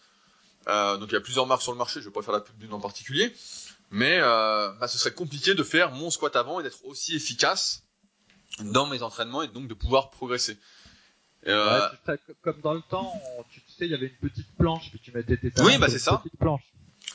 euh, 0.69 0.97
donc 0.97 1.11
il 1.11 1.13
y 1.13 1.17
a 1.17 1.21
plusieurs 1.21 1.47
marques 1.47 1.61
sur 1.63 1.73
le 1.73 1.79
marché, 1.79 2.01
je 2.01 2.07
vais 2.07 2.13
pas 2.13 2.23
faire 2.23 2.33
la 2.33 2.41
pub 2.41 2.57
d'une 2.59 2.73
en 2.73 2.81
particulier, 2.81 3.35
mais 3.91 4.19
euh, 4.21 4.73
bah, 4.81 4.89
ce 4.89 4.97
serait 4.97 5.13
compliqué 5.13 5.55
de 5.55 5.63
faire 5.63 5.93
mon 5.93 6.11
squat 6.11 6.35
avant 6.35 6.59
et 6.59 6.63
d'être 6.63 6.83
aussi 6.87 7.15
efficace 7.15 7.83
dans 8.61 8.87
mes 8.87 9.03
entraînements 9.03 9.43
et 9.43 9.49
donc 9.49 9.69
de 9.69 9.75
pouvoir 9.75 10.11
progresser. 10.11 10.59
Euh, 11.49 11.89
Ouais, 12.09 12.19
comme 12.43 12.61
dans 12.61 12.75
le 12.75 12.83
temps, 12.83 13.13
on- 13.39 13.43
tu 13.51 13.61
sais, 13.69 13.87
il 13.87 13.91
y 13.91 13.95
avait 13.95 14.07
une 14.07 14.29
petite 14.31 14.47
planche, 14.57 14.91
puis 14.91 15.01
tu 15.03 15.11
mettais 15.13 15.37
tes 15.37 15.53
Oui, 15.63 15.77
bah, 15.79 15.89
c'est 15.89 15.99
ça. 15.99 16.19
petite 16.19 16.39
planche. 16.39 16.63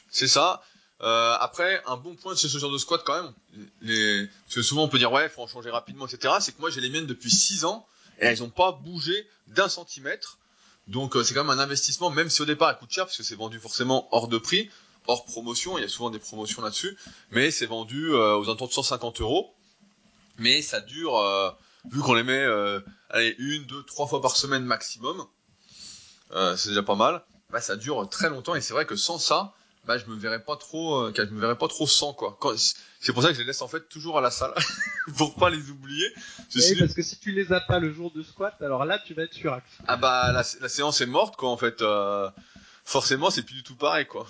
C'est 0.09 0.27
ça. 0.27 0.61
Euh, 1.01 1.35
après, 1.39 1.81
un 1.85 1.95
bon 1.95 2.15
point 2.15 2.33
de 2.33 2.37
ces 2.37 2.49
chaussures 2.49 2.71
de 2.71 2.77
squat 2.77 3.03
quand 3.05 3.21
même, 3.23 3.33
les... 3.81 4.27
parce 4.45 4.55
que 4.55 4.61
souvent 4.63 4.83
on 4.83 4.87
peut 4.89 4.97
dire 4.97 5.11
ouais, 5.11 5.29
faut 5.29 5.43
en 5.43 5.47
changer 5.47 5.69
rapidement, 5.69 6.07
etc. 6.07 6.33
C'est 6.39 6.53
que 6.53 6.59
moi 6.59 6.71
j'ai 6.71 6.81
les 6.81 6.89
miennes 6.89 7.05
depuis 7.05 7.29
6 7.29 7.65
ans 7.65 7.85
et 8.19 8.25
elles 8.25 8.39
n'ont 8.39 8.49
pas 8.49 8.71
bougé 8.71 9.27
d'un 9.47 9.69
centimètre. 9.69 10.39
Donc 10.87 11.15
euh, 11.15 11.23
c'est 11.23 11.35
quand 11.35 11.43
même 11.43 11.57
un 11.57 11.61
investissement, 11.61 12.09
même 12.09 12.29
si 12.31 12.41
au 12.41 12.45
départ 12.45 12.71
elles 12.71 12.77
coûtent 12.77 12.91
cher 12.91 13.05
parce 13.05 13.15
que 13.17 13.21
c'est 13.23 13.35
vendu 13.35 13.59
forcément 13.59 14.07
hors 14.11 14.27
de 14.27 14.39
prix, 14.39 14.71
hors 15.05 15.23
promotion. 15.25 15.77
Il 15.77 15.81
y 15.81 15.85
a 15.85 15.87
souvent 15.89 16.09
des 16.09 16.17
promotions 16.19 16.63
là-dessus, 16.63 16.97
mais 17.29 17.51
c'est 17.51 17.67
vendu 17.67 18.09
euh, 18.13 18.35
aux 18.35 18.45
alentours 18.45 18.69
de 18.69 18.73
150 18.73 19.21
euros. 19.21 19.53
Mais 20.39 20.61
ça 20.63 20.79
dure, 20.81 21.15
euh, 21.17 21.51
vu 21.91 22.01
qu'on 22.01 22.13
les 22.13 22.23
met, 22.23 22.43
euh, 22.43 22.79
allez, 23.09 23.35
une, 23.39 23.63
deux, 23.65 23.83
trois 23.83 24.07
fois 24.07 24.21
par 24.21 24.35
semaine 24.35 24.63
maximum, 24.65 25.25
euh, 26.31 26.55
c'est 26.57 26.69
déjà 26.69 26.83
pas 26.83 26.95
mal. 26.95 27.23
Bah 27.49 27.61
ça 27.61 27.75
dure 27.77 28.09
très 28.09 28.29
longtemps 28.29 28.55
et 28.55 28.61
c'est 28.61 28.73
vrai 28.73 28.85
que 28.85 28.97
sans 28.97 29.19
ça, 29.19 29.53
bah 29.85 29.97
je 29.97 30.05
me 30.07 30.15
verrais 30.17 30.43
pas 30.43 30.57
trop 30.57 30.95
euh, 30.97 31.13
je 31.15 31.21
me 31.33 31.39
verrais 31.39 31.57
pas 31.57 31.69
trop 31.69 31.87
sans 31.87 32.11
quoi 32.11 32.37
c'est 32.99 33.13
pour 33.13 33.23
ça 33.23 33.29
que 33.29 33.35
je 33.35 33.39
les 33.39 33.45
laisse 33.45 33.61
en 33.61 33.69
fait 33.69 33.87
toujours 33.87 34.17
à 34.17 34.21
la 34.21 34.31
salle 34.31 34.53
pour 35.17 35.33
pas 35.35 35.49
les 35.49 35.69
oublier 35.69 36.05
Oui, 36.55 36.75
parce 36.77 36.93
que 36.93 37.01
si 37.01 37.17
tu 37.19 37.31
les 37.31 37.53
as 37.53 37.61
pas 37.61 37.79
le 37.79 37.93
jour 37.93 38.11
de 38.11 38.21
squat, 38.21 38.53
alors 38.61 38.83
là, 38.83 38.99
tu 38.99 39.13
vas 39.13 39.23
être 39.23 39.33
sur 39.33 39.53
axe. 39.53 39.69
ah 39.87 39.95
bah 39.95 40.33
la, 40.33 40.43
la 40.59 40.67
séance 40.69 40.99
est 40.99 41.05
morte 41.05 41.37
quoi 41.37 41.49
en 41.49 41.55
fait 41.55 41.81
euh, 41.81 42.29
forcément 42.83 43.29
c'est 43.29 43.43
plus 43.43 43.55
du 43.55 43.63
tout 43.63 43.77
pareil 43.77 44.05
quoi 44.05 44.27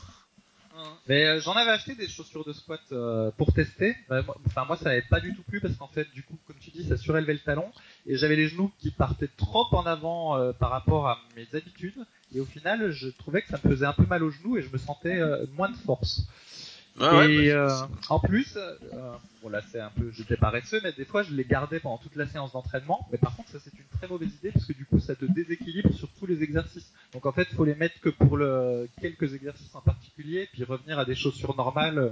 Mais 1.08 1.26
euh, 1.26 1.40
j'en 1.42 1.54
avais 1.54 1.72
acheté 1.72 1.96
des 1.96 2.08
chaussures 2.08 2.44
de 2.46 2.54
squat 2.54 2.82
euh, 2.92 3.32
pour 3.38 3.54
tester. 3.54 3.96
Moi- 4.10 4.36
Enfin, 4.48 4.66
moi, 4.66 4.78
ça 4.78 4.86
m'avait 4.86 5.02
pas 5.04 5.20
du 5.20 5.34
tout 5.36 5.44
plu 5.44 5.60
parce 5.62 5.76
qu'en 5.76 5.88
fait, 5.88 6.08
du 6.14 6.24
coup, 6.24 6.38
comme 6.48 6.58
tu 6.60 6.70
dis, 6.72 6.84
ça 6.88 6.98
surélevait 6.98 7.34
le 7.34 7.40
talon 7.40 7.72
et 8.06 8.18
j'avais 8.18 8.36
les 8.36 8.48
genoux 8.50 8.72
qui 8.80 8.92
partaient 8.92 9.30
trop 9.38 9.66
en 9.72 9.86
avant 9.86 10.38
euh, 10.38 10.54
par 10.54 10.70
rapport 10.72 11.08
à 11.08 11.20
mes 11.36 11.48
habitudes. 11.54 12.06
Et 12.36 12.40
au 12.42 12.46
final, 12.46 12.92
je 12.92 13.08
trouvais 13.10 13.42
que 13.42 13.48
ça 13.48 13.60
me 13.64 13.70
faisait 13.70 13.86
un 13.86 13.94
peu 13.94 14.06
mal 14.06 14.24
aux 14.24 14.32
genoux 14.32 14.58
et 14.58 14.62
je 14.62 14.70
me 14.72 14.78
sentais 14.78 15.18
euh, 15.20 15.46
moins 15.56 15.70
de 15.70 15.78
force. 15.78 16.28
Ouais, 17.20 17.32
et 17.32 17.52
bah, 17.54 17.86
euh, 17.86 17.88
en 18.10 18.20
plus, 18.20 18.58
euh, 18.58 18.76
bon 19.44 19.52
c'est 19.72 19.80
un 19.80 19.92
peu, 19.92 20.10
j'étais 20.12 20.36
paresseux, 20.36 20.80
mais 20.84 20.92
des 20.94 21.06
fois 21.06 21.22
je 21.22 21.32
les 21.32 21.44
gardais 21.46 21.80
pendant 21.80 22.00
toute 22.00 22.16
la 22.16 22.26
séance 22.28 22.54
d'entraînement. 22.54 23.08
Mais 23.12 23.20
par 23.20 23.36
contre, 23.36 23.50
ça 23.52 23.60
c'est 23.64 23.72
une 23.78 23.86
très 24.00 24.08
mauvaise 24.08 24.34
idée 24.34 24.52
parce 24.52 24.66
que 24.66 24.74
du 24.74 24.84
coup 24.86 25.00
ça 25.00 25.16
te 25.16 25.26
déséquilibre 25.26 25.94
sur 25.94 26.10
tous 26.20 26.26
les 26.26 26.42
exercices. 26.42 26.92
Donc 27.14 27.28
en 27.28 27.32
fait, 27.32 27.46
faut 27.54 27.66
les 27.66 27.76
mettre 27.76 28.00
que 28.02 28.10
pour 28.10 28.36
le 28.36 28.90
quelques 29.00 29.36
exercices 29.36 29.76
en 29.76 29.82
particulier, 29.82 30.07
puis 30.24 30.64
revenir 30.64 30.98
à 31.00 31.06
des 31.06 31.16
chaussures 31.16 31.56
normales 31.56 31.98
euh, 32.00 32.10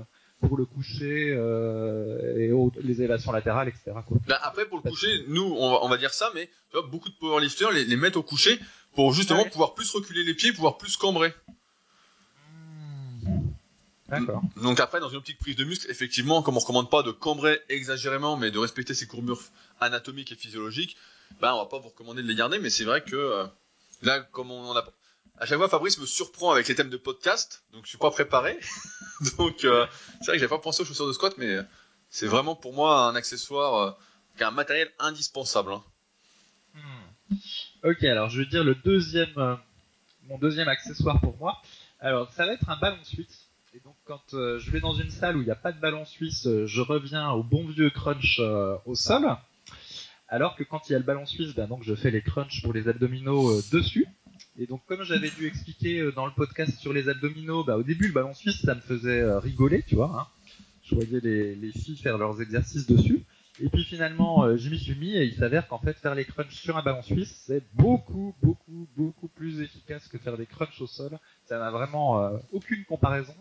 pour 0.48 0.58
le 0.58 0.66
coucher 0.66 1.30
euh, 1.32 2.38
et 2.38 2.52
au- 2.52 2.72
les 2.82 3.00
élévations 3.00 3.32
latérales, 3.32 3.68
etc. 3.70 3.92
Quoi. 4.08 4.18
Bah, 4.28 4.40
après 4.44 4.66
pour 4.66 4.78
le 4.84 4.90
coucher 4.90 5.24
nous 5.28 5.44
on 5.58 5.72
va, 5.72 5.80
on 5.84 5.90
va 5.90 5.98
dire 5.98 6.14
ça 6.14 6.32
mais 6.36 6.48
tu 6.72 6.78
vois, 6.78 6.88
beaucoup 6.88 7.10
de 7.10 7.16
powerlifters 7.16 7.72
les, 7.72 7.86
les 7.86 7.96
mettent 7.96 8.18
au 8.18 8.24
coucher 8.24 8.60
pour 8.96 9.14
justement 9.14 9.44
Ouais. 9.44 9.50
pouvoir 9.50 9.74
plus 9.76 9.90
reculer 9.92 10.24
les 10.24 10.34
pieds 10.34 10.54
pouvoir 10.54 10.78
plus 10.78 10.98
cambrer 10.98 11.34
D'accord. 14.08 14.44
Donc 14.62 14.80
après, 14.80 15.00
dans 15.00 15.10
une 15.10 15.18
optique 15.18 15.40
prise 15.40 15.56
de 15.56 15.64
muscle, 15.64 15.90
effectivement, 15.90 16.44
comme 16.44 16.56
on 16.56 16.60
recommande 16.60 16.92
pas 16.92 17.02
de 17.02 17.10
cambrer 17.12 17.60
exagérément, 17.70 18.38
mais 18.38 18.52
de 18.52 18.60
respecter 18.60 18.94
ses 18.94 19.08
courbures 19.08 19.42
anatomiques 19.82 20.32
et 20.32 20.36
physiologiques, 20.36 20.96
ben 21.42 21.54
on 21.54 21.58
va 21.58 21.66
pas 21.66 21.80
vous 21.80 21.88
recommander 21.90 22.22
de 22.22 22.28
les 22.28 22.36
garder, 22.36 22.60
mais 22.60 22.70
c'est 22.70 22.84
vrai 22.84 23.04
que 23.04 23.16
euh, 23.16 23.46
là, 24.04 24.20
comme 24.20 24.52
on 24.52 24.70
en 24.70 24.76
a, 24.76 24.86
à 25.38 25.46
chaque 25.46 25.58
fois, 25.58 25.70
Fabrice 25.70 25.98
me 26.00 26.06
surprend 26.06 26.52
avec 26.52 26.68
les 26.68 26.76
thèmes 26.76 26.90
de 26.90 26.98
podcast, 26.98 27.64
donc 27.74 27.84
je 27.84 27.90
suis 27.90 27.98
pas 27.98 28.12
préparé. 28.12 28.60
donc 29.38 29.64
euh, 29.66 29.86
c'est 30.20 30.28
vrai 30.28 30.34
que 30.34 30.40
j'avais 30.40 30.50
pas 30.50 30.60
pensé 30.60 30.82
aux 30.82 30.86
chaussures 30.86 31.08
de 31.08 31.14
squat, 31.14 31.36
mais 31.38 31.58
c'est 32.10 32.28
vraiment 32.28 32.56
pour 32.56 32.74
moi 32.74 33.08
un 33.08 33.16
accessoire, 33.16 33.76
euh, 33.76 33.92
un 34.44 34.52
matériel 34.52 34.92
indispensable. 35.00 35.74
hein. 35.74 35.84
Hmm. 36.74 37.36
Ok, 37.84 38.04
alors 38.04 38.30
je 38.30 38.40
vais 38.42 38.46
dire 38.48 38.64
le 38.64 38.76
deuxième, 38.76 39.38
euh, 39.38 39.56
mon 40.28 40.38
deuxième 40.38 40.68
accessoire 40.68 41.20
pour 41.20 41.38
moi. 41.38 41.62
Alors, 42.00 42.32
ça 42.34 42.46
va 42.46 42.54
être 42.54 42.70
un 42.70 42.78
ballon 42.78 43.04
suisse. 43.04 43.50
Et 43.74 43.80
donc, 43.80 43.96
quand 44.06 44.34
euh, 44.34 44.60
je 44.60 44.72
vais 44.72 44.80
dans 44.80 44.94
une 44.94 45.10
salle 45.10 45.38
où 45.38 45.42
il 45.42 45.46
n'y 45.46 45.52
a 45.52 45.56
pas 45.56 45.72
de 45.72 45.80
ballon 45.80 46.06
suisse, 46.06 46.46
euh, 46.48 46.66
je 46.66 46.82
reviens 46.82 47.32
au 47.32 47.44
bon 47.44 47.66
vieux 47.68 47.90
crunch 47.90 48.38
euh, 48.40 48.78
au 48.86 48.96
sol. 48.96 49.26
Alors 50.28 50.56
que 50.56 50.64
quand 50.64 50.90
il 50.90 50.94
y 50.94 50.96
a 50.96 51.00
le 51.00 51.04
ballon 51.06 51.26
suisse, 51.26 51.54
ben, 51.54 51.68
donc 51.68 51.84
je 51.84 51.94
fais 51.96 52.12
les 52.12 52.22
crunchs 52.22 52.62
pour 52.64 52.74
les 52.74 52.88
abdominaux 52.88 53.50
euh, 53.50 53.62
dessus. 53.72 54.08
Et 54.58 54.68
donc, 54.68 54.82
comme 54.88 55.04
j'avais 55.04 55.30
dû 55.30 55.48
expliquer 55.48 56.00
euh, 56.00 56.12
dans 56.14 56.26
le 56.26 56.32
podcast 56.32 56.80
sur 56.80 56.94
les 56.94 57.10
abdominaux, 57.10 57.64
bah, 57.66 57.78
au 57.78 57.84
début, 57.84 58.08
le 58.08 58.14
ballon 58.14 58.34
suisse, 58.34 58.62
ça 58.62 58.74
me 58.74 58.80
faisait 58.80 59.20
euh, 59.20 59.40
rigoler, 59.40 59.84
tu 59.84 59.96
vois. 59.96 60.12
Hein. 60.18 60.28
Je 60.84 60.96
voyais 60.96 61.20
les, 61.20 61.56
les 61.56 61.72
filles 61.72 61.98
faire 61.98 62.18
leurs 62.18 62.42
exercices 62.42 62.88
dessus. 62.88 63.24
Et 63.62 63.70
puis 63.70 63.84
finalement, 63.84 64.44
euh, 64.44 64.58
je 64.58 64.70
m'y 64.70 64.78
suis 64.78 64.96
mis 64.96 65.16
et 65.16 65.26
il 65.26 65.36
s'avère 65.36 65.68
qu'en 65.68 65.80
fait, 65.80 65.94
faire 65.98 66.16
les 66.16 66.26
crunchs 66.26 66.54
sur 66.54 66.78
un 66.78 66.84
ballon 66.84 67.02
suisse, 67.02 67.44
c'est 67.46 67.64
beaucoup, 67.74 68.34
beaucoup, 68.42 68.88
beaucoup 68.96 69.28
plus 69.28 69.62
efficace 69.62 70.08
que 70.08 70.18
faire 70.18 70.38
des 70.38 70.46
crunchs 70.46 70.80
au 70.82 70.88
sol. 70.88 71.18
Ça 71.46 71.60
n'a 71.60 71.72
vraiment 71.72 72.32
aucune 72.52 72.84
comparaison. 72.86 73.36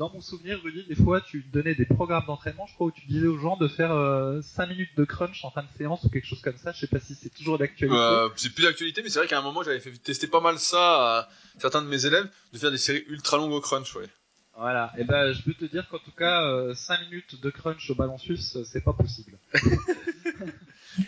Dans 0.00 0.08
mon 0.08 0.22
souvenir, 0.22 0.58
Rudy, 0.64 0.84
des 0.84 0.94
fois, 0.94 1.20
tu 1.20 1.44
donnais 1.52 1.74
des 1.74 1.84
programmes 1.84 2.24
d'entraînement, 2.26 2.66
je 2.66 2.72
crois, 2.72 2.86
où 2.86 2.90
tu 2.90 3.04
disais 3.06 3.26
aux 3.26 3.38
gens 3.38 3.58
de 3.58 3.68
faire 3.68 3.92
euh, 3.92 4.40
5 4.40 4.70
minutes 4.70 4.96
de 4.96 5.04
crunch 5.04 5.44
en 5.44 5.50
fin 5.50 5.62
de 5.62 5.68
séance 5.76 6.02
ou 6.04 6.08
quelque 6.08 6.26
chose 6.26 6.40
comme 6.40 6.56
ça. 6.56 6.72
Je 6.72 6.80
sais 6.80 6.86
pas 6.86 7.00
si 7.00 7.14
c'est 7.14 7.28
toujours 7.28 7.58
d'actualité. 7.58 8.00
Euh, 8.00 8.30
c'est 8.34 8.48
plus 8.48 8.64
d'actualité, 8.64 9.02
mais 9.02 9.10
c'est 9.10 9.18
vrai 9.18 9.28
qu'à 9.28 9.38
un 9.38 9.42
moment, 9.42 9.62
j'avais 9.62 9.78
fait 9.78 9.90
tester 9.90 10.26
pas 10.26 10.40
mal 10.40 10.58
ça 10.58 10.78
à 11.18 11.28
certains 11.58 11.82
de 11.82 11.86
mes 11.86 12.06
élèves, 12.06 12.26
de 12.54 12.58
faire 12.58 12.70
des 12.70 12.78
séries 12.78 13.04
ultra 13.08 13.36
longues 13.36 13.52
au 13.52 13.60
crunch, 13.60 13.94
ouais. 13.94 14.08
Voilà. 14.56 14.90
Et 14.96 15.04
ben, 15.04 15.34
je 15.34 15.42
peux 15.42 15.52
te 15.52 15.66
dire 15.66 15.86
qu'en 15.90 15.98
tout 15.98 16.12
cas, 16.12 16.44
euh, 16.44 16.74
5 16.74 17.02
minutes 17.10 17.38
de 17.38 17.50
crunch 17.50 17.90
au 17.90 17.94
ballon 17.94 18.16
suisse, 18.16 18.56
c'est 18.64 18.82
pas 18.82 18.94
possible. 18.94 19.36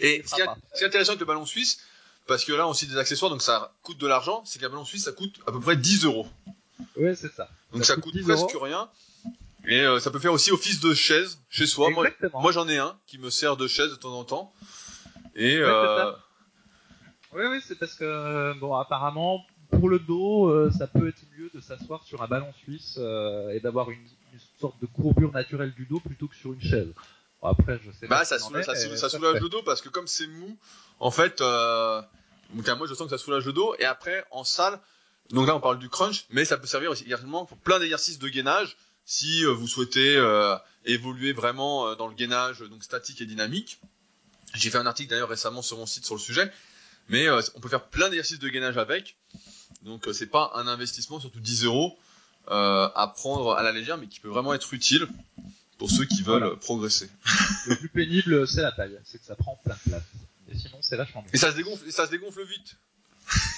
Et 0.00 0.22
Ce 0.26 0.34
qui, 0.34 0.40
est, 0.42 0.44
sera 0.44 0.54
pas. 0.54 0.60
ce 0.74 0.78
qui 0.78 0.84
est 0.84 0.88
intéressant 0.88 1.12
avec 1.12 1.20
le 1.20 1.26
ballon 1.26 1.46
suisse, 1.46 1.80
parce 2.26 2.44
que 2.44 2.52
là, 2.52 2.66
on 2.66 2.72
aussi 2.72 2.86
des 2.86 2.98
accessoires, 2.98 3.30
donc 3.30 3.40
ça 3.40 3.72
coûte 3.82 3.96
de 3.96 4.06
l'argent, 4.06 4.42
c'est 4.44 4.58
qu'un 4.58 4.68
ballon 4.68 4.84
suisse, 4.84 5.04
ça 5.04 5.12
coûte 5.12 5.40
à 5.46 5.52
peu 5.52 5.60
près 5.60 5.76
10 5.76 6.04
euros. 6.04 6.28
Ouais, 6.96 7.14
c'est 7.14 7.32
ça. 7.32 7.48
Donc 7.72 7.84
ça, 7.84 7.94
Ça 7.94 8.00
coûte, 8.00 8.12
coûte 8.12 8.14
10 8.14 8.24
presque 8.24 8.54
euros. 8.54 8.64
rien. 8.64 8.88
Et 9.66 9.80
euh, 9.80 10.00
ça 10.00 10.10
peut 10.10 10.18
faire 10.18 10.32
aussi 10.32 10.50
office 10.50 10.80
de 10.80 10.92
chaise 10.92 11.38
chez 11.48 11.66
soi. 11.66 11.90
Moi, 11.90 12.06
Exactement. 12.08 12.40
moi 12.42 12.50
j'en 12.52 12.68
ai 12.68 12.78
un 12.78 12.98
qui 13.06 13.18
me 13.18 13.30
sert 13.30 13.56
de 13.56 13.66
chaise 13.68 13.90
de 13.90 13.96
temps 13.96 14.12
en 14.18 14.24
temps. 14.24 14.52
Et 15.36 15.58
Ouais, 15.58 15.62
euh, 15.64 15.96
ça. 16.12 16.18
Oui, 17.34 17.42
oui, 17.48 17.60
c'est 17.66 17.78
parce 17.78 17.94
que, 17.94 18.04
euh, 18.04 18.54
bon, 18.54 18.74
apparemment, 18.74 19.44
pour 19.70 19.88
le 19.88 19.98
dos, 19.98 20.48
euh, 20.48 20.70
ça 20.76 20.86
peut 20.86 21.08
être 21.08 21.22
mieux 21.38 21.48
de 21.54 21.60
s'asseoir 21.60 22.02
sur 22.02 22.22
un 22.22 22.26
ballon 22.26 22.52
suisse 22.62 22.96
euh, 22.98 23.48
et 23.50 23.60
d'avoir 23.60 23.90
une, 23.90 24.00
une 24.32 24.40
sorte 24.60 24.78
de 24.82 24.86
courbure 24.86 25.32
naturelle 25.32 25.72
du 25.72 25.86
dos 25.86 26.00
plutôt 26.00 26.28
que 26.28 26.34
sur 26.36 26.52
une 26.52 26.60
chaise. 26.60 26.92
Bon, 27.40 27.48
après, 27.48 27.80
je 27.82 27.90
sais 27.92 28.06
bah, 28.06 28.18
pas. 28.18 28.24
ça, 28.26 28.36
qu'il 28.36 28.44
en 28.44 28.48
soulage, 28.48 28.68
est, 28.68 28.96
ça, 28.96 28.96
ça 28.96 29.08
soulage 29.08 29.40
le 29.40 29.48
dos 29.48 29.62
parce 29.62 29.80
que 29.80 29.88
comme 29.88 30.06
c'est 30.06 30.26
mou, 30.26 30.58
en 31.00 31.10
fait, 31.10 31.40
euh, 31.40 32.02
donc 32.52 32.68
moi 32.76 32.86
je 32.86 32.92
sens 32.94 33.04
que 33.08 33.16
ça 33.16 33.18
soulage 33.24 33.46
le 33.46 33.52
dos. 33.54 33.74
Et 33.78 33.84
après, 33.86 34.24
en 34.30 34.44
salle, 34.44 34.78
donc 35.30 35.46
là 35.46 35.56
on 35.56 35.60
parle 35.60 35.78
du 35.78 35.88
crunch, 35.88 36.26
mais 36.30 36.44
ça 36.44 36.56
peut 36.58 36.66
servir 36.66 36.90
aussi 36.90 37.04
également 37.04 37.44
pour 37.46 37.56
plein 37.58 37.78
d'exercices 37.78 38.18
de 38.18 38.28
gainage 38.28 38.76
si 39.04 39.44
euh, 39.44 39.50
vous 39.52 39.66
souhaitez 39.66 40.16
euh, 40.16 40.56
évoluer 40.84 41.32
vraiment 41.32 41.88
euh, 41.88 41.94
dans 41.94 42.06
le 42.08 42.14
gainage 42.14 42.60
donc 42.60 42.84
statique 42.84 43.20
et 43.20 43.26
dynamique. 43.26 43.80
J'ai 44.54 44.70
fait 44.70 44.78
un 44.78 44.86
article 44.86 45.10
d'ailleurs 45.10 45.28
récemment 45.30 45.62
sur 45.62 45.78
mon 45.78 45.86
site 45.86 46.04
sur 46.04 46.14
le 46.14 46.20
sujet, 46.20 46.52
mais 47.08 47.26
euh, 47.28 47.40
on 47.54 47.60
peut 47.60 47.68
faire 47.70 47.84
plein 47.88 48.08
d'exercices 48.10 48.38
de 48.38 48.48
gainage 48.48 48.76
avec. 48.76 49.16
Donc 49.82 50.06
euh, 50.06 50.12
c'est 50.12 50.26
pas 50.26 50.52
un 50.54 50.66
investissement, 50.68 51.18
surtout 51.20 51.40
10 51.40 51.64
euros 51.64 51.98
euh, 52.50 52.88
à 52.94 53.08
prendre 53.08 53.54
à 53.54 53.62
la 53.62 53.72
légère, 53.72 53.96
mais 53.98 54.06
qui 54.08 54.20
peut 54.20 54.28
vraiment 54.28 54.52
être 54.52 54.74
utile 54.74 55.08
pour 55.78 55.90
ceux 55.90 56.04
qui 56.04 56.22
veulent 56.22 56.40
Voilà. 56.40 56.46
euh, 56.54 56.56
progresser. 56.56 57.08
Le 57.66 57.76
plus 57.76 57.88
pénible, 57.88 58.46
c'est 58.46 58.62
la 58.62 58.70
taille. 58.72 58.98
C'est 59.04 59.18
que 59.18 59.24
ça 59.24 59.34
prend 59.34 59.58
plein 59.64 59.74
de 59.84 59.90
place. 59.90 60.02
Et 60.52 60.58
sinon, 60.58 60.76
c'est 60.82 60.96
vachement 60.96 61.22
bien. 61.22 61.30
Et 61.32 61.38
ça 61.38 61.50
se 61.50 61.56
dégonfle, 61.56 61.88
et 61.88 61.90
ça 61.90 62.06
se 62.06 62.10
dégonfle 62.10 62.44
vite. 62.44 62.76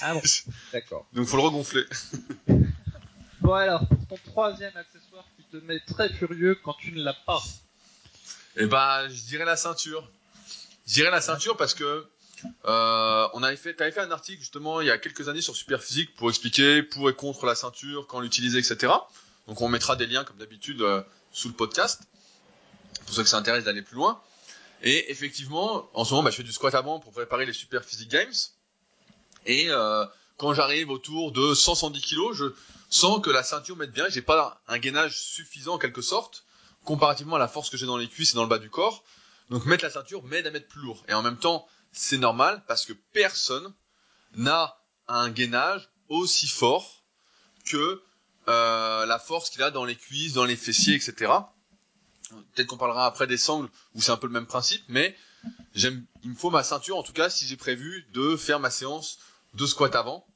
Ah 0.00 0.14
bon, 0.14 0.20
d'accord. 0.72 1.06
Donc 1.12 1.26
faut 1.26 1.36
le 1.36 1.42
regonfler. 1.42 1.84
Bon 3.40 3.52
alors, 3.52 3.86
pour 3.86 4.06
ton 4.06 4.30
troisième 4.30 4.76
accessoire 4.76 5.24
qui 5.36 5.44
te 5.44 5.56
met 5.64 5.80
très 5.80 6.08
furieux 6.12 6.58
quand 6.62 6.74
tu 6.74 6.92
ne 6.92 7.02
l'as 7.02 7.16
pas. 7.26 7.42
Et 8.56 8.66
bah 8.66 9.08
je 9.08 9.22
dirais 9.24 9.44
la 9.44 9.56
ceinture. 9.56 10.08
Je 10.86 10.94
dirais 10.94 11.10
la 11.10 11.20
ceinture 11.20 11.56
parce 11.56 11.74
que 11.74 12.06
euh, 12.66 13.28
on 13.32 13.42
avait 13.42 13.56
fait, 13.56 13.74
t'avais 13.74 13.92
fait 13.92 14.00
un 14.00 14.10
article 14.10 14.40
justement 14.40 14.80
il 14.80 14.86
y 14.86 14.90
a 14.90 14.98
quelques 14.98 15.28
années 15.28 15.40
sur 15.40 15.56
Superphysique 15.56 16.14
pour 16.14 16.28
expliquer 16.28 16.82
pour 16.82 17.08
et 17.08 17.14
contre 17.14 17.46
la 17.46 17.54
ceinture, 17.54 18.06
quand 18.06 18.20
l'utiliser, 18.20 18.58
etc. 18.58 18.92
Donc 19.46 19.60
on 19.60 19.68
mettra 19.68 19.96
des 19.96 20.06
liens 20.06 20.24
comme 20.24 20.36
d'habitude 20.36 20.80
euh, 20.82 21.02
sous 21.32 21.48
le 21.48 21.54
podcast 21.54 22.02
pour 23.04 23.14
ceux 23.14 23.22
que 23.22 23.28
ça 23.28 23.38
intéresse 23.38 23.64
d'aller 23.64 23.82
plus 23.82 23.96
loin. 23.96 24.20
Et 24.82 25.10
effectivement, 25.10 25.88
en 25.94 26.04
ce 26.04 26.10
moment, 26.10 26.24
bah, 26.24 26.30
je 26.30 26.36
fais 26.36 26.42
du 26.42 26.52
squat 26.52 26.74
avant 26.74 27.00
pour 27.00 27.12
préparer 27.12 27.46
les 27.46 27.52
Superphysique 27.52 28.10
Games. 28.10 28.32
Et 29.46 29.68
euh, 29.68 30.04
quand 30.36 30.54
j'arrive 30.54 30.90
autour 30.90 31.32
de 31.32 31.54
100-110 31.54 32.00
kg, 32.00 32.32
je 32.32 32.44
sens 32.90 33.20
que 33.20 33.30
la 33.30 33.42
ceinture 33.42 33.76
m'aide 33.76 33.92
bien. 33.92 34.08
J'ai 34.08 34.22
pas 34.22 34.60
un 34.68 34.78
gainage 34.78 35.18
suffisant 35.18 35.74
en 35.74 35.78
quelque 35.78 36.02
sorte 36.02 36.44
comparativement 36.84 37.36
à 37.36 37.38
la 37.38 37.48
force 37.48 37.70
que 37.70 37.76
j'ai 37.76 37.86
dans 37.86 37.96
les 37.96 38.08
cuisses 38.08 38.32
et 38.32 38.36
dans 38.36 38.42
le 38.42 38.48
bas 38.48 38.58
du 38.58 38.70
corps. 38.70 39.04
Donc 39.50 39.66
mettre 39.66 39.84
la 39.84 39.90
ceinture 39.90 40.22
m'aide 40.24 40.46
à 40.46 40.50
mettre 40.50 40.68
plus 40.68 40.80
lourd. 40.80 41.02
Et 41.08 41.14
en 41.14 41.22
même 41.22 41.38
temps, 41.38 41.66
c'est 41.92 42.18
normal 42.18 42.62
parce 42.66 42.84
que 42.84 42.92
personne 43.12 43.72
n'a 44.36 44.76
un 45.08 45.30
gainage 45.30 45.88
aussi 46.08 46.46
fort 46.46 47.02
que 47.66 48.02
euh, 48.48 49.06
la 49.06 49.18
force 49.18 49.50
qu'il 49.50 49.62
a 49.62 49.70
dans 49.70 49.84
les 49.84 49.96
cuisses, 49.96 50.34
dans 50.34 50.44
les 50.44 50.56
fessiers, 50.56 50.94
etc. 50.94 51.32
Peut-être 52.54 52.66
qu'on 52.66 52.76
parlera 52.76 53.06
après 53.06 53.26
des 53.26 53.38
sangles 53.38 53.68
où 53.94 54.02
c'est 54.02 54.10
un 54.10 54.16
peu 54.16 54.26
le 54.26 54.32
même 54.32 54.46
principe, 54.46 54.82
mais 54.88 55.16
il 55.74 56.04
me 56.24 56.34
faut 56.34 56.50
ma 56.50 56.62
ceinture 56.62 56.96
en 56.96 57.02
tout 57.02 57.12
cas 57.12 57.30
si 57.30 57.46
j'ai 57.46 57.56
prévu 57.56 58.06
de 58.12 58.36
faire 58.36 58.60
ma 58.60 58.70
séance 58.70 59.18
de 59.54 59.66
squat 59.66 59.94
avant 59.94 60.26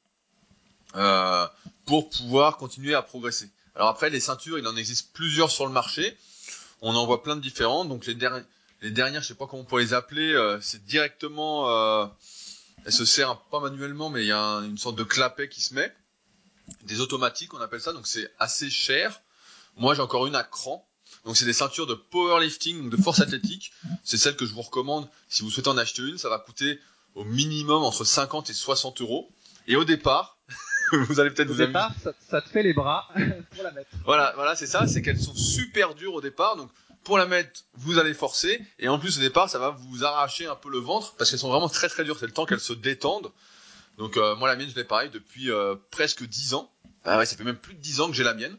euh, 0.97 1.47
pour 1.87 2.09
pouvoir 2.11 2.57
continuer 2.57 2.95
à 2.95 3.03
progresser. 3.03 3.51
Alors 3.75 3.89
après 3.89 4.11
les 4.11 4.21
ceintures, 4.21 4.59
il 4.59 4.67
en 4.67 4.77
existe 4.77 5.13
plusieurs 5.13 5.51
sur 5.51 5.67
le 5.67 5.73
marché. 5.73 6.17
On 6.81 6.95
en 6.95 7.07
voit 7.07 7.23
plein 7.23 7.37
de 7.37 7.41
différentes. 7.41 7.89
Donc 7.89 8.07
les, 8.07 8.15
dernières, 8.15 9.23
je 9.23 9.29
sais 9.29 9.35
pas 9.35 9.47
comment 9.47 9.63
on 9.63 9.65
pourrait 9.65 9.83
les 9.85 9.95
appeler, 9.95 10.33
euh, 10.33 10.59
c'est 10.61 10.85
directement, 10.85 11.69
euh, 11.71 12.07
elle 12.85 12.93
se 12.93 13.05
sert 13.05 13.39
pas 13.51 13.61
manuellement, 13.61 14.11
mais 14.11 14.23
il 14.25 14.29
y 14.29 14.33
a 14.33 14.41
un- 14.41 14.65
une 14.65 14.79
sorte 14.79 14.97
de 14.97 15.05
clapet 15.05 15.49
qui 15.49 15.61
se 15.61 15.75
met, 15.75 15.93
des 16.85 17.01
automatiques, 17.01 17.55
on 17.55 17.61
appelle 17.61 17.81
ça. 17.81 17.93
Donc 17.93 18.07
c'est 18.07 18.31
assez 18.39 18.71
cher. 18.71 19.21
Moi 19.77 19.95
j'ai 19.95 20.03
encore 20.03 20.27
une 20.27 20.35
à 20.37 20.45
cran. 20.45 20.85
Donc 21.25 21.37
c'est 21.37 21.45
des 21.47 21.53
ceintures 21.53 21.87
de 21.87 21.95
powerlifting, 21.95 22.83
donc 22.83 22.91
de 22.91 23.03
force 23.03 23.21
athlétique. 23.21 23.73
C'est 24.05 24.17
celle 24.19 24.37
que 24.37 24.47
je 24.47 24.53
vous 24.55 24.63
recommande 24.63 25.09
si 25.29 25.43
vous 25.43 25.51
souhaitez 25.51 25.69
en 25.69 25.77
acheter 25.79 26.03
une. 26.03 26.19
Ça 26.19 26.29
va 26.29 26.39
coûter 26.39 26.79
au 27.15 27.25
minimum 27.25 27.83
entre 27.83 28.05
50 28.05 28.51
et 28.51 28.55
60 28.55 29.01
euros. 29.01 29.31
Et 29.67 29.77
au 29.77 29.85
départ, 29.85 30.39
vous 30.93 31.21
allez 31.21 31.31
peut-être 31.31 31.49
vous 31.49 31.55
départ, 31.55 31.93
ça, 32.03 32.13
ça 32.29 32.41
te 32.41 32.49
fait 32.49 32.63
les 32.63 32.73
bras 32.73 33.09
pour 33.55 33.63
la 33.63 33.73
mettre. 33.73 33.91
Voilà, 34.05 34.33
voilà, 34.37 34.57
c'est 34.57 34.67
ça, 34.67 34.87
c'est 34.87 35.03
qu'elles 35.03 35.21
sont 35.21 35.35
super 35.35 35.95
dures 35.95 36.15
au 36.15 36.21
départ, 36.21 36.57
donc 36.57 36.71
pour 37.05 37.19
la 37.19 37.27
mettre, 37.27 37.65
vous 37.75 37.99
allez 37.99 38.15
forcer, 38.15 38.61
et 38.79 38.89
en 38.89 38.99
plus 38.99 39.19
au 39.19 39.21
départ, 39.21 39.49
ça 39.49 39.59
va 39.59 39.71
vous 39.71 40.05
arracher 40.05 40.47
un 40.47 40.57
peu 40.57 40.71
le 40.71 40.79
ventre, 40.79 41.15
parce 41.17 41.31
qu'elles 41.31 41.39
sont 41.39 41.51
vraiment 41.51 41.69
très 41.69 41.89
très 41.89 42.05
dures, 42.05 42.19
c'est 42.19 42.27
le 42.27 42.33
temps 42.33 42.47
qu'elles 42.47 42.61
se 42.61 42.73
détendent. 42.73 43.31
Donc 43.99 44.17
euh, 44.17 44.37
moi 44.37 44.49
la 44.49 44.57
mienne, 44.57 44.71
je 44.71 44.77
l'ai 44.77 44.85
pareil 44.85 45.11
depuis 45.11 45.51
euh, 45.51 45.75
presque 45.91 46.25
10 46.25 46.55
ans. 46.55 46.71
Ah 47.05 47.19
ouais, 47.19 47.27
ça 47.27 47.37
fait 47.37 47.45
même 47.45 47.57
plus 47.57 47.75
de 47.75 47.81
10 47.81 48.01
ans 48.01 48.09
que 48.09 48.15
j'ai 48.15 48.23
la 48.25 48.35
mienne. 48.35 48.57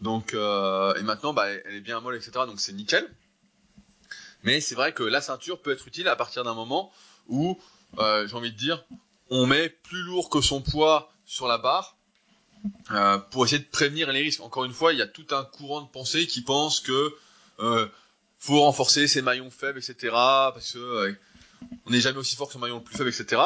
Donc 0.00 0.32
euh, 0.34 0.94
et 0.94 1.02
maintenant, 1.02 1.34
bah, 1.34 1.48
elle 1.50 1.74
est 1.74 1.80
bien 1.80 2.00
molle, 2.00 2.16
etc. 2.16 2.32
Donc 2.46 2.60
c'est 2.60 2.72
nickel. 2.72 3.06
Mais 4.42 4.60
c'est 4.60 4.74
vrai 4.74 4.92
que 4.92 5.02
la 5.02 5.20
ceinture 5.20 5.60
peut 5.60 5.72
être 5.72 5.86
utile 5.86 6.08
à 6.08 6.16
partir 6.16 6.44
d'un 6.44 6.54
moment 6.54 6.90
où, 7.28 7.58
euh, 7.98 8.26
j'ai 8.26 8.34
envie 8.34 8.52
de 8.52 8.56
dire, 8.56 8.84
on 9.30 9.46
met 9.46 9.68
plus 9.68 10.02
lourd 10.02 10.30
que 10.30 10.40
son 10.40 10.60
poids 10.60 11.12
sur 11.24 11.48
la 11.48 11.58
barre, 11.58 11.96
euh, 12.92 13.18
pour 13.18 13.44
essayer 13.44 13.62
de 13.62 13.68
prévenir 13.68 14.10
les 14.12 14.22
risques. 14.22 14.40
Encore 14.40 14.64
une 14.64 14.72
fois, 14.72 14.92
il 14.92 14.98
y 14.98 15.02
a 15.02 15.06
tout 15.06 15.26
un 15.32 15.44
courant 15.44 15.82
de 15.82 15.88
pensée 15.88 16.26
qui 16.26 16.42
pense 16.42 16.80
que 16.80 17.14
euh, 17.60 17.86
faut 18.38 18.60
renforcer 18.60 19.06
ses 19.06 19.22
maillons 19.22 19.50
faibles, 19.50 19.78
etc. 19.78 20.12
Parce 20.12 20.72
que 20.72 20.78
euh, 20.78 21.12
on 21.86 21.90
n'est 21.90 22.00
jamais 22.00 22.18
aussi 22.18 22.36
fort 22.36 22.48
que 22.48 22.54
son 22.54 22.58
maillon 22.58 22.78
le 22.78 22.84
plus 22.84 22.96
faible, 22.96 23.10
etc. 23.10 23.40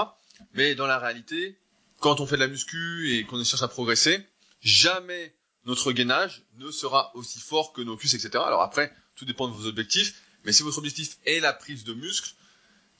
Mais 0.54 0.74
dans 0.74 0.86
la 0.86 0.98
réalité, 0.98 1.58
quand 2.00 2.20
on 2.20 2.26
fait 2.26 2.36
de 2.36 2.40
la 2.40 2.48
muscu 2.48 3.16
et 3.16 3.24
qu'on 3.24 3.42
cherche 3.42 3.62
à 3.62 3.68
progresser, 3.68 4.24
jamais 4.60 5.34
notre 5.64 5.92
gainage 5.92 6.44
ne 6.58 6.70
sera 6.70 7.10
aussi 7.14 7.40
fort 7.40 7.72
que 7.72 7.82
nos 7.82 7.96
cuisses, 7.96 8.14
etc. 8.14 8.42
Alors 8.46 8.62
après, 8.62 8.92
tout 9.16 9.24
dépend 9.24 9.48
de 9.48 9.52
vos 9.52 9.66
objectifs. 9.66 10.22
Mais 10.44 10.52
si 10.52 10.62
votre 10.62 10.78
objectif 10.78 11.18
est 11.26 11.40
la 11.40 11.52
prise 11.52 11.84
de 11.84 11.92
muscle, 11.92 12.34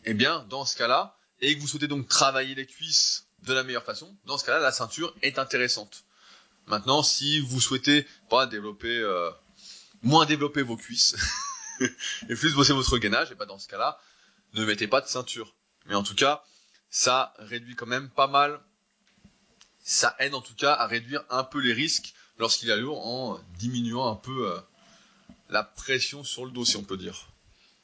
eh 0.04 0.14
bien, 0.14 0.46
dans 0.48 0.64
ce 0.64 0.76
cas-là, 0.76 1.16
et 1.40 1.54
que 1.54 1.60
vous 1.60 1.68
souhaitez 1.68 1.88
donc 1.88 2.08
travailler 2.08 2.54
les 2.54 2.66
cuisses 2.66 3.26
de 3.44 3.52
la 3.52 3.62
meilleure 3.62 3.84
façon, 3.84 4.16
dans 4.26 4.38
ce 4.38 4.44
cas-là, 4.44 4.60
la 4.60 4.72
ceinture 4.72 5.14
est 5.22 5.38
intéressante. 5.38 6.04
Maintenant, 6.66 7.02
si 7.02 7.40
vous 7.40 7.60
souhaitez 7.60 8.06
pas 8.28 8.48
euh, 8.52 9.30
moins 10.02 10.26
développer 10.26 10.62
vos 10.62 10.76
cuisses 10.76 11.16
et 12.28 12.34
plus 12.34 12.54
bosser 12.54 12.72
votre 12.72 12.98
gainage, 12.98 13.32
et 13.32 13.34
ben 13.34 13.46
dans 13.46 13.58
ce 13.58 13.68
cas-là, 13.68 13.98
ne 14.54 14.64
mettez 14.64 14.86
pas 14.86 15.00
de 15.00 15.06
ceinture. 15.06 15.54
Mais 15.86 15.94
en 15.94 16.02
tout 16.02 16.14
cas, 16.14 16.44
ça 16.90 17.32
réduit 17.38 17.74
quand 17.74 17.86
même 17.86 18.10
pas 18.10 18.26
mal. 18.26 18.60
Ça 19.82 20.14
aide 20.18 20.34
en 20.34 20.42
tout 20.42 20.54
cas 20.54 20.74
à 20.74 20.86
réduire 20.86 21.24
un 21.30 21.44
peu 21.44 21.60
les 21.60 21.72
risques 21.72 22.12
lorsqu'il 22.38 22.68
est 22.70 22.76
lourd 22.76 23.06
en 23.06 23.40
diminuant 23.58 24.10
un 24.10 24.16
peu 24.16 24.52
euh, 24.52 24.60
la 25.48 25.64
pression 25.64 26.24
sur 26.24 26.44
le 26.44 26.50
dos, 26.50 26.64
si 26.64 26.76
on 26.76 26.84
peut 26.84 26.98
dire. 26.98 27.28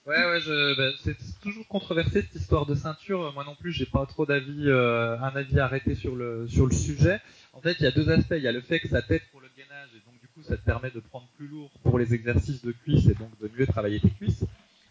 Ouais, 0.06 0.16
ouais, 0.26 0.74
bah, 0.76 0.90
c'est 1.02 1.16
toujours 1.40 1.66
controversé 1.66 2.20
cette 2.20 2.34
histoire 2.34 2.66
de 2.66 2.74
ceinture. 2.74 3.32
Moi 3.32 3.42
non 3.44 3.54
plus, 3.54 3.72
j'ai 3.72 3.86
pas 3.86 4.04
trop 4.04 4.26
d'avis, 4.26 4.68
euh, 4.68 5.16
un 5.18 5.34
avis 5.34 5.58
arrêté 5.60 5.94
sur 5.94 6.14
le 6.14 6.46
sur 6.46 6.66
le 6.66 6.74
sujet. 6.74 7.20
En 7.54 7.60
fait, 7.62 7.76
il 7.80 7.84
y 7.84 7.86
a 7.86 7.90
deux 7.90 8.10
aspects. 8.10 8.34
Il 8.36 8.42
y 8.42 8.48
a 8.48 8.52
le 8.52 8.60
fait 8.60 8.80
que 8.80 8.88
ça 8.88 9.00
t'aide 9.00 9.22
pour 9.32 9.40
le 9.40 9.48
gainage 9.56 9.88
et 9.96 10.00
donc 10.10 10.20
du 10.20 10.28
coup, 10.28 10.42
ça 10.42 10.58
te 10.58 10.62
permet 10.62 10.90
de 10.90 11.00
prendre 11.00 11.26
plus 11.38 11.46
lourd 11.48 11.70
pour 11.82 11.98
les 11.98 12.12
exercices 12.12 12.62
de 12.62 12.72
cuisses 12.72 13.06
et 13.08 13.14
donc 13.14 13.30
de 13.40 13.50
mieux 13.56 13.66
travailler 13.66 13.98
tes 13.98 14.10
cuisses. 14.10 14.44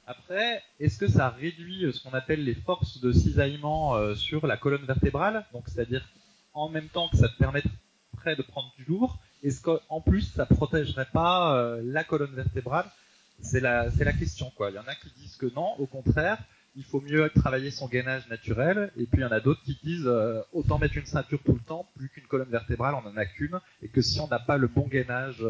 Après, 0.08 0.64
est-ce 0.80 0.98
que 0.98 1.08
ça 1.08 1.30
réduit 1.30 1.86
euh, 1.86 1.92
ce 1.92 2.02
qu'on 2.02 2.14
appelle 2.16 2.44
les 2.44 2.56
forces 2.56 3.00
de 3.00 3.12
cisaillement 3.12 3.96
euh, 3.96 4.16
sur 4.16 4.48
la 4.48 4.58
colonne 4.58 4.86
vertébrale? 4.86 5.46
Donc, 5.54 5.64
c'est-à-dire 5.68 6.08
en 6.54 6.70
même 6.70 6.90
temps 6.90 7.08
que 7.10 7.18
ça 7.18 7.30
te 7.30 7.38
permettrait 7.38 8.36
de 8.36 8.42
prendre 8.42 8.72
du 8.78 8.84
lourd, 8.86 9.20
est-ce 9.44 9.62
qu'en 9.62 10.02
plus 10.02 10.22
ça 10.22 10.46
protégerait 10.48 11.08
pas 11.14 11.78
la 11.84 12.04
colonne 12.04 12.34
vertébrale? 12.34 12.86
C'est 13.44 13.60
la, 13.60 13.92
c'est 13.92 14.04
la 14.04 14.14
question 14.14 14.52
quoi. 14.56 14.72
Il 14.72 14.76
y 14.76 14.80
en 14.80 14.88
a 14.88 14.96
qui 14.96 15.10
disent 15.18 15.36
que 15.36 15.46
non, 15.56 15.76
au 15.80 15.86
contraire, 15.86 16.38
il 16.76 16.84
faut 16.84 17.02
mieux 17.02 17.30
travailler 17.30 17.70
son 17.70 17.88
gainage 17.88 18.28
naturel, 18.30 18.92
et 18.98 19.06
puis 19.06 19.20
il 19.20 19.22
y 19.22 19.26
en 19.26 19.32
a 19.32 19.40
d'autres 19.40 19.62
qui 19.64 19.78
disent 19.84 20.10
autant 20.54 20.80
mettre 20.80 20.98
une 20.98 21.06
ceinture 21.06 21.40
tout 21.46 21.54
le 21.54 21.60
temps, 21.60 21.88
plus 21.96 22.10
qu'une 22.10 22.26
colonne 22.26 22.50
vertébrale, 22.50 22.96
on 22.96 23.08
en 23.08 23.16
a 23.16 23.26
qu'une, 23.26 23.60
et 23.84 23.90
que 23.90 24.02
si 24.02 24.20
on 24.20 24.28
n'a 24.28 24.40
pas 24.40 24.58
le 24.58 24.68
bon 24.68 24.88
gainage, 24.88 25.46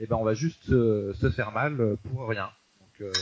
eh 0.00 0.06
ben 0.06 0.16
on 0.16 0.24
va 0.24 0.34
juste 0.34 0.66
se 0.66 1.30
faire 1.30 1.52
mal 1.52 1.96
pour 2.02 2.28
rien. 2.28 2.50
Donc, 2.80 3.12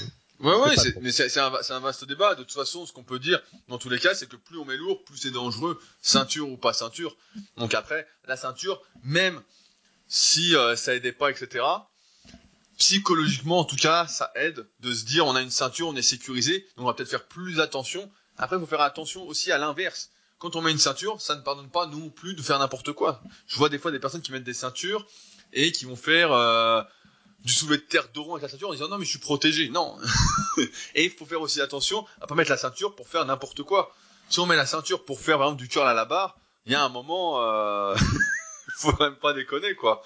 Ouais, 0.41 0.55
ouais, 0.55 0.75
mais 1.01 1.11
c'est 1.11 1.37
un, 1.39 1.53
un, 1.53 1.81
vaste 1.81 2.05
débat. 2.05 2.37
De 2.37 2.45
toute 2.45 2.53
façon, 2.53 2.87
ce 2.87 2.93
qu'on 2.93 3.03
peut 3.03 3.19
dire, 3.19 3.43
dans 3.67 3.79
tous 3.79 3.89
les 3.89 3.99
cas, 3.99 4.15
c'est 4.15 4.29
que 4.29 4.37
plus 4.37 4.57
on 4.57 4.65
met 4.65 4.77
lourd, 4.77 5.03
plus 5.05 5.17
c'est 5.17 5.33
dangereux, 5.33 5.81
ceinture 6.01 6.49
ou 6.49 6.57
pas 6.57 6.73
ceinture. 6.73 7.17
Donc 7.57 7.75
après, 7.75 8.07
la 8.27 8.37
ceinture, 8.37 8.81
même 9.03 9.41
si 10.07 10.55
euh, 10.55 10.77
ça 10.77 10.95
aidait 10.95 11.13
pas, 11.13 11.31
etc., 11.31 11.65
psychologiquement, 12.79 13.59
en 13.59 13.65
tout 13.65 13.77
cas, 13.77 14.07
ça 14.07 14.33
aide 14.35 14.67
de 14.81 14.93
se 14.95 15.05
dire, 15.05 15.27
on 15.27 15.37
a 15.37 15.43
une 15.43 15.51
ceinture, 15.51 15.89
on 15.89 15.97
est 15.97 16.03
sécurisé, 16.03 16.61
donc 16.77 16.85
on 16.85 16.87
va 16.87 16.95
peut-être 16.95 17.11
faire 17.11 17.27
plus 17.27 17.61
attention. 17.61 18.11
Après, 18.37 18.57
il 18.57 18.61
faut 18.61 18.67
faire 18.67 18.81
attention 18.81 19.27
aussi 19.27 19.53
à 19.53 19.59
l'inverse. 19.59 20.11
Quand 20.39 20.55
on 20.55 20.63
met 20.63 20.71
une 20.71 20.79
ceinture, 20.79 21.21
ça 21.21 21.35
ne 21.35 21.41
pardonne 21.41 21.69
pas 21.69 21.87
non 21.87 22.09
plus 22.11 22.35
de 22.35 22.43
faire 22.43 22.59
n'importe 22.59 22.93
quoi. 22.93 23.21
Je 23.49 23.57
vois 23.57 23.69
des 23.69 23.79
fois 23.79 23.91
des 23.91 23.99
personnes 23.99 24.23
qui 24.23 24.31
mettent 24.31 24.45
des 24.45 24.55
ceintures 24.55 25.07
et 25.53 25.73
qui 25.73 25.85
vont 25.85 25.97
faire... 25.97 26.33
Euh, 26.33 26.83
du 27.45 27.53
soulevé 27.53 27.77
de 27.77 27.83
terre 27.83 28.09
d'oron 28.13 28.33
avec 28.33 28.43
la 28.43 28.49
ceinture 28.49 28.69
en 28.69 28.73
disant 28.73 28.89
non 28.89 28.99
mais 28.99 29.05
je 29.05 29.11
suis 29.11 29.19
protégé. 29.19 29.69
Non. 29.69 29.97
et 30.95 31.05
il 31.05 31.11
faut 31.11 31.25
faire 31.25 31.41
aussi 31.41 31.61
attention 31.61 32.05
à 32.21 32.27
pas 32.27 32.35
mettre 32.35 32.51
la 32.51 32.57
ceinture 32.57 32.95
pour 32.95 33.09
faire 33.09 33.25
n'importe 33.25 33.63
quoi. 33.63 33.95
Si 34.29 34.41
on 34.41 34.47
met 34.47 34.57
la 34.57 34.67
ceinture 34.67 35.05
pour 35.05 35.21
faire 35.21 35.39
par 35.39 35.49
exemple 35.49 35.63
du 35.63 35.69
curl 35.69 35.87
à 35.87 35.95
la 35.95 36.05
barre, 36.05 36.37
il 36.67 36.73
y 36.73 36.75
a 36.75 36.83
un 36.83 36.89
moment, 36.89 37.43
euh... 37.43 37.97
faut 38.79 38.95
même 39.01 39.17
pas 39.17 39.33
déconner 39.33 39.75
quoi. 39.75 40.03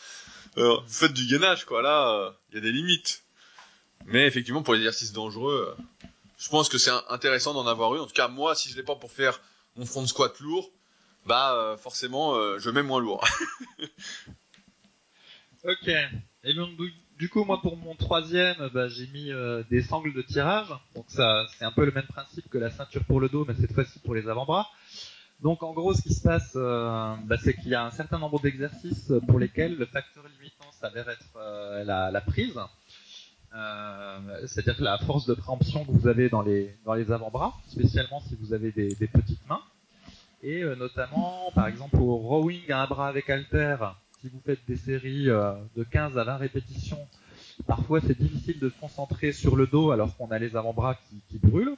Euh, 0.58 0.76
faites 0.86 1.12
du 1.12 1.26
gainage 1.26 1.64
quoi. 1.64 1.82
Là, 1.82 2.34
il 2.50 2.56
euh, 2.56 2.56
y 2.56 2.58
a 2.58 2.60
des 2.60 2.72
limites. 2.72 3.22
Mais 4.06 4.26
effectivement 4.26 4.62
pour 4.62 4.74
les 4.74 4.80
exercices 4.80 5.12
dangereux, 5.12 5.76
euh, 5.78 5.82
je 6.36 6.48
pense 6.48 6.68
que 6.68 6.78
c'est 6.78 6.90
intéressant 7.08 7.54
d'en 7.54 7.66
avoir 7.66 7.94
eu. 7.94 8.00
En 8.00 8.06
tout 8.06 8.14
cas 8.14 8.28
moi, 8.28 8.54
si 8.54 8.68
je 8.68 8.76
l'ai 8.76 8.82
pas 8.82 8.96
pour 8.96 9.12
faire 9.12 9.40
mon 9.76 9.86
front 9.86 10.06
squat 10.06 10.38
lourd, 10.40 10.70
bah 11.24 11.54
euh, 11.54 11.76
forcément 11.76 12.58
je 12.58 12.70
mets 12.70 12.82
moins 12.82 13.00
lourd. 13.00 13.24
ok. 15.64 15.90
Et 16.44 16.54
donc 16.54 16.70
du 17.18 17.28
coup, 17.28 17.44
moi, 17.44 17.60
pour 17.62 17.76
mon 17.76 17.94
troisième, 17.94 18.68
bah, 18.74 18.88
j'ai 18.88 19.06
mis 19.06 19.30
des 19.70 19.82
sangles 19.82 20.12
de 20.12 20.22
tirage. 20.22 20.68
Donc 20.96 21.04
ça, 21.08 21.46
c'est 21.56 21.64
un 21.64 21.70
peu 21.70 21.84
le 21.84 21.92
même 21.92 22.06
principe 22.06 22.50
que 22.50 22.58
la 22.58 22.70
ceinture 22.70 23.04
pour 23.04 23.20
le 23.20 23.28
dos, 23.28 23.44
mais 23.46 23.54
cette 23.54 23.72
fois-ci 23.72 24.00
pour 24.00 24.14
les 24.14 24.28
avant-bras. 24.28 24.68
Donc 25.42 25.62
en 25.62 25.72
gros, 25.72 25.92
ce 25.92 26.02
qui 26.02 26.14
se 26.14 26.22
passe, 26.22 26.52
euh, 26.56 27.14
bah, 27.24 27.36
c'est 27.42 27.54
qu'il 27.54 27.68
y 27.68 27.74
a 27.74 27.84
un 27.84 27.90
certain 27.90 28.18
nombre 28.18 28.40
d'exercices 28.40 29.12
pour 29.26 29.38
lesquels 29.38 29.76
le 29.76 29.86
facteur 29.86 30.24
limitant 30.38 30.70
s'avère 30.80 31.08
être 31.08 31.36
euh, 31.36 31.84
la, 31.84 32.20
prise. 32.20 32.58
C'est-à-dire 34.46 34.76
que 34.76 34.84
la 34.84 34.98
force 34.98 35.26
de 35.26 35.34
préemption 35.34 35.84
que 35.84 35.90
vous 35.90 36.06
avez 36.06 36.28
dans 36.28 36.42
les, 36.42 36.76
avant-bras, 37.10 37.54
spécialement 37.68 38.20
si 38.20 38.36
vous 38.40 38.54
avez 38.54 38.72
des, 38.72 38.94
petites 39.08 39.46
mains. 39.48 39.62
Et 40.42 40.62
notamment, 40.76 41.50
par 41.54 41.66
exemple, 41.66 41.96
au 41.96 42.16
rowing 42.16 42.70
à 42.70 42.82
un 42.82 42.86
bras 42.86 43.08
avec 43.08 43.28
halter, 43.28 43.76
si 44.22 44.28
vous 44.28 44.40
faites 44.46 44.64
des 44.68 44.76
séries 44.76 45.28
euh, 45.28 45.52
de 45.76 45.82
15 45.82 46.16
à 46.16 46.22
20 46.22 46.36
répétitions, 46.36 47.08
parfois 47.66 48.00
c'est 48.00 48.16
difficile 48.16 48.60
de 48.60 48.68
se 48.68 48.78
concentrer 48.78 49.32
sur 49.32 49.56
le 49.56 49.66
dos 49.66 49.90
alors 49.90 50.16
qu'on 50.16 50.30
a 50.30 50.38
les 50.38 50.54
avant-bras 50.54 50.96
qui, 51.28 51.38
brûlent. 51.38 51.74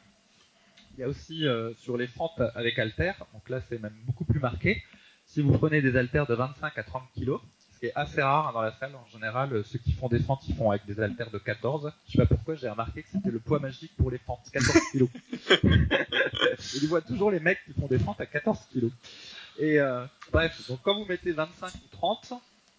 Il 0.97 1.01
y 1.01 1.05
a 1.05 1.09
aussi 1.09 1.47
euh, 1.47 1.73
sur 1.75 1.97
les 1.97 2.07
fentes 2.07 2.41
avec 2.55 2.79
haltères, 2.79 3.27
donc 3.33 3.49
là 3.49 3.61
c'est 3.69 3.81
même 3.81 3.97
beaucoup 4.07 4.25
plus 4.25 4.39
marqué. 4.39 4.83
Si 5.27 5.41
vous 5.41 5.53
prenez 5.59 5.83
des 5.83 5.97
haltères 5.97 6.27
de 6.27 6.35
25 6.35 6.79
à 6.79 6.83
30 6.85 7.03
kg, 7.17 7.39
ce 7.75 7.81
qui 7.81 7.87
est 7.87 7.93
assez 7.97 8.23
rare 8.23 8.49
hein, 8.49 8.53
dans 8.53 8.63
la 8.63 8.71
salle 8.73 8.95
en 8.95 9.07
général, 9.09 9.53
euh, 9.53 9.63
ceux 9.65 9.79
qui 9.79 9.93
font 9.93 10.09
des 10.09 10.21
fentes 10.21 10.49
ils 10.49 10.55
font 10.55 10.71
avec 10.71 10.87
des 10.87 11.01
haltères 11.01 11.31
de 11.31 11.39
14. 11.39 11.93
Je 12.07 12.13
sais 12.13 12.19
pas 12.19 12.27
pourquoi 12.27 12.55
j'ai 12.55 12.69
remarqué 12.69 13.03
que 13.03 13.09
c'était 13.11 13.31
le 13.31 13.41
poids 13.41 13.59
magique 13.59 13.97
pour 13.97 14.11
les 14.11 14.19
fentes, 14.19 14.49
14 14.53 14.73
kg. 14.93 15.09
Je 16.59 16.87
vois 16.87 17.01
toujours 17.01 17.33
les 17.33 17.41
mecs 17.41 17.59
qui 17.65 17.73
font 17.73 17.89
des 17.89 17.99
fentes 17.99 18.21
à 18.21 18.27
14 18.27 18.59
kg. 18.73 18.91
Et 19.59 19.81
euh, 19.81 20.05
bref, 20.33 20.69
donc 20.69 20.81
quand 20.83 20.97
vous 20.97 21.07
mettez 21.07 21.33
25 21.33 21.75
ou 21.75 21.89
30, 21.91 22.35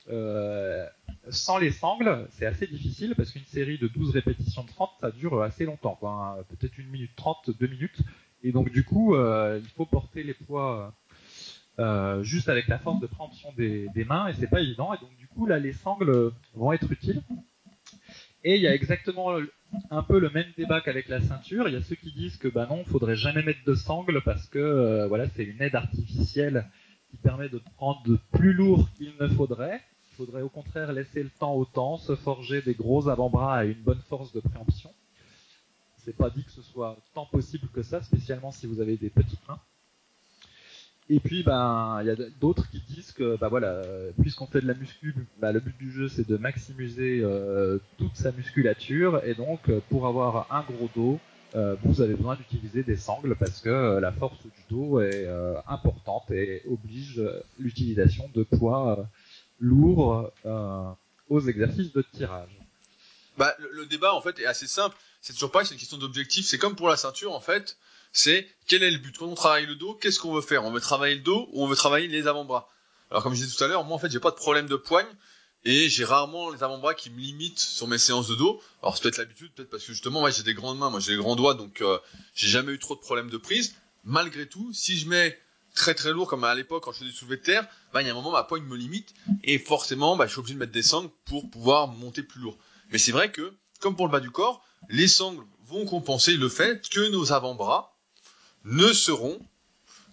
euh, 0.09 0.87
sans 1.29 1.57
les 1.57 1.71
sangles, 1.71 2.27
c'est 2.31 2.45
assez 2.45 2.67
difficile 2.67 3.15
parce 3.15 3.31
qu'une 3.31 3.45
série 3.45 3.77
de 3.77 3.87
12 3.87 4.11
répétitions 4.11 4.63
de 4.63 4.69
30, 4.69 4.89
ça 5.01 5.11
dure 5.11 5.41
assez 5.41 5.65
longtemps, 5.65 5.97
hein, 6.03 6.35
peut-être 6.49 6.77
une 6.77 6.89
minute 6.89 7.11
30, 7.15 7.51
deux 7.59 7.67
minutes. 7.67 7.99
Et 8.43 8.51
donc 8.51 8.71
du 8.71 8.83
coup, 8.83 9.15
euh, 9.15 9.59
il 9.61 9.69
faut 9.69 9.85
porter 9.85 10.23
les 10.23 10.33
poids 10.33 10.93
euh, 11.79 12.23
juste 12.23 12.47
avec 12.47 12.67
la 12.67 12.79
force 12.79 13.01
de 13.01 13.07
préemption 13.07 13.51
des, 13.57 13.89
mains 14.07 14.27
et 14.27 14.33
c'est 14.33 14.49
pas 14.49 14.61
évident. 14.61 14.93
Et 14.93 14.97
donc 14.97 15.15
du 15.17 15.27
coup, 15.27 15.45
là, 15.45 15.59
les 15.59 15.73
sangles 15.73 16.31
vont 16.53 16.71
être 16.71 16.91
utiles. 16.91 17.21
Et 18.43 18.55
il 18.55 18.61
y 18.61 18.67
a 18.67 18.75
exactement 18.75 19.31
un 19.89 20.03
peu 20.03 20.19
le 20.19 20.29
même 20.29 20.45
débat 20.55 20.79
qu'avec 20.81 21.09
la 21.09 21.19
ceinture. 21.21 21.67
Il 21.67 21.73
y 21.73 21.77
a 21.77 21.81
ceux 21.81 21.95
qui 21.95 22.11
disent 22.11 22.37
que 22.37 22.47
bah 22.47 22.67
non, 22.69 22.85
faudrait 22.85 23.15
jamais 23.15 23.41
mettre 23.41 23.63
de 23.65 23.73
sangle 23.73 24.21
parce 24.21 24.47
que 24.47 24.59
euh, 24.59 25.07
voilà, 25.07 25.27
c'est 25.29 25.43
une 25.43 25.61
aide 25.61 25.75
artificielle 25.75 26.69
qui 27.09 27.17
permet 27.17 27.49
de 27.49 27.59
prendre 27.75 28.19
plus 28.31 28.53
lourd 28.53 28.87
qu'il 28.95 29.13
ne 29.19 29.27
faudrait. 29.27 29.81
Il 30.15 30.25
faudrait 30.25 30.43
au 30.43 30.49
contraire 30.49 30.93
laisser 30.93 31.23
le 31.23 31.29
temps 31.29 31.55
au 31.55 31.65
temps, 31.65 31.97
se 31.97 32.15
forger 32.15 32.61
des 32.61 32.73
gros 32.73 33.09
avant-bras 33.09 33.57
à 33.57 33.63
une 33.65 33.81
bonne 33.81 33.99
force 34.07 34.31
de 34.31 34.39
préemption. 34.39 34.93
C'est 35.97 36.15
pas 36.15 36.29
dit 36.29 36.45
que 36.45 36.51
ce 36.51 36.61
soit 36.61 36.95
tant 37.13 37.25
possible 37.25 37.67
que 37.73 37.83
ça, 37.83 38.01
spécialement 38.01 38.53
si 38.53 38.65
vous 38.65 38.79
avez 38.79 38.95
des 38.95 39.09
petites 39.09 39.45
mains. 39.49 39.59
Et 41.09 41.19
puis, 41.19 41.43
ben, 41.43 41.99
il 42.01 42.07
y 42.07 42.09
a 42.11 42.15
d'autres 42.39 42.69
qui 42.71 42.79
disent 42.87 43.11
que, 43.11 43.37
bah 43.37 43.49
voilà, 43.49 43.81
puisqu'on 44.21 44.47
fait 44.47 44.61
de 44.61 44.67
la 44.67 44.73
muscu, 44.73 45.13
bah, 45.41 45.51
le 45.51 45.59
but 45.59 45.77
du 45.77 45.91
jeu 45.91 46.07
c'est 46.07 46.25
de 46.25 46.37
maximiser 46.37 47.19
euh, 47.21 47.79
toute 47.97 48.15
sa 48.15 48.31
musculature, 48.31 49.21
et 49.25 49.35
donc 49.35 49.67
euh, 49.67 49.81
pour 49.89 50.07
avoir 50.07 50.47
un 50.49 50.61
gros 50.61 50.89
dos, 50.95 51.19
euh, 51.55 51.75
vous 51.83 51.99
avez 51.99 52.15
besoin 52.15 52.35
d'utiliser 52.35 52.83
des 52.83 52.95
sangles 52.95 53.35
parce 53.35 53.59
que 53.59 53.99
la 53.99 54.13
force 54.13 54.41
du 54.43 54.63
dos 54.69 55.01
est 55.01 55.27
importante 55.67 56.31
et 56.31 56.61
oblige 56.69 57.21
l'utilisation 57.59 58.29
de 58.33 58.43
poids 58.43 59.07
lourds 59.59 60.31
aux 61.29 61.41
exercices 61.41 61.91
de 61.93 62.03
tirage. 62.13 62.49
Bah, 63.37 63.53
le, 63.59 63.69
le, 63.71 63.85
débat 63.85 64.13
en 64.13 64.21
fait 64.21 64.39
est 64.39 64.45
assez 64.45 64.67
simple. 64.67 64.95
C'est 65.21 65.33
toujours 65.33 65.51
pareil, 65.51 65.67
c'est 65.67 65.73
une 65.73 65.79
question 65.79 65.97
d'objectif. 65.97 66.45
C'est 66.45 66.57
comme 66.57 66.75
pour 66.75 66.87
la 66.87 66.95
ceinture 66.95 67.33
en 67.33 67.41
fait 67.41 67.77
c'est 68.15 68.47
quel 68.65 68.81
est 68.81 68.91
le 68.91 68.97
but? 68.97 69.17
Quand 69.17 69.25
on 69.25 69.35
travaille 69.35 69.65
le 69.65 69.75
dos, 69.75 69.93
qu'est-ce 69.93 70.21
qu'on 70.21 70.33
veut 70.33 70.41
faire? 70.41 70.63
On 70.63 70.71
veut 70.71 70.79
travailler 70.79 71.15
le 71.15 71.21
dos 71.21 71.49
ou 71.51 71.65
on 71.65 71.67
veut 71.67 71.75
travailler 71.75 72.07
les 72.07 72.27
avant-bras? 72.27 72.69
Alors 73.11 73.21
comme 73.21 73.33
je 73.33 73.43
disais 73.43 73.53
tout 73.53 73.61
à 73.61 73.67
l'heure, 73.67 73.83
moi 73.83 73.97
en 73.97 73.99
fait 73.99 74.09
j'ai 74.09 74.21
pas 74.21 74.31
de 74.31 74.37
problème 74.37 74.67
de 74.67 74.77
poigne 74.77 75.05
et 75.65 75.89
j'ai 75.89 76.05
rarement 76.05 76.49
les 76.49 76.63
avant-bras 76.63 76.93
qui 76.93 77.09
me 77.09 77.19
limitent 77.19 77.59
sur 77.59 77.87
mes 77.87 77.97
séances 77.97 78.29
de 78.29 78.35
dos. 78.35 78.61
Alors 78.81 78.95
c'est 78.95 79.03
peut-être 79.03 79.17
l'habitude, 79.17 79.51
peut-être 79.51 79.69
parce 79.69 79.83
que 79.83 79.91
justement 79.91 80.21
moi 80.21 80.29
j'ai 80.29 80.43
des 80.43 80.53
grandes 80.53 80.79
mains, 80.79 80.89
moi 80.89 81.01
j'ai 81.01 81.11
des 81.11 81.21
grands 81.21 81.35
doigts, 81.35 81.55
donc 81.55 81.81
euh, 81.81 81.99
j'ai 82.35 82.47
jamais 82.47 82.71
eu 82.71 82.79
trop 82.79 82.95
de 82.95 83.01
problèmes 83.01 83.29
de 83.29 83.37
prise. 83.37 83.75
Malgré 84.05 84.47
tout, 84.47 84.71
si 84.71 84.97
je 84.97 85.09
mets 85.09 85.37
très 85.75 85.93
très 85.93 86.11
lourd 86.11 86.27
comme 86.27 86.43
à 86.43 86.55
l'époque 86.55 86.83
quand 86.83 86.91
je 86.91 86.99
faisais 86.99 87.11
des 87.11 87.15
soulevés 87.15 87.37
de 87.37 87.43
terre, 87.43 87.67
bah 87.93 88.01
il 88.01 88.07
y 88.07 88.09
a 88.09 88.13
un 88.13 88.15
moment 88.15 88.31
ma 88.31 88.43
poigne 88.43 88.63
me 88.63 88.75
limite 88.75 89.13
et 89.43 89.59
forcément 89.59 90.15
bah, 90.15 90.25
je 90.25 90.31
suis 90.31 90.39
obligé 90.39 90.55
de 90.55 90.59
mettre 90.59 90.71
des 90.71 90.81
sangles 90.81 91.11
pour 91.25 91.49
pouvoir 91.49 91.87
monter 91.87 92.23
plus 92.23 92.41
lourd. 92.41 92.57
Mais 92.91 92.97
c'est 92.97 93.11
vrai 93.11 93.31
que 93.31 93.53
comme 93.79 93.95
pour 93.95 94.07
le 94.07 94.11
bas 94.11 94.19
du 94.19 94.31
corps, 94.31 94.63
les 94.89 95.07
sangles 95.07 95.45
vont 95.67 95.85
compenser 95.85 96.37
le 96.37 96.49
fait 96.49 96.87
que 96.89 97.09
nos 97.09 97.31
avant-bras 97.31 97.95
ne 98.63 98.91
seront, 98.93 99.39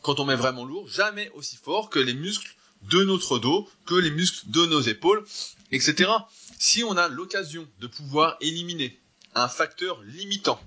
quand 0.03 0.21
on 0.21 0.25
met 0.25 0.35
vraiment 0.35 0.65
lourd, 0.65 0.89
jamais 0.89 1.31
aussi 1.35 1.57
forts 1.57 1.89
que 1.89 1.99
les 1.99 2.15
muscles 2.15 2.55
de 2.91 3.05
notre 3.05 3.39
dos, 3.39 3.69
que 3.87 3.95
les 3.95 4.11
muscles 4.11 4.51
de 4.51 4.67
nos 4.67 4.81
épaules, 4.81 5.25
etc. 5.71 6.11
Si 6.59 6.83
on 6.85 6.97
a 6.97 7.09
l'occasion 7.09 7.67
de 7.81 7.87
pouvoir 7.87 8.37
éliminer 8.41 9.01
un 9.35 9.49
facteur 9.49 10.03
limitant 10.03 10.61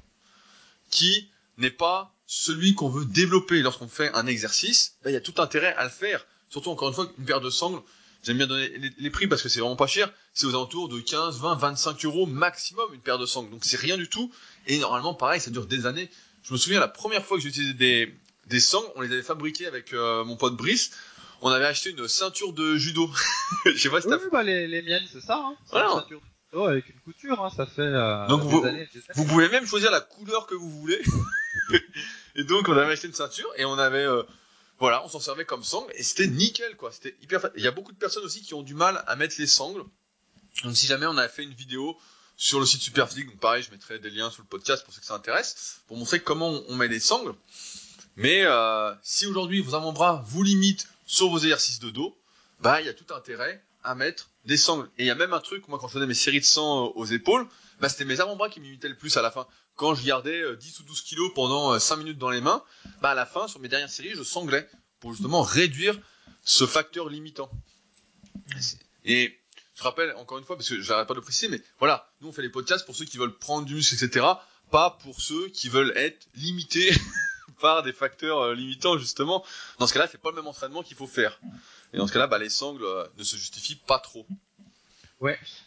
qui 0.90 1.30
n'est 1.58 1.70
pas 1.70 2.15
celui 2.28 2.74
qu'on 2.74 2.90
veut 2.90 3.06
développer 3.06 3.62
lorsqu'on 3.62 3.88
fait 3.88 4.12
un 4.14 4.26
exercice, 4.28 4.96
ben, 5.04 5.12
il 5.12 5.14
y 5.14 5.18
a 5.18 5.22
tout 5.22 5.36
intérêt 5.42 5.74
à 5.76 5.84
le 5.84 5.90
faire. 5.90 6.26
Surtout 6.50 6.70
encore 6.70 6.90
une 6.90 6.94
fois, 6.94 7.08
une 7.18 7.26
paire 7.26 7.42
de 7.42 7.50
sangles, 7.50 7.82
j'aime 8.24 8.38
bien 8.38 8.48
donner 8.48 8.70
les, 8.98 9.10
prix 9.10 9.28
parce 9.28 9.42
que 9.42 9.50
c'est 9.50 9.60
vraiment 9.60 9.76
pas 9.76 9.88
cher, 9.88 10.12
c'est 10.34 10.46
aux 10.46 10.50
alentours 10.52 10.90
de 10.90 11.00
15, 11.00 11.40
20, 11.40 11.56
25 11.56 12.06
euros 12.06 12.26
maximum 12.26 12.94
une 12.94 13.02
paire 13.02 13.18
de 13.18 13.26
sangles. 13.26 13.52
Donc 13.52 13.66
c'est 13.66 13.78
rien 13.78 13.98
du 13.98 14.08
tout. 14.08 14.32
Et 14.68 14.78
normalement, 14.80 15.14
pareil, 15.14 15.40
ça 15.42 15.52
dure 15.52 15.66
des 15.66 15.86
années. 15.86 16.10
Je 16.44 16.54
me 16.54 16.58
souviens 16.58 16.80
la 16.80 16.88
première 16.88 17.26
fois 17.26 17.38
que 17.38 17.44
j'ai 17.44 17.50
utilisé 17.50 17.74
des, 17.74 18.16
des 18.48 18.60
sangles, 18.60 18.88
on 18.96 19.02
les 19.02 19.12
avait 19.12 19.24
fabriqués 19.24 19.68
avec 19.68 19.94
euh, 19.94 20.24
mon 20.24 20.36
pote 20.38 20.56
Brice. 20.56 20.92
On 21.42 21.50
avait 21.50 21.66
acheté 21.66 21.90
une 21.92 22.08
ceinture 22.08 22.54
de 22.54 22.76
judo. 22.78 23.10
Je 23.66 23.78
sais 23.78 23.90
pas 23.90 24.02
si 24.02 24.08
oui, 24.08 24.16
bah 24.32 24.42
les, 24.42 24.68
les 24.68 24.82
miennes, 24.82 25.04
c'est 25.12 25.22
ça. 25.22 25.44
Hein. 25.46 25.56
Voilà. 25.70 26.06
Oh, 26.54 26.64
avec 26.64 26.88
une 26.90 27.00
couture, 27.02 27.44
hein, 27.44 27.50
ça 27.56 27.66
fait 27.66 27.82
euh, 27.82 28.28
Donc 28.28 28.44
des 28.44 28.48
vous- 28.48 28.64
années, 28.64 28.88
des 28.94 29.00
années. 29.00 29.08
Vous 29.16 29.26
pouvez 29.26 29.50
même 29.50 29.66
choisir 29.66 29.92
la 29.92 30.00
couleur 30.00 30.48
que 30.48 30.56
vous 30.56 30.70
voulez. 30.70 31.02
et 32.36 32.44
donc 32.44 32.68
on 32.68 32.78
avait 32.78 32.94
acheté 32.94 33.08
une 33.08 33.14
ceinture 33.14 33.52
et 33.58 33.66
on 33.66 33.78
avait 33.78 34.06
euh, 34.06 34.24
voilà, 34.80 35.04
on 35.06 35.08
s'en 35.08 35.20
servait 35.20 35.46
comme 35.46 35.64
sangle 35.64 35.92
et 35.96 36.04
c'était 36.04 36.28
nickel 36.28 36.76
quoi. 36.76 36.92
C'était 36.92 37.16
hyper. 37.22 37.50
Il 37.56 37.64
y 37.64 37.68
a 37.68 37.72
beaucoup 37.72 37.94
de 37.94 37.98
personnes 37.98 38.26
aussi 38.26 38.42
qui 38.42 38.54
ont 38.54 38.64
du 38.64 38.74
mal 38.74 39.04
à 39.08 39.16
mettre 39.16 39.36
les 39.40 39.48
sangles. 39.48 39.84
Donc 40.64 40.76
si 40.76 40.86
jamais 40.86 41.06
on 41.06 41.18
a 41.18 41.28
fait 41.28 41.44
une 41.44 41.54
vidéo 41.54 41.98
sur 42.38 42.60
le 42.60 42.66
site 42.66 42.82
Superphysique, 42.82 43.28
donc 43.28 43.40
pareil, 43.40 43.64
je 43.64 43.72
mettrai 43.72 44.00
des 44.00 44.10
liens 44.10 44.30
sous 44.30 44.42
le 44.42 44.48
podcast 44.48 44.84
pour 44.84 44.94
ceux 44.94 45.00
que 45.00 45.06
ça 45.06 45.16
intéresse, 45.16 45.82
pour 45.88 45.98
montrer 45.98 46.22
comment 46.22 46.62
on 46.68 46.76
met 46.76 46.90
les 46.90 47.00
sangles. 47.00 47.34
Mais 48.18 48.44
euh, 48.44 48.94
si 49.02 49.26
aujourd'hui 49.26 49.62
vos 49.62 49.76
avant-bras 49.76 50.24
vous 50.28 50.44
limitent 50.44 50.88
sur 51.06 51.30
vos 51.30 51.38
exercices 51.38 51.80
de 51.80 51.90
dos, 51.90 52.18
bah 52.60 52.82
il 52.82 52.88
y 52.88 52.90
a 52.90 52.94
tout 52.94 53.14
intérêt 53.14 53.64
à 53.84 53.96
mettre 53.96 54.30
des 54.46 54.58
sangles. 54.58 54.90
Et 54.98 55.04
il 55.04 55.08
y 55.08 55.12
a 55.12 55.16
même 55.16 55.34
un 55.34 55.40
truc, 55.40 55.68
moi 55.68 55.80
quand 55.80 55.88
je 55.88 55.94
faisais 55.94 56.06
mes 56.06 56.14
séries 56.14 56.40
de 56.40 56.46
100 56.46 56.94
aux 56.96 57.06
épaules, 57.06 57.48
bah 57.80 57.90
c'était 57.90 58.06
mes 58.06 58.20
avant-bras 58.22 58.50
qui 58.50 58.60
m'imitaient 58.60 58.90
le 58.90 58.98
plus 58.98 59.16
à 59.18 59.22
la 59.22 59.32
fin. 59.32 59.48
Quand 59.76 59.96
je 59.96 60.06
gardais 60.06 60.42
euh, 60.42 60.56
10 60.56 60.80
ou 60.80 60.84
12 60.84 61.02
kilos 61.02 61.32
pendant 61.34 61.74
euh, 61.74 61.80
5 61.80 61.98
minutes 61.98 62.18
dans 62.18 62.30
les 62.30 62.42
mains, 62.42 62.64
bah 63.02 63.12
à 63.12 63.16
la 63.16 63.26
fin, 63.26 63.48
sur 63.48 63.60
mes 63.60 63.68
dernières 63.68 63.90
séries, 63.90 64.14
je 64.16 64.24
sanglais 64.24 64.68
pour 65.00 65.14
justement 65.14 65.42
réduire 65.42 66.00
ce 66.44 66.66
facteur 66.66 67.10
limitant. 67.10 67.50
Et 69.04 69.38
je 69.76 69.84
rappelle 69.84 70.14
encore 70.16 70.38
une 70.38 70.46
fois, 70.46 70.56
parce 70.56 70.70
que 70.70 70.82
j'arrête 70.82 71.08
pas 71.08 71.14
de 71.14 71.20
le 71.20 71.24
préciser, 71.24 71.50
mais 71.50 71.62
voilà, 71.80 72.10
nous 72.22 72.30
on 72.30 72.32
fait 72.32 72.42
les 72.42 72.50
podcasts 72.50 72.86
pour 72.86 72.96
ceux 72.96 73.06
qui 73.06 73.18
veulent 73.18 73.38
prendre 73.38 73.66
du 73.66 73.76
muscle, 73.76 73.96
etc. 73.96 74.26
Pas 74.72 74.92
pour 75.04 75.22
ceux 75.22 75.50
qui 75.50 75.70
veulent 75.70 75.94
être 75.96 76.28
limités 76.36 76.92
par 77.62 77.84
des 77.84 77.94
facteurs 77.94 78.40
euh, 78.40 78.56
limitants 78.56 78.98
justement. 78.98 79.44
Dans 79.80 79.88
ce 79.88 79.94
cas-là, 79.94 80.08
c'est 80.12 80.22
pas 80.22 80.30
le 80.30 80.36
même 80.38 80.48
entraînement 80.48 80.82
qu'il 80.82 80.96
faut 80.96 81.08
faire. 81.08 81.40
Et 81.94 81.98
dans 81.98 82.08
ce 82.08 82.14
cas-là, 82.14 82.28
bah, 82.28 82.40
les 82.40 82.50
sangles 82.50 82.84
euh, 82.84 83.06
ne 83.18 83.24
se 83.24 83.38
justifient 83.38 83.80
pas 83.88 84.00
trop. 84.00 84.26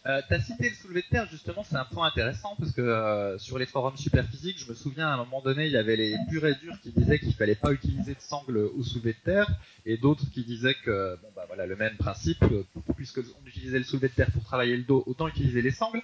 Euh, 0.07 0.21
T'as 0.29 0.41
cité 0.41 0.69
le 0.69 0.75
soulevé 0.77 1.03
de 1.03 1.09
terre, 1.09 1.27
justement, 1.31 1.65
c'est 1.69 1.77
un 1.77 1.85
point 1.85 2.07
intéressant 2.07 2.55
parce 2.59 2.71
que 2.73 2.81
euh, 2.81 3.39
sur 3.39 3.59
les 3.59 3.67
forums 3.67 3.97
super 3.97 4.27
physiques, 4.29 4.59
je 4.59 4.69
me 4.69 4.75
souviens 4.75 5.09
à 5.09 5.13
un 5.15 5.17
moment 5.17 5.41
donné, 5.43 5.67
il 5.67 5.73
y 5.73 5.77
avait 5.77 5.97
les 5.97 6.17
purs 6.31 6.47
et 6.47 6.55
durs 6.57 6.79
qui 6.83 6.93
disaient 6.93 7.19
qu'il 7.19 7.35
fallait 7.35 7.55
pas 7.55 7.73
utiliser 7.73 8.15
de 8.15 8.21
sangle 8.21 8.59
au 8.59 8.83
soulevé 8.85 9.15
de 9.15 9.19
terre, 9.25 9.49
et 9.87 9.97
d'autres 9.97 10.25
qui 10.31 10.45
disaient 10.45 10.77
que 10.85 11.19
bon 11.23 11.29
bah 11.35 11.45
voilà 11.49 11.67
le 11.67 11.77
même 11.77 11.97
principe, 11.97 12.43
euh, 12.45 12.65
puisque 12.95 13.19
on 13.19 13.47
utilisait 13.47 13.79
le 13.79 13.85
soulevé 13.85 14.09
de 14.09 14.15
terre 14.15 14.31
pour 14.33 14.45
travailler 14.45 14.77
le 14.77 14.85
dos, 14.85 15.03
autant 15.07 15.27
utiliser 15.29 15.63
les 15.63 15.73
sangles. 15.73 16.03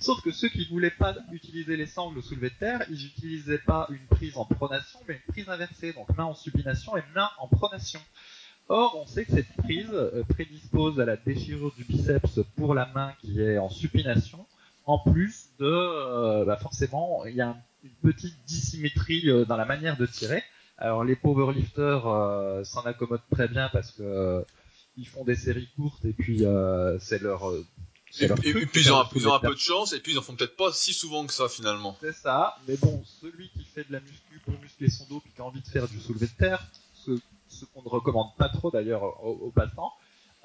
Sauf 0.00 0.20
que 0.22 0.32
ceux 0.32 0.48
qui 0.48 0.64
voulaient 0.66 0.90
pas 0.90 1.14
utiliser 1.32 1.76
les 1.76 1.86
sangles 1.86 2.18
au 2.18 2.22
soulevé 2.22 2.50
de 2.50 2.54
terre, 2.54 2.84
ils 2.90 3.06
utilisaient 3.06 3.58
pas 3.58 3.86
une 3.90 4.06
prise 4.06 4.36
en 4.36 4.46
pronation, 4.46 4.98
mais 5.06 5.14
une 5.14 5.32
prise 5.32 5.48
inversée, 5.48 5.92
donc 5.92 6.08
main 6.16 6.24
en 6.24 6.34
supination 6.34 6.96
et 6.96 7.02
main 7.14 7.30
en 7.38 7.46
pronation. 7.46 8.00
Or, 8.68 8.96
on 9.00 9.06
sait 9.06 9.24
que 9.24 9.32
cette 9.32 9.52
prise 9.58 9.90
euh, 9.92 10.22
prédispose 10.28 10.98
à 11.00 11.04
la 11.04 11.16
déchirure 11.16 11.72
du 11.76 11.84
biceps 11.84 12.40
pour 12.56 12.74
la 12.74 12.86
main 12.94 13.12
qui 13.20 13.40
est 13.40 13.58
en 13.58 13.68
supination, 13.70 14.44
en 14.86 14.98
plus 14.98 15.46
de, 15.60 15.64
euh, 15.66 16.44
bah 16.44 16.56
forcément, 16.56 17.24
il 17.26 17.36
y 17.36 17.40
a 17.40 17.48
un- 17.50 17.56
une 17.84 18.12
petite 18.12 18.34
dissymétrie 18.46 19.30
euh, 19.30 19.44
dans 19.44 19.56
la 19.56 19.64
manière 19.64 19.96
de 19.96 20.06
tirer. 20.06 20.42
Alors, 20.78 21.04
les 21.04 21.14
powerlifters 21.16 22.06
euh, 22.08 22.64
s'en 22.64 22.82
accommodent 22.82 23.22
très 23.30 23.48
bien 23.48 23.68
parce 23.72 23.92
que 23.92 24.02
euh, 24.02 24.42
ils 24.96 25.06
font 25.06 25.24
des 25.24 25.36
séries 25.36 25.68
courtes 25.76 26.04
et 26.04 26.12
puis 26.12 26.38
c'est 27.00 27.22
leur, 27.22 27.52
Et, 28.20 28.28
puis 28.66 28.80
ils 28.80 28.92
ont, 28.92 28.96
un, 28.96 29.02
leur 29.02 29.10
ils 29.14 29.28
ont 29.28 29.34
un 29.34 29.38
soulevé 29.38 29.48
peu 29.48 29.54
de 29.54 29.60
chance, 29.60 29.92
et 29.92 30.00
puis 30.00 30.12
ils 30.12 30.18
en 30.18 30.22
font 30.22 30.34
peut-être 30.34 30.56
pas 30.56 30.72
si 30.72 30.92
souvent 30.92 31.24
que 31.26 31.32
ça 31.32 31.48
finalement. 31.48 31.96
c'est 32.00 32.12
ça, 32.14 32.56
mais 32.66 32.76
bon, 32.78 33.02
celui 33.20 33.48
qui 33.50 33.64
fait 33.64 33.84
de 33.86 33.92
la 33.92 34.00
muscu 34.00 34.40
pour 34.44 34.58
muscler 34.60 34.88
son 34.90 35.04
dos 35.06 35.20
puis 35.20 35.32
qui 35.34 35.40
a 35.40 35.44
envie 35.44 35.60
de 35.60 35.66
faire 35.68 35.86
du 35.88 36.00
soulevé 36.00 36.26
de 36.26 36.32
terre, 36.32 36.66
ce, 36.94 37.10
ce 37.48 37.64
qu'on 37.64 37.82
ne 37.82 37.88
recommande 37.88 38.34
pas 38.36 38.48
trop 38.48 38.70
d'ailleurs 38.70 39.02
aux, 39.24 39.38
aux 39.46 39.50
passants, 39.50 39.92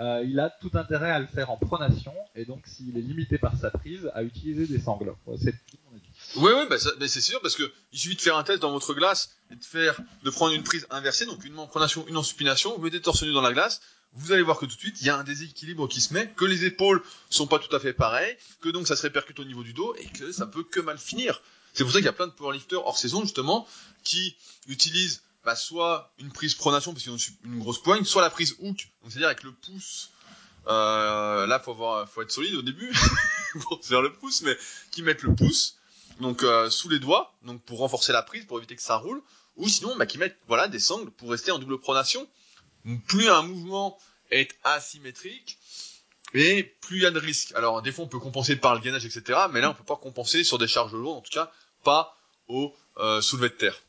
euh, 0.01 0.23
il 0.25 0.39
a 0.39 0.49
tout 0.49 0.71
intérêt 0.73 1.11
à 1.11 1.19
le 1.19 1.27
faire 1.27 1.51
en 1.51 1.57
pronation 1.57 2.13
et 2.35 2.45
donc 2.45 2.65
s'il 2.65 2.97
est 2.97 3.01
limité 3.01 3.37
par 3.37 3.55
sa 3.55 3.69
prise, 3.69 4.09
à 4.15 4.23
utiliser 4.23 4.65
des 4.65 4.79
sangles. 4.79 5.13
Ouais, 5.27 5.37
C'est 5.39 5.51
tout 5.51 5.77
mon 5.85 5.95
avis. 5.95 6.03
Oui, 6.37 6.51
oui, 6.55 6.65
bah, 6.69 7.07
c'est 7.07 7.21
sûr 7.21 7.39
parce 7.41 7.55
que 7.55 7.71
il 7.93 7.99
suffit 7.99 8.15
de 8.15 8.21
faire 8.21 8.37
un 8.37 8.43
test 8.43 8.61
dans 8.61 8.71
votre 8.71 8.93
glace 8.95 9.35
et 9.51 9.55
de 9.55 9.63
faire, 9.63 9.99
de 10.23 10.29
prendre 10.31 10.53
une 10.53 10.63
prise 10.63 10.87
inversée, 10.89 11.25
donc 11.27 11.45
une 11.45 11.57
en 11.59 11.67
pronation, 11.67 12.03
une 12.07 12.17
en 12.17 12.23
supination, 12.23 12.75
vous 12.75 12.81
mettez 12.83 12.99
torse 13.01 13.21
nu 13.21 13.31
dans 13.31 13.41
la 13.41 13.53
glace, 13.53 13.81
vous 14.13 14.31
allez 14.31 14.41
voir 14.41 14.57
que 14.57 14.65
tout 14.65 14.75
de 14.75 14.79
suite 14.79 15.01
il 15.01 15.07
y 15.07 15.09
a 15.11 15.17
un 15.17 15.23
déséquilibre 15.23 15.87
qui 15.87 16.01
se 16.01 16.13
met, 16.15 16.31
que 16.35 16.45
les 16.45 16.65
épaules 16.65 17.03
sont 17.29 17.45
pas 17.45 17.59
tout 17.59 17.73
à 17.75 17.79
fait 17.79 17.93
pareilles, 17.93 18.35
que 18.61 18.69
donc 18.69 18.87
ça 18.87 18.95
se 18.95 19.03
répercute 19.03 19.39
au 19.39 19.45
niveau 19.45 19.61
du 19.61 19.73
dos 19.73 19.93
et 19.99 20.05
que 20.07 20.31
ça 20.31 20.47
peut 20.47 20.63
que 20.63 20.79
mal 20.79 20.97
finir. 20.97 21.41
C'est 21.73 21.83
pour 21.83 21.93
ça 21.93 21.99
qu'il 21.99 22.05
y 22.05 22.09
a 22.09 22.13
plein 22.13 22.27
de 22.27 22.33
powerlifters 22.33 22.85
hors 22.85 22.97
saison 22.97 23.21
justement 23.21 23.67
qui 24.03 24.35
utilisent 24.67 25.21
bah, 25.43 25.56
soit 25.56 26.12
une 26.19 26.32
prise 26.32 26.56
pronation 26.56 26.93
parce 26.93 27.04
qu'ils 27.04 27.13
ont 27.13 27.17
une 27.45 27.60
grosse 27.60 27.82
poigne, 27.82 28.04
soit 28.04 28.21
la 28.21 28.30
prise 28.30 28.56
hook, 28.60 28.88
c'est-à-dire 29.08 29.27
avec 29.27 29.43
le 29.43 29.51
pouce. 29.51 30.12
Euh, 30.67 31.47
là, 31.47 31.60
faut 31.60 31.71
avoir, 31.71 32.08
faut 32.08 32.21
être 32.21 32.32
solide 32.32 32.56
au 32.56 32.62
début 32.62 32.93
pour 33.62 33.84
faire 33.84 34.01
le 34.01 34.13
pouce, 34.13 34.41
mais 34.43 34.56
qui 34.91 35.01
mettent 35.01 35.23
le 35.23 35.34
pouce 35.34 35.77
donc 36.19 36.43
euh, 36.43 36.69
sous 36.69 36.89
les 36.89 36.99
doigts, 36.99 37.34
donc 37.43 37.62
pour 37.63 37.80
renforcer 37.80 38.13
la 38.13 38.21
prise, 38.21 38.45
pour 38.45 38.58
éviter 38.58 38.75
que 38.75 38.82
ça 38.82 38.97
roule, 38.97 39.21
ou 39.58 39.67
sinon 39.67 39.95
bah, 39.97 40.06
qui 40.06 40.17
mettent 40.17 40.38
voilà 40.47 40.67
des 40.67 40.80
sangles 40.80 41.12
pour 41.12 41.32
rester 41.32 41.51
en 41.51 41.60
double 41.60 41.80
pronation. 41.80 42.27
Plus 43.08 43.30
un 43.30 43.43
mouvement 43.43 43.97
est 44.32 44.56
asymétrique, 44.63 45.58
et 46.34 46.63
plus 46.82 46.97
il 46.97 47.04
y 47.04 47.06
a 47.06 47.12
de 47.12 47.19
risques. 47.19 47.54
Alors 47.56 47.82
des 47.82 47.91
fois 47.91 48.06
on 48.06 48.08
peut 48.08 48.19
compenser 48.19 48.56
par 48.56 48.75
le 48.75 48.82
gainage, 48.82 49.06
etc. 49.06 49.39
Mais 49.51 49.62
là 49.62 49.71
on 49.71 49.73
peut 49.73 49.84
pas 49.84 49.97
compenser 49.97 50.43
sur 50.43 50.58
des 50.58 50.67
charges 50.67 50.93
lourdes, 50.93 51.17
en 51.17 51.21
tout 51.21 51.32
cas 51.32 51.51
pas 51.84 52.17
au 52.47 52.75
euh, 52.97 53.21
soulevé 53.21 53.49
de 53.49 53.56
terre. 53.56 53.82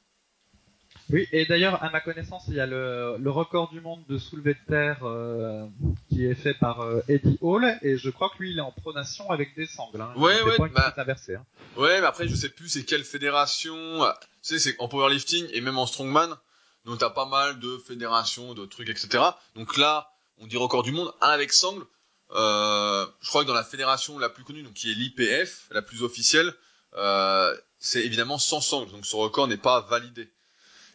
Oui, 1.13 1.29
et 1.31 1.45
d'ailleurs, 1.47 1.83
à 1.85 1.91
ma 1.91 2.01
connaissance, 2.01 2.45
il 2.49 2.55
y 2.55 2.61
a 2.61 2.67
le, 2.67 3.17
le 3.19 3.31
record 3.31 3.71
du 3.71 3.81
monde 3.81 4.03
de 4.09 4.17
soulevé 4.19 4.55
de 4.55 4.59
terre 4.67 4.99
euh, 5.05 5.67
qui 6.09 6.25
est 6.25 6.35
fait 6.35 6.55
par 6.55 6.81
euh, 6.81 7.01
Eddie 7.09 7.39
Hall, 7.43 7.79
et 7.83 7.99
je 7.99 8.09
crois 8.11 8.31
que 8.31 8.39
lui, 8.43 8.53
il 8.53 8.59
est 8.59 8.63
en 8.63 8.73
pronation 8.73 9.31
avec 9.31 9.55
des 9.55 9.67
sangles. 9.67 10.01
Hein. 10.01 10.13
Ouais, 10.17 10.35
C'est 10.37 10.61
ouais, 10.61 10.69
bah- 10.71 10.91
prise 10.91 10.99
inversée, 11.03 11.35
hein. 11.35 11.45
Ouais, 11.77 12.01
mais 12.01 12.07
après 12.07 12.29
je 12.29 12.35
sais 12.35 12.49
plus 12.51 12.69
c'est 12.69 12.85
quelle 12.85 13.05
fédération. 13.05 14.03
Ah, 14.03 14.19
Tu 14.21 14.29
sais, 14.43 14.59
c'est 14.59 14.77
en 14.81 14.89
powerlifting 14.89 15.47
et 15.53 15.61
même 15.61 15.79
en 15.79 15.87
strongman. 15.87 16.37
Donc 16.85 16.99
t'as 16.99 17.11
pas 17.11 17.27
mal 17.27 17.61
de 17.61 17.79
fédérations, 17.79 18.55
de 18.55 18.67
trucs, 18.67 18.89
etc. 18.89 19.23
Donc 19.55 19.77
là, 19.77 20.11
on 20.39 20.47
dit 20.47 20.57
record 20.57 20.83
du 20.83 20.93
monde, 20.93 21.13
un 21.21 21.29
avec 21.29 21.53
sangle. 21.53 21.85
Euh, 22.33 23.07
je 23.21 23.29
crois 23.29 23.43
que 23.43 23.49
dans 23.49 23.55
la 23.55 23.65
fédération 23.65 24.19
la 24.19 24.29
plus 24.31 24.43
connue, 24.45 24.63
donc 24.63 24.73
qui 24.75 24.91
est 24.91 24.95
l'IPF, 24.95 25.69
la 25.71 25.83
plus 25.83 26.03
officielle, 26.03 26.53
euh, 26.97 27.55
c'est 27.79 28.05
évidemment 28.05 28.39
sans 28.39 28.61
sangle. 28.61 28.91
Donc 28.91 29.05
ce 29.07 29.15
record 29.17 29.47
n'est 29.49 29.57
pas 29.59 29.81
validé. 29.83 30.29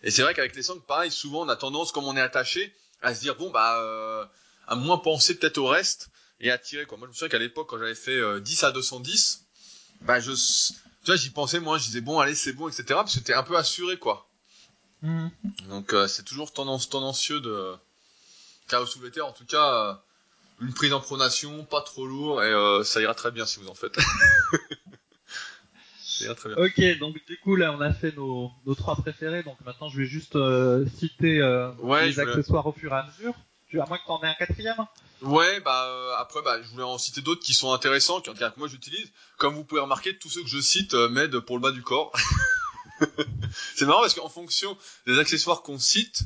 Et 0.08 0.12
c'est 0.12 0.22
vrai 0.22 0.34
qu'avec 0.34 0.56
les 0.56 0.63
sangles, 0.63 0.82
pareil, 0.88 1.12
souvent 1.12 1.41
on 1.46 1.50
a 1.50 1.58
tendance, 1.58 1.91
comme 1.91 2.06
on 2.06 2.15
est 2.15 2.22
attaché, 2.22 2.74
à 3.02 3.13
se 3.13 3.20
dire 3.20 3.36
bon 3.36 3.50
bah 3.52 3.80
euh, 3.82 4.26
à 4.65 4.76
moins 4.76 4.98
penser 4.98 5.36
peut-être 5.38 5.58
au 5.58 5.67
reste 5.67 6.08
et 6.39 6.50
à 6.50 6.58
tirer 6.58 6.86
quoi. 6.86 6.98
Moi 6.98 7.08
je 7.08 7.10
me 7.10 7.13
souviens 7.13 7.28
qu'à 7.28 7.39
l'époque 7.39 7.67
quand 7.70 7.78
j'avais 7.78 7.93
fait 7.93 8.15
euh, 8.15 8.39
10 8.39 8.63
à 8.63 8.72
210, 8.72 9.43
bah 10.02 10.22
je 10.22 10.32
tu 10.32 10.74
vois 11.08 11.17
j'y 11.17 11.30
pensais 11.30 11.60
moi 11.60 11.78
je 11.78 11.84
disais 11.84 12.00
bon 12.00 12.20
allez 12.20 12.36
c'est 12.36 12.54
bon 12.54 12.70
etc 12.70 12.86
parce 12.89 13.12
que 13.13 13.20
c'était 13.20 13.34
un 13.34 13.43
peu 13.43 13.58
assuré 13.58 13.98
quoi 13.98 14.24
Mhm. 15.04 15.30
donc 15.70 15.93
euh, 15.93 16.08
c'est 16.08 16.24
toujours 16.24 16.52
tendance 16.54 16.89
tendancieux 16.89 17.39
de 17.39 17.76
car 18.67 18.82
au 18.82 18.86
soulevé 18.88 19.22
en 19.22 19.32
tout 19.32 19.46
cas 19.46 19.74
euh, 19.74 19.93
une 20.62 20.74
prise 20.74 20.91
en 20.93 21.00
pronation 21.02 21.65
pas 21.65 21.82
trop 21.82 22.08
lourd 22.08 22.41
et 22.43 22.52
euh, 22.52 22.84
ça 22.84 23.00
ira 23.02 23.13
très 23.13 23.30
bien 23.30 23.46
si 23.46 23.60
vous 23.60 23.67
en 23.67 23.76
faites 23.76 23.98
très 26.36 26.49
bien 26.53 26.58
Ok, 26.63 26.99
donc 26.99 27.15
du 27.27 27.38
coup 27.39 27.56
là 27.56 27.71
on 27.71 27.82
a 27.82 27.93
fait 27.93 28.15
nos, 28.15 28.51
nos 28.65 28.75
trois 28.75 28.95
préférés, 28.95 29.43
donc 29.43 29.58
maintenant 29.65 29.89
je 29.89 29.97
vais 29.97 30.06
juste 30.06 30.36
euh, 30.36 30.86
citer 30.97 31.39
euh, 31.39 31.71
Ouais, 31.80 32.06
les 32.08 32.12
voulais- 32.13 32.27
accessoires 32.30 32.65
au 32.67 32.71
fur 32.71 32.91
et 32.91 32.95
à 32.95 33.06
mesure. 33.08 33.34
Tu, 33.69 33.80
à 33.82 33.86
moins 33.86 33.97
que 33.97 34.06
t'en 34.08 34.21
aies 34.23 34.27
un 34.27 34.34
quatrième 34.34 34.75
ouais 35.23 35.60
bah 35.62 35.86
euh, 35.88 36.13
après 36.19 36.41
bah 36.43 36.62
je 36.62 36.67
voulais 36.69 36.84
en 36.84 36.97
citer 36.97 37.21
d'autres 37.21 37.41
qui 37.43 37.53
sont 37.53 37.73
intéressants 37.73 38.21
qui, 38.21 38.32
que 38.32 38.43
moi 38.60 38.67
j'utilise 38.67 39.12
comme 39.38 39.56
vous 39.56 39.63
pouvez 39.65 39.82
remarquer 39.82 40.17
tous 40.17 40.30
ceux 40.30 40.41
que 40.43 40.47
je 40.47 40.60
cite 40.62 40.93
m'aident 40.93 41.39
pour 41.39 41.58
le 41.58 41.62
bas 41.62 41.71
du 41.71 41.82
corps 41.82 42.12
c'est 43.75 43.86
marrant 43.86 44.01
parce 44.01 44.13
qu'en 44.13 44.30
fonction 44.30 44.77
des 45.06 45.19
accessoires 45.19 45.62
qu'on 45.63 45.80
cite 45.80 46.23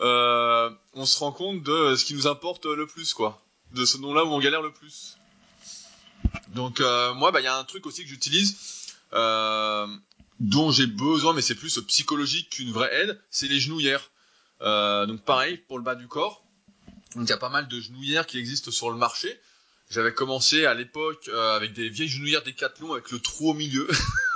euh, 0.00 0.70
on 0.94 1.04
se 1.06 1.18
rend 1.18 1.32
compte 1.32 1.62
de 1.64 1.96
ce 1.96 2.04
qui 2.04 2.14
nous 2.14 2.28
importe 2.28 2.66
le 2.66 2.86
plus, 2.86 3.14
quoi. 3.14 3.42
De 3.72 3.84
ce 3.84 3.98
nom-là 3.98 4.24
où 4.24 4.28
on 4.28 4.38
galère 4.38 4.62
le 4.62 4.72
plus. 4.72 5.16
Donc 6.54 6.80
euh, 6.80 7.12
moi, 7.14 7.32
bah 7.32 7.40
il 7.40 7.44
y 7.44 7.48
a 7.48 7.56
un 7.56 7.64
truc 7.64 7.84
aussi 7.84 8.04
que 8.04 8.08
j'utilise, 8.08 8.56
dont 9.12 10.70
j'ai 10.70 10.86
besoin, 10.86 11.32
mais 11.32 11.42
c'est 11.42 11.54
plus 11.54 11.78
psychologique 11.80 12.50
qu'une 12.50 12.70
vraie 12.70 12.94
aide, 13.02 13.20
c'est 13.30 13.48
les 13.48 13.58
genouillères. 13.60 14.10
Euh, 14.60 15.06
donc 15.06 15.24
pareil 15.24 15.56
pour 15.56 15.78
le 15.78 15.84
bas 15.84 15.94
du 15.94 16.08
corps. 16.08 16.44
Donc 17.14 17.26
il 17.26 17.30
y 17.30 17.32
a 17.32 17.38
pas 17.38 17.48
mal 17.48 17.68
de 17.68 17.80
genouillères 17.80 18.26
qui 18.26 18.38
existent 18.38 18.70
sur 18.70 18.90
le 18.90 18.96
marché. 18.96 19.40
J'avais 19.90 20.12
commencé 20.12 20.66
à 20.66 20.74
l'époque 20.74 21.28
euh, 21.28 21.56
avec 21.56 21.72
des 21.72 21.88
vieilles 21.88 22.08
genouillères 22.08 22.42
Décathlon 22.42 22.92
avec 22.92 23.10
le 23.10 23.18
trou 23.18 23.50
au 23.50 23.54
milieu. 23.54 23.88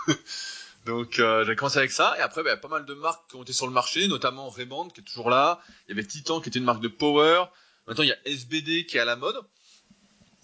Donc 0.87 1.18
euh, 1.18 1.44
j'ai 1.44 1.54
commencé 1.54 1.78
avec 1.78 1.92
ça 1.92 2.16
et 2.18 2.20
après 2.20 2.48
a 2.50 2.56
pas 2.56 2.68
mal 2.68 2.85
de 2.87 2.94
marques 2.94 3.30
qui 3.30 3.37
ont 3.37 3.42
été 3.42 3.52
sur 3.52 3.66
le 3.66 3.72
marché, 3.72 4.08
notamment 4.08 4.48
Ray-Ban 4.48 4.88
qui 4.88 5.00
est 5.00 5.04
toujours 5.04 5.30
là. 5.30 5.61
Il 5.87 5.90
y 5.90 5.98
avait 5.98 6.06
Titan 6.06 6.40
qui 6.40 6.48
était 6.48 6.58
une 6.58 6.64
marque 6.64 6.80
de 6.80 6.88
power. 6.88 7.44
Maintenant 7.87 8.02
il 8.02 8.08
y 8.08 8.12
a 8.12 8.18
SBD 8.24 8.87
qui 8.87 8.96
est 8.96 9.00
à 9.00 9.04
la 9.04 9.16
mode. 9.16 9.37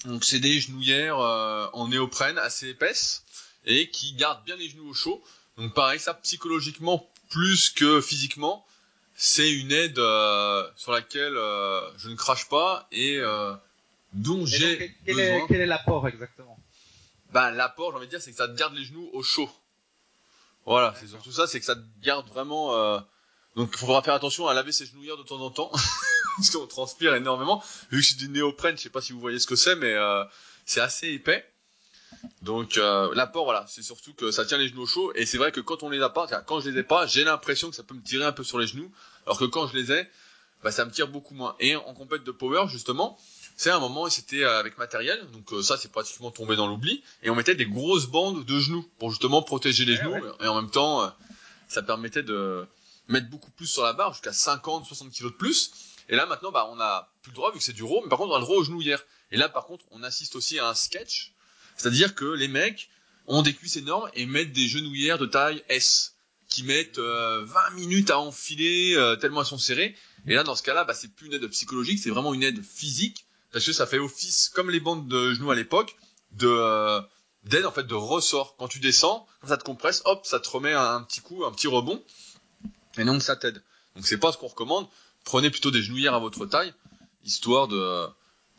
Donc 0.04 0.24
c'est 0.24 0.38
des 0.38 0.60
genouillères 0.60 1.18
euh, 1.18 1.66
en 1.72 1.88
néoprène 1.88 2.38
assez 2.38 2.68
épaisses 2.68 3.24
et 3.68 3.88
qui 3.90 4.14
gardent 4.14 4.44
bien 4.44 4.56
les 4.56 4.68
genoux 4.68 4.88
au 4.90 4.94
chaud. 4.94 5.22
Donc 5.56 5.74
pareil 5.74 6.00
ça 6.00 6.14
psychologiquement 6.14 7.08
plus 7.30 7.70
que 7.70 8.00
physiquement, 8.00 8.66
c'est 9.14 9.50
une 9.52 9.70
aide 9.70 9.98
euh, 9.98 10.68
sur 10.76 10.92
laquelle 10.92 11.36
euh, 11.36 11.80
je 11.96 12.08
ne 12.08 12.16
crache 12.16 12.48
pas 12.48 12.88
et 12.90 13.18
euh, 13.18 13.54
dont 14.12 14.44
j'ai 14.46 14.96
besoin. 15.06 15.22
est, 15.22 15.46
quel 15.46 15.60
est 15.60 15.66
l'apport 15.66 16.08
exactement? 16.08 16.58
Bah 17.30 17.50
l'apport, 17.50 17.90
j'ai 17.90 17.96
envie 17.98 18.06
de 18.06 18.10
dire, 18.10 18.22
c'est 18.22 18.30
que 18.30 18.36
ça 18.36 18.48
te 18.48 18.56
garde 18.56 18.74
les 18.74 18.84
genoux 18.84 19.08
au 19.12 19.22
chaud. 19.22 19.50
Voilà, 20.64 20.94
c'est 20.98 21.06
surtout 21.06 21.32
ça, 21.32 21.46
c'est 21.46 21.60
que 21.60 21.66
ça 21.66 21.76
te 21.76 21.84
garde 22.02 22.28
vraiment. 22.28 22.74
Euh... 22.74 22.98
Donc, 23.56 23.70
il 23.72 23.78
faudra 23.78 24.02
faire 24.02 24.14
attention 24.14 24.46
à 24.46 24.54
laver 24.54 24.70
ses 24.70 24.86
genouillères 24.86 25.16
de 25.16 25.22
temps 25.22 25.40
en 25.40 25.50
temps, 25.50 25.70
parce 26.36 26.50
qu'on 26.50 26.66
transpire 26.66 27.14
énormément. 27.14 27.62
Vu 27.90 28.00
que 28.00 28.06
c'est 28.06 28.16
du 28.16 28.28
néoprène, 28.28 28.76
je 28.76 28.82
sais 28.82 28.90
pas 28.90 29.00
si 29.00 29.12
vous 29.12 29.20
voyez 29.20 29.38
ce 29.38 29.46
que 29.46 29.56
c'est, 29.56 29.74
mais 29.76 29.92
euh, 29.94 30.24
c'est 30.64 30.80
assez 30.80 31.08
épais. 31.08 31.44
Donc 32.42 32.78
euh, 32.78 33.12
l'apport, 33.14 33.44
voilà, 33.44 33.64
c'est 33.68 33.82
surtout 33.82 34.14
que 34.14 34.30
ça 34.30 34.44
tient 34.44 34.58
les 34.58 34.68
genoux 34.68 34.86
chauds. 34.86 35.12
Et 35.14 35.26
c'est 35.26 35.38
vrai 35.38 35.52
que 35.52 35.60
quand 35.60 35.82
on 35.82 35.90
les 35.90 36.00
a 36.02 36.08
pas, 36.08 36.26
quand 36.46 36.60
je 36.60 36.70
les 36.70 36.78
ai 36.78 36.82
pas, 36.82 37.06
j'ai 37.06 37.24
l'impression 37.24 37.70
que 37.70 37.76
ça 37.76 37.82
peut 37.82 37.94
me 37.94 38.02
tirer 38.02 38.24
un 38.24 38.32
peu 38.32 38.44
sur 38.44 38.58
les 38.58 38.66
genoux, 38.66 38.90
alors 39.26 39.38
que 39.38 39.44
quand 39.44 39.66
je 39.66 39.76
les 39.76 39.92
ai, 39.92 40.08
bah, 40.62 40.70
ça 40.70 40.84
me 40.84 40.90
tire 40.90 41.08
beaucoup 41.08 41.34
moins. 41.34 41.56
Et 41.60 41.76
en 41.76 41.94
compète 41.94 42.24
de 42.24 42.32
power, 42.32 42.66
justement, 42.68 43.18
c'est 43.56 43.70
un 43.70 43.80
moment 43.80 44.08
c'était 44.08 44.44
euh, 44.44 44.58
avec 44.58 44.78
matériel, 44.78 45.26
donc 45.32 45.52
euh, 45.52 45.62
ça 45.62 45.76
c'est 45.76 45.90
pratiquement 45.90 46.30
tombé 46.30 46.56
dans 46.56 46.68
l'oubli, 46.68 47.02
et 47.22 47.30
on 47.30 47.34
mettait 47.34 47.54
des 47.54 47.66
grosses 47.66 48.06
bandes 48.06 48.44
de 48.44 48.60
genoux 48.60 48.88
pour 48.98 49.10
justement 49.10 49.42
protéger 49.42 49.84
les 49.84 49.96
genoux, 49.96 50.14
et 50.40 50.46
en 50.46 50.54
même 50.54 50.70
temps, 50.70 51.02
euh, 51.02 51.08
ça 51.68 51.82
permettait 51.82 52.22
de 52.22 52.66
mettre 53.08 53.28
beaucoup 53.28 53.50
plus 53.50 53.66
sur 53.66 53.82
la 53.82 53.92
barre, 53.92 54.12
jusqu'à 54.12 54.32
50, 54.32 54.86
60 54.86 55.10
kilos 55.10 55.32
de 55.32 55.36
plus. 55.36 55.72
Et 56.08 56.16
là 56.16 56.24
maintenant, 56.26 56.52
bah, 56.52 56.68
on 56.70 56.80
a 56.80 57.10
plus 57.22 57.30
le 57.30 57.34
droit 57.34 57.50
vu 57.52 57.58
que 57.58 57.64
c'est 57.64 57.72
du 57.72 57.82
raw, 57.82 58.00
mais 58.02 58.08
par 58.08 58.18
contre 58.18 58.32
on 58.32 58.36
a 58.36 58.38
le 58.38 58.44
droit 58.44 58.56
aux 58.56 58.64
genouillères. 58.64 59.04
Et 59.30 59.36
là 59.36 59.48
par 59.48 59.66
contre, 59.66 59.84
on 59.90 60.02
assiste 60.02 60.36
aussi 60.36 60.58
à 60.58 60.68
un 60.68 60.74
sketch 60.74 61.34
c'est-à-dire 61.78 62.14
que 62.14 62.26
les 62.26 62.48
mecs 62.48 62.90
ont 63.26 63.42
des 63.42 63.54
cuisses 63.54 63.76
énormes 63.76 64.10
et 64.14 64.26
mettent 64.26 64.52
des 64.52 64.68
genouillères 64.68 65.18
de 65.18 65.26
taille 65.26 65.62
S 65.68 66.14
qui 66.48 66.64
mettent 66.64 66.98
20 66.98 67.02
euh, 67.04 67.46
minutes 67.74 68.10
à 68.10 68.18
enfiler 68.18 68.94
euh, 68.96 69.16
tellement 69.16 69.40
elles 69.40 69.46
sont 69.46 69.58
serrées. 69.58 69.94
Et 70.26 70.34
là, 70.34 70.44
dans 70.44 70.54
ce 70.54 70.62
cas-là, 70.62 70.84
bah, 70.84 70.94
c'est 70.94 71.14
plus 71.14 71.26
une 71.26 71.34
aide 71.34 71.46
psychologique, 71.48 71.98
c'est 71.98 72.10
vraiment 72.10 72.34
une 72.34 72.42
aide 72.42 72.62
physique 72.62 73.26
parce 73.52 73.64
que 73.64 73.72
ça 73.72 73.86
fait 73.86 73.98
office 73.98 74.50
comme 74.54 74.70
les 74.70 74.80
bandes 74.80 75.08
de 75.08 75.32
genoux 75.32 75.50
à 75.50 75.54
l'époque 75.54 75.96
de 76.32 76.48
euh, 76.48 77.00
d'aide 77.44 77.66
en 77.66 77.72
fait 77.72 77.86
de 77.86 77.94
ressort. 77.94 78.56
Quand 78.56 78.68
tu 78.68 78.80
descends, 78.80 79.26
ça 79.46 79.56
te 79.56 79.64
compresse, 79.64 80.02
hop, 80.04 80.26
ça 80.26 80.40
te 80.40 80.48
remet 80.48 80.72
un, 80.72 81.02
petit 81.02 81.20
coup, 81.20 81.44
un 81.44 81.52
petit 81.52 81.66
rebond, 81.66 82.02
et 82.96 83.04
donc 83.04 83.22
ça 83.22 83.36
t'aide. 83.36 83.62
Donc 83.94 84.06
c'est 84.06 84.18
pas 84.18 84.32
ce 84.32 84.38
qu'on 84.38 84.48
recommande. 84.48 84.88
Prenez 85.24 85.50
plutôt 85.50 85.70
des 85.70 85.82
genouillères 85.82 86.14
à 86.14 86.18
votre 86.18 86.46
taille, 86.46 86.72
histoire 87.24 87.68
de 87.68 88.06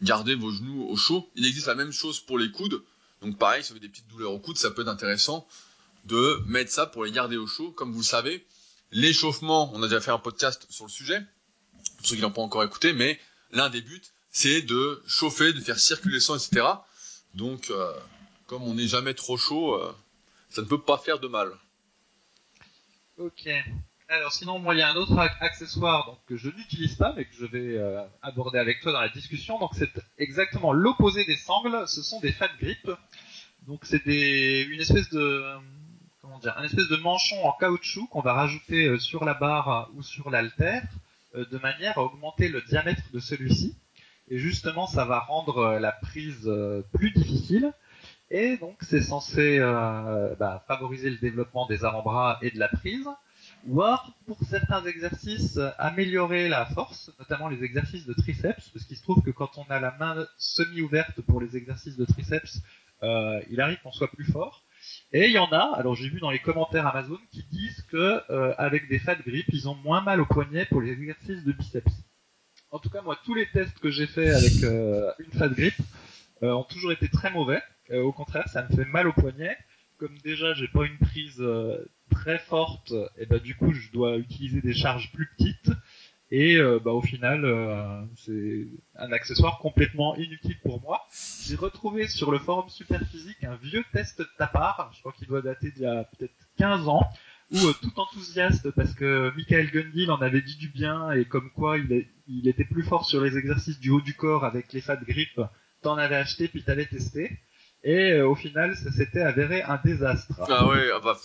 garder 0.01 0.35
vos 0.35 0.51
genoux 0.51 0.87
au 0.87 0.95
chaud. 0.95 1.29
Il 1.35 1.45
existe 1.45 1.67
la 1.67 1.75
même 1.75 1.91
chose 1.91 2.19
pour 2.19 2.37
les 2.37 2.51
coudes. 2.51 2.81
Donc 3.21 3.37
pareil, 3.37 3.63
si 3.63 3.69
vous 3.69 3.77
avez 3.77 3.87
des 3.87 3.89
petites 3.89 4.07
douleurs 4.07 4.31
au 4.31 4.39
coude, 4.39 4.57
ça 4.57 4.71
peut 4.71 4.81
être 4.81 4.87
intéressant 4.87 5.47
de 6.05 6.41
mettre 6.45 6.71
ça 6.71 6.85
pour 6.85 7.05
les 7.05 7.11
garder 7.11 7.37
au 7.37 7.47
chaud. 7.47 7.71
Comme 7.71 7.91
vous 7.91 7.99
le 7.99 8.05
savez, 8.05 8.45
l'échauffement, 8.91 9.71
on 9.73 9.83
a 9.83 9.87
déjà 9.87 10.01
fait 10.01 10.11
un 10.11 10.19
podcast 10.19 10.65
sur 10.69 10.85
le 10.85 10.91
sujet, 10.91 11.21
pour 11.97 12.07
ceux 12.07 12.15
qui 12.15 12.21
n'ont 12.21 12.31
pas 12.31 12.41
encore 12.41 12.63
écouté, 12.63 12.93
mais 12.93 13.19
l'un 13.51 13.69
des 13.69 13.81
buts, 13.81 14.01
c'est 14.31 14.61
de 14.61 15.01
chauffer, 15.07 15.53
de 15.53 15.59
faire 15.59 15.79
circuler 15.79 16.15
le 16.15 16.19
sang, 16.19 16.35
etc. 16.35 16.65
Donc, 17.35 17.69
euh, 17.69 17.93
comme 18.47 18.63
on 18.63 18.73
n'est 18.73 18.87
jamais 18.87 19.13
trop 19.13 19.37
chaud, 19.37 19.75
euh, 19.75 19.95
ça 20.49 20.61
ne 20.61 20.67
peut 20.67 20.81
pas 20.81 20.97
faire 20.97 21.19
de 21.19 21.27
mal. 21.27 21.51
Ok. 23.17 23.49
Alors 24.11 24.33
sinon, 24.33 24.57
moi, 24.57 24.73
il 24.73 24.79
y 24.79 24.81
a 24.81 24.89
un 24.89 24.95
autre 24.95 25.19
accessoire 25.39 26.17
que 26.25 26.35
je 26.35 26.49
n'utilise 26.49 26.95
pas, 26.95 27.13
mais 27.15 27.25
que 27.25 27.35
je 27.35 27.45
vais 27.45 27.77
euh, 27.77 28.01
aborder 28.23 28.57
avec 28.57 28.81
toi 28.81 28.91
dans 28.91 29.01
la 29.01 29.09
discussion. 29.09 29.59
Donc 29.59 29.69
c'est 29.75 29.91
exactement 30.17 30.73
l'opposé 30.73 31.25
des 31.25 31.35
sangles. 31.35 31.87
Ce 31.87 32.01
sont 32.01 32.19
des 32.19 32.31
fat 32.31 32.49
grips. 32.59 32.89
Donc 33.67 33.81
c'est 33.83 34.03
une 34.07 34.81
espèce 34.81 35.09
de, 35.11 35.45
comment 36.23 36.39
dire, 36.39 36.57
un 36.57 36.63
espèce 36.63 36.87
de 36.87 36.95
manchon 36.95 37.35
en 37.45 37.51
caoutchouc 37.51 38.07
qu'on 38.07 38.21
va 38.21 38.33
rajouter 38.33 38.87
euh, 38.87 38.97
sur 38.97 39.25
la 39.25 39.35
barre 39.35 39.91
ou 39.93 40.01
sur 40.01 40.31
l'altère, 40.31 40.81
euh, 41.35 41.45
de 41.45 41.59
manière 41.59 41.99
à 41.99 42.01
augmenter 42.01 42.47
le 42.49 42.63
diamètre 42.63 43.03
de 43.13 43.19
celui-ci. 43.19 43.75
Et 44.31 44.39
justement, 44.39 44.87
ça 44.87 45.05
va 45.05 45.19
rendre 45.19 45.77
la 45.79 45.91
prise 45.91 46.51
plus 46.93 47.11
difficile. 47.11 47.73
Et 48.31 48.57
donc 48.57 48.77
c'est 48.81 49.01
censé 49.01 49.57
bah, 49.59 50.63
favoriser 50.67 51.09
le 51.09 51.17
développement 51.17 51.65
des 51.65 51.83
avant-bras 51.83 52.37
et 52.43 52.51
de 52.51 52.59
la 52.59 52.67
prise 52.67 53.07
voire 53.65 54.13
pour 54.25 54.37
certains 54.43 54.83
exercices 54.85 55.59
améliorer 55.77 56.49
la 56.49 56.65
force, 56.65 57.11
notamment 57.19 57.47
les 57.47 57.63
exercices 57.63 58.05
de 58.05 58.13
triceps, 58.13 58.69
parce 58.69 58.85
qu'il 58.85 58.97
se 58.97 59.03
trouve 59.03 59.21
que 59.21 59.31
quand 59.31 59.57
on 59.57 59.63
a 59.69 59.79
la 59.79 59.95
main 59.99 60.25
semi-ouverte 60.37 61.21
pour 61.21 61.41
les 61.41 61.55
exercices 61.57 61.97
de 61.97 62.05
triceps, 62.05 62.61
euh, 63.03 63.41
il 63.49 63.61
arrive 63.61 63.79
qu'on 63.81 63.91
soit 63.91 64.11
plus 64.11 64.25
fort. 64.25 64.63
Et 65.11 65.25
il 65.25 65.31
y 65.31 65.37
en 65.37 65.51
a, 65.51 65.73
alors 65.75 65.95
j'ai 65.95 66.09
vu 66.09 66.19
dans 66.19 66.31
les 66.31 66.39
commentaires 66.39 66.87
Amazon 66.87 67.17
qui 67.31 67.43
disent 67.51 67.81
que 67.91 68.21
euh, 68.29 68.53
avec 68.57 68.87
des 68.87 68.99
fat 68.99 69.15
grip, 69.15 69.45
ils 69.49 69.67
ont 69.67 69.75
moins 69.75 70.01
mal 70.01 70.21
au 70.21 70.25
poignet 70.25 70.65
pour 70.65 70.81
les 70.81 70.91
exercices 70.91 71.43
de 71.43 71.51
biceps. 71.51 71.91
En 72.71 72.79
tout 72.79 72.89
cas, 72.89 73.01
moi, 73.01 73.17
tous 73.25 73.33
les 73.33 73.47
tests 73.47 73.77
que 73.79 73.89
j'ai 73.89 74.07
fait 74.07 74.29
avec 74.29 74.63
euh, 74.63 75.11
une 75.19 75.31
fat 75.31 75.49
grip 75.49 75.73
ont 76.41 76.63
toujours 76.63 76.93
été 76.93 77.09
très 77.09 77.31
mauvais. 77.31 77.61
Au 77.91 78.13
contraire, 78.13 78.47
ça 78.47 78.63
me 78.63 78.73
fait 78.73 78.85
mal 78.85 79.07
au 79.07 79.13
poignet. 79.13 79.57
Comme 79.97 80.17
déjà, 80.19 80.53
j'ai 80.53 80.69
pas 80.69 80.85
une 80.85 80.97
prise 80.97 81.43
très 82.19 82.39
forte, 82.39 82.93
et 83.17 83.25
bah 83.25 83.39
du 83.39 83.55
coup 83.55 83.73
je 83.73 83.91
dois 83.91 84.17
utiliser 84.17 84.61
des 84.61 84.73
charges 84.73 85.11
plus 85.11 85.27
petites. 85.37 85.71
Et 86.31 86.57
euh, 86.57 86.79
bah, 86.83 86.91
au 86.91 87.01
final, 87.01 87.43
euh, 87.43 88.01
c'est 88.15 88.67
un 88.95 89.11
accessoire 89.11 89.57
complètement 89.59 90.15
inutile 90.15 90.59
pour 90.61 90.79
moi. 90.81 91.01
J'ai 91.47 91.55
retrouvé 91.55 92.07
sur 92.07 92.31
le 92.31 92.37
forum 92.37 92.69
Superphysique 92.69 93.43
un 93.43 93.55
vieux 93.55 93.83
test 93.93 94.19
de 94.19 94.27
ta 94.37 94.45
part, 94.45 94.91
je 94.93 94.99
crois 94.99 95.13
qu'il 95.17 95.27
doit 95.27 95.41
dater 95.41 95.71
d'il 95.71 95.83
y 95.83 95.87
a 95.87 96.03
peut-être 96.03 96.33
15 96.59 96.87
ans, 96.87 97.01
où 97.51 97.57
euh, 97.57 97.73
tout 97.81 97.99
enthousiaste 97.99 98.69
parce 98.71 98.93
que 98.93 99.33
Michael 99.35 99.71
Gundil 99.71 100.11
en 100.11 100.21
avait 100.21 100.41
dit 100.41 100.57
du 100.57 100.69
bien 100.69 101.11
et 101.11 101.25
comme 101.25 101.49
quoi 101.49 101.79
il, 101.79 102.47
était 102.47 102.63
plus 102.63 102.83
fort 102.83 103.05
sur 103.05 103.21
les 103.21 103.35
exercices 103.35 103.79
du 103.79 103.89
haut 103.89 104.01
du 104.01 104.13
corps 104.13 104.45
avec 104.45 104.71
les 104.71 104.81
fat 104.81 104.97
grip, 104.97 105.41
t'en 105.81 105.97
avais 105.97 106.17
acheté 106.17 106.47
puis 106.47 106.61
t'avais 106.61 106.85
testé. 106.85 107.39
Et 107.83 108.19
au 108.21 108.35
final, 108.35 108.75
ça 108.75 108.91
s'était 108.91 109.21
avéré 109.21 109.63
un 109.63 109.79
désastre. 109.83 110.33
Ah 110.49 110.67
ouais, 110.67 110.89
ah 110.93 110.99
bah, 111.01 111.17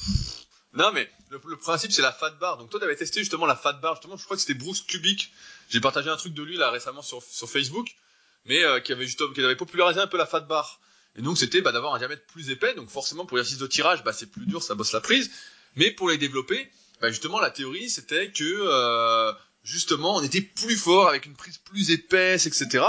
non, 0.75 0.93
mais 0.93 1.09
le, 1.31 1.39
principe, 1.57 1.93
c'est 1.93 2.03
la 2.03 2.13
fat 2.13 2.31
bar. 2.31 2.59
Donc 2.59 2.71
toi, 2.71 2.81
tu 2.81 2.85
avais 2.85 2.97
testé 2.97 3.21
justement 3.21 3.47
la 3.47 3.57
fat 3.57 3.75
bar. 3.75 3.95
Justement, 3.95 4.17
je 4.17 4.25
crois 4.25 4.37
que 4.37 4.41
c'était 4.43 4.59
Bruce 4.59 4.81
Kubik. 4.83 5.33
J'ai 5.71 5.81
partagé 5.81 6.11
un 6.11 6.17
truc 6.17 6.35
de 6.35 6.43
lui 6.43 6.57
là 6.57 6.71
récemment 6.71 7.03
sur, 7.03 7.23
sur 7.23 7.49
Facebook, 7.49 7.89
mais 8.45 8.63
euh, 8.63 8.81
qui 8.81 8.93
avait 8.93 9.07
justement, 9.07 9.33
qui 9.33 9.43
avait 9.43 9.57
popularisé 9.57 10.01
un 10.01 10.07
peu 10.07 10.19
la 10.19 10.27
fat 10.27 10.41
bar. 10.41 10.81
Et 11.17 11.23
donc 11.23 11.39
c'était 11.39 11.61
bah, 11.61 11.73
d'avoir 11.73 11.95
un 11.95 11.99
diamètre 11.99 12.27
plus 12.27 12.51
épais. 12.51 12.75
Donc 12.75 12.91
forcément, 12.91 13.25
pour 13.25 13.37
l'exercice 13.37 13.59
de 13.59 13.67
tirage, 13.67 14.03
bah, 14.05 14.13
c'est 14.13 14.31
plus 14.31 14.47
dur, 14.47 14.63
ça 14.63 14.75
bosse 14.75 14.93
la 14.93 15.01
prise. 15.01 15.31
Mais 15.77 15.91
pour 15.91 16.09
les 16.11 16.19
développer, 16.19 16.71
bah, 17.01 17.11
justement, 17.11 17.41
la 17.41 17.51
théorie, 17.51 17.91
c'était 17.91 18.31
que 18.31 18.45
euh, 18.45 19.33
justement, 19.63 20.17
on 20.17 20.23
était 20.23 20.41
plus 20.41 20.77
fort 20.77 21.09
avec 21.09 21.27
une 21.27 21.35
prise 21.35 21.59
plus 21.59 21.91
épaisse, 21.91 22.47
etc. 22.47 22.85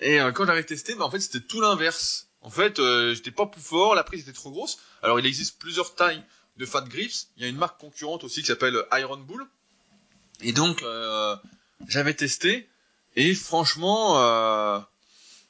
Et 0.00 0.20
euh, 0.20 0.32
quand 0.32 0.46
j'avais 0.46 0.64
testé, 0.64 0.94
bah, 0.94 1.04
en 1.04 1.10
fait, 1.10 1.20
c'était 1.20 1.40
tout 1.40 1.60
l'inverse. 1.60 2.28
En 2.42 2.50
fait, 2.50 2.78
euh, 2.78 3.14
j'étais 3.14 3.30
pas 3.30 3.46
plus 3.46 3.60
fort, 3.60 3.94
la 3.94 4.04
prise 4.04 4.22
était 4.22 4.32
trop 4.32 4.50
grosse. 4.50 4.78
Alors, 5.02 5.18
il 5.18 5.26
existe 5.26 5.58
plusieurs 5.58 5.94
tailles 5.94 6.22
de 6.56 6.66
Fat 6.66 6.82
Grips. 6.82 7.28
Il 7.36 7.42
y 7.42 7.46
a 7.46 7.48
une 7.48 7.56
marque 7.56 7.80
concurrente 7.80 8.24
aussi 8.24 8.40
qui 8.40 8.46
s'appelle 8.46 8.76
Iron 8.92 9.18
Bull. 9.18 9.46
Et 10.42 10.52
donc, 10.52 10.82
euh, 10.82 11.36
j'avais 11.88 12.14
testé. 12.14 12.68
Et 13.14 13.34
franchement, 13.34 14.20
euh, 14.20 14.78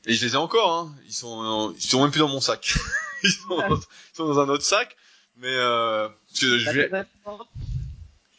et 0.07 0.14
je 0.14 0.25
les 0.25 0.35
ai 0.35 0.37
encore. 0.37 0.73
Hein, 0.73 0.95
ils 1.07 1.12
sont, 1.12 1.75
ils 1.77 1.83
sont 1.83 2.01
même 2.03 2.11
plus 2.11 2.21
dans 2.21 2.29
mon 2.29 2.40
sac. 2.40 2.75
ils, 3.23 3.31
sont 3.31 4.25
dans, 4.25 4.40
un 4.40 4.49
autre 4.49 4.64
sac. 4.64 4.97
Mais 5.38 5.49
euh, 5.49 6.09
que 6.40 6.59
je 6.59 6.71
vais... 6.71 6.90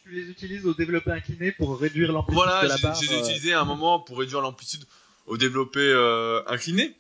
Tu 0.03 0.13
les 0.13 0.29
utilises 0.29 0.65
au 0.65 0.73
développé 0.73 1.11
incliné 1.11 1.51
pour 1.51 1.77
réduire 1.77 2.13
l'amplitude 2.13 2.35
voilà, 2.35 2.63
de 2.63 2.69
la 2.69 2.77
barre. 2.77 2.95
Voilà, 2.95 3.13
j'ai 3.13 3.19
utilisé 3.19 3.53
à 3.53 3.59
un 3.59 3.65
moment 3.65 3.99
pour 3.99 4.17
réduire 4.17 4.39
l'amplitude 4.39 4.85
au 5.25 5.35
développé 5.35 5.81
euh, 5.81 6.41
incliné. 6.47 6.95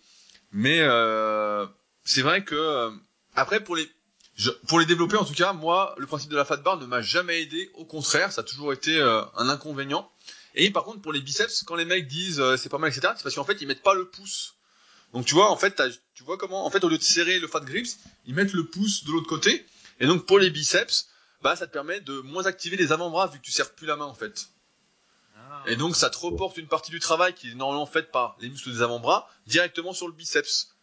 Mais 0.51 0.79
euh, 0.81 1.65
c'est 2.03 2.21
vrai 2.21 2.43
que 2.43 2.91
après 3.35 3.63
pour 3.63 3.77
les 3.77 3.89
pour 4.67 4.79
les 4.79 4.85
développer, 4.85 5.17
en 5.17 5.25
tout 5.25 5.33
cas, 5.33 5.53
moi, 5.53 5.95
le 5.97 6.05
principe 6.05 6.29
de 6.29 6.37
la 6.37 6.45
fat 6.45 6.57
bar 6.57 6.77
ne 6.77 6.85
m'a 6.85 7.01
jamais 7.01 7.41
aidé. 7.41 7.71
Au 7.73 7.85
contraire, 7.85 8.31
ça 8.31 8.41
a 8.41 8.43
toujours 8.43 8.71
été 8.71 8.97
euh, 8.99 9.23
un 9.35 9.49
inconvénient. 9.49 10.09
Et 10.53 10.69
par 10.71 10.83
contre, 10.83 11.01
pour 11.01 11.11
les 11.11 11.21
biceps, 11.21 11.63
quand 11.63 11.75
les 11.75 11.85
mecs 11.85 12.07
disent 12.07 12.39
euh, 12.39 12.57
c'est 12.57 12.69
pas 12.69 12.77
mal, 12.77 12.91
etc., 12.91 13.13
c'est 13.15 13.23
parce 13.23 13.35
qu'en 13.35 13.43
fait, 13.43 13.61
ils 13.61 13.67
mettent 13.67 13.83
pas 13.83 13.93
le 13.93 14.07
pouce. 14.07 14.55
Donc 15.13 15.25
tu 15.25 15.33
vois, 15.33 15.49
en 15.49 15.57
fait, 15.57 15.81
tu 16.13 16.23
vois 16.23 16.37
comment, 16.37 16.65
en 16.65 16.69
fait, 16.69 16.83
au 16.83 16.89
lieu 16.89 16.97
de 16.97 17.03
serrer 17.03 17.39
le 17.39 17.47
fat 17.47 17.61
grips, 17.61 17.97
ils 18.25 18.35
mettent 18.35 18.53
le 18.53 18.65
pouce 18.65 19.05
de 19.05 19.11
l'autre 19.11 19.27
côté. 19.27 19.65
Et 19.99 20.05
donc 20.05 20.25
pour 20.25 20.39
les 20.39 20.49
biceps, 20.49 21.09
bah 21.41 21.55
ça 21.55 21.67
te 21.67 21.71
permet 21.71 22.01
de 22.01 22.19
moins 22.21 22.45
activer 22.45 22.77
les 22.77 22.91
avant-bras 22.91 23.27
vu 23.27 23.39
que 23.39 23.43
tu 23.43 23.51
serres 23.51 23.73
plus 23.73 23.87
la 23.87 23.95
main 23.95 24.05
en 24.05 24.13
fait. 24.13 24.49
Ah. 25.35 25.63
Et 25.67 25.75
donc 25.75 25.95
ça 25.95 26.09
te 26.09 26.17
reporte 26.17 26.57
une 26.57 26.67
partie 26.67 26.91
du 26.91 26.99
travail 26.99 27.33
qui 27.33 27.51
est 27.51 27.55
normalement 27.55 27.85
faite 27.85 28.11
par 28.11 28.37
les 28.39 28.49
muscles 28.49 28.71
des 28.71 28.81
avant-bras 28.81 29.29
directement 29.47 29.93
sur 29.93 30.07
le 30.07 30.13
biceps 30.13 30.75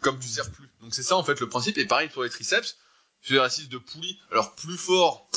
comme 0.00 0.18
tu 0.18 0.28
sers 0.28 0.50
plus. 0.50 0.68
Donc 0.80 0.94
c'est 0.94 1.02
ça 1.02 1.16
en 1.16 1.24
fait 1.24 1.40
le 1.40 1.48
principe. 1.48 1.78
Et 1.78 1.86
pareil 1.86 2.08
pour 2.08 2.22
les 2.22 2.30
triceps, 2.30 2.76
sur 3.22 3.34
l'exercice 3.34 3.68
de 3.68 3.78
poulie. 3.78 4.18
Alors 4.30 4.54
plus 4.54 4.76
fort, 4.76 5.28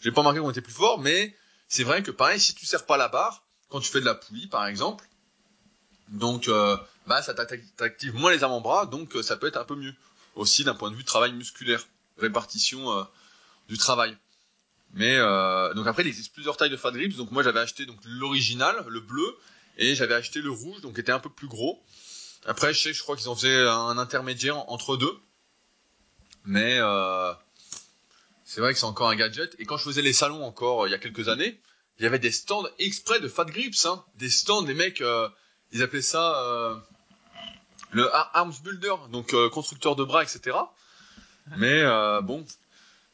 j'ai 0.00 0.12
pas 0.12 0.20
remarqué 0.20 0.40
qu'on 0.40 0.50
était 0.50 0.60
plus 0.60 0.72
fort, 0.72 1.00
mais 1.00 1.36
c'est 1.68 1.84
vrai 1.84 2.02
que 2.02 2.10
pareil, 2.10 2.40
si 2.40 2.54
tu 2.54 2.66
sers 2.66 2.86
pas 2.86 2.96
la 2.96 3.08
barre, 3.08 3.44
quand 3.68 3.80
tu 3.80 3.90
fais 3.90 4.00
de 4.00 4.04
la 4.04 4.14
poulie 4.14 4.46
par 4.46 4.66
exemple, 4.66 5.08
donc 6.08 6.48
euh, 6.48 6.76
bah 7.06 7.22
ça 7.22 7.34
t'active 7.34 8.14
moins 8.14 8.30
les 8.30 8.44
avant-bras, 8.44 8.86
donc 8.86 9.16
euh, 9.16 9.22
ça 9.22 9.36
peut 9.36 9.46
être 9.46 9.56
un 9.56 9.64
peu 9.64 9.74
mieux. 9.74 9.94
Aussi 10.36 10.64
d'un 10.64 10.74
point 10.74 10.90
de 10.90 10.96
vue 10.96 11.02
de 11.02 11.08
travail 11.08 11.32
musculaire, 11.32 11.86
répartition 12.18 12.90
euh, 12.90 13.04
du 13.68 13.78
travail. 13.78 14.16
Mais 14.92 15.18
donc 15.74 15.88
après 15.88 16.02
il 16.04 16.08
existe 16.08 16.32
plusieurs 16.32 16.56
tailles 16.56 16.70
de 16.70 16.76
fat 16.76 16.92
grips. 16.92 17.16
Donc 17.16 17.32
moi 17.32 17.42
j'avais 17.42 17.60
acheté 17.60 17.84
donc 17.84 17.98
l'original, 18.04 18.84
le 18.86 19.00
bleu, 19.00 19.36
et 19.76 19.96
j'avais 19.96 20.14
acheté 20.14 20.40
le 20.40 20.50
rouge, 20.50 20.80
donc 20.82 20.94
qui 20.94 21.00
était 21.00 21.12
un 21.12 21.18
peu 21.18 21.30
plus 21.30 21.48
gros. 21.48 21.82
Après, 22.46 22.74
je 22.74 22.80
sais, 22.80 22.92
je 22.92 23.02
crois 23.02 23.16
qu'ils 23.16 23.30
ont 23.30 23.34
fait 23.36 23.66
un 23.66 23.96
intermédiaire 23.98 24.58
entre 24.70 24.96
deux. 24.96 25.16
Mais 26.44 26.76
euh, 26.78 27.32
c'est 28.44 28.60
vrai 28.60 28.72
que 28.74 28.78
c'est 28.78 28.84
encore 28.84 29.08
un 29.08 29.16
gadget. 29.16 29.56
Et 29.58 29.64
quand 29.64 29.76
je 29.78 29.84
faisais 29.84 30.02
les 30.02 30.12
salons 30.12 30.44
encore 30.44 30.84
euh, 30.84 30.88
il 30.88 30.90
y 30.92 30.94
a 30.94 30.98
quelques 30.98 31.28
années, 31.28 31.58
il 31.98 32.02
y 32.02 32.06
avait 32.06 32.18
des 32.18 32.30
stands 32.30 32.64
exprès 32.78 33.20
de 33.20 33.28
Fat 33.28 33.46
Grips. 33.46 33.86
Hein. 33.86 34.04
Des 34.16 34.28
stands, 34.28 34.64
les 34.64 34.74
mecs, 34.74 35.00
euh, 35.00 35.28
ils 35.72 35.82
appelaient 35.82 36.02
ça 36.02 36.38
euh, 36.42 36.76
le 37.92 38.14
ar- 38.14 38.30
Arms 38.34 38.54
Builder, 38.62 38.94
donc 39.10 39.32
euh, 39.32 39.48
constructeur 39.48 39.96
de 39.96 40.04
bras, 40.04 40.22
etc. 40.22 40.56
Mais 41.56 41.80
euh, 41.82 42.20
bon, 42.20 42.44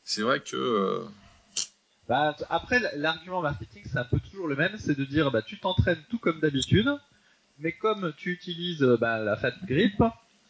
c'est 0.05 0.23
vrai 0.23 0.41
que... 0.41 1.05
Bah, 2.09 2.35
après, 2.49 2.81
l'argument 2.97 3.43
marketing, 3.43 3.85
c'est 3.91 3.99
un 3.99 4.05
peu 4.05 4.19
toujours 4.19 4.49
le 4.49 4.57
même, 4.57 4.77
c'est 4.79 4.97
de 4.99 5.05
dire, 5.05 5.31
bah, 5.31 5.43
tu 5.43 5.61
t'entraînes 5.61 6.03
tout 6.11 6.19
comme 6.19 6.41
d'habitude, 6.41 6.91
mais 7.61 7.73
comme 7.73 8.13
tu 8.17 8.33
utilises 8.33 8.83
euh, 8.83 8.97
bah, 8.97 9.19
la 9.19 9.37
fat 9.37 9.53
grip, 9.67 10.03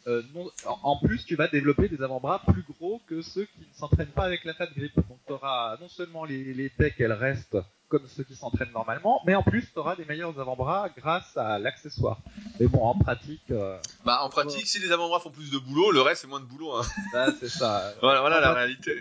euh, 0.06 0.22
non- 0.34 0.50
en, 0.64 0.98
plus, 0.98 1.24
tu 1.24 1.36
vas 1.36 1.48
développer 1.48 1.88
des 1.88 2.02
avant-bras 2.02 2.40
plus 2.48 2.62
gros 2.62 3.00
que 3.06 3.20
ceux 3.22 3.44
qui 3.44 3.61
ne 3.61 3.74
s'entraînent 3.74 4.06
pas 4.08 4.24
avec 4.24 4.44
la 4.44 4.54
fat 4.54 4.68
grip. 4.74 4.94
Donc, 4.96 5.18
tu 5.26 5.32
auras 5.32 5.76
non 5.80 5.88
seulement 5.88 6.24
les, 6.24 6.54
les 6.54 6.68
pecs, 6.70 6.94
elles 7.00 7.12
restent 7.12 7.58
comme 7.88 8.06
ceux 8.06 8.22
qui 8.22 8.36
s'entraînent 8.36 8.70
normalement, 8.72 9.20
mais 9.26 9.34
en 9.34 9.42
plus, 9.42 9.62
tu 9.72 9.78
auras 9.78 9.96
des 9.96 10.04
meilleurs 10.04 10.38
avant-bras 10.40 10.88
grâce 10.96 11.36
à 11.36 11.58
l'accessoire. 11.58 12.18
Mais 12.61 12.68
bon, 12.68 12.84
en 12.84 12.94
pratique, 12.96 13.50
euh, 13.50 13.76
Bah, 14.04 14.20
en 14.22 14.28
pratique, 14.30 14.66
si 14.68 14.78
les 14.78 14.92
avant-bras 14.92 15.18
font 15.20 15.30
plus 15.30 15.50
de 15.50 15.58
boulot, 15.58 15.90
le 15.90 16.00
reste 16.00 16.22
c'est 16.22 16.28
moins 16.28 16.38
de 16.40 16.44
boulot. 16.46 16.72
Hein. 16.76 16.82
là, 17.12 17.32
c'est 17.38 17.48
ça. 17.48 17.92
Voilà, 18.00 18.20
voilà 18.20 18.40
la 18.40 18.52
réalité. 18.54 19.00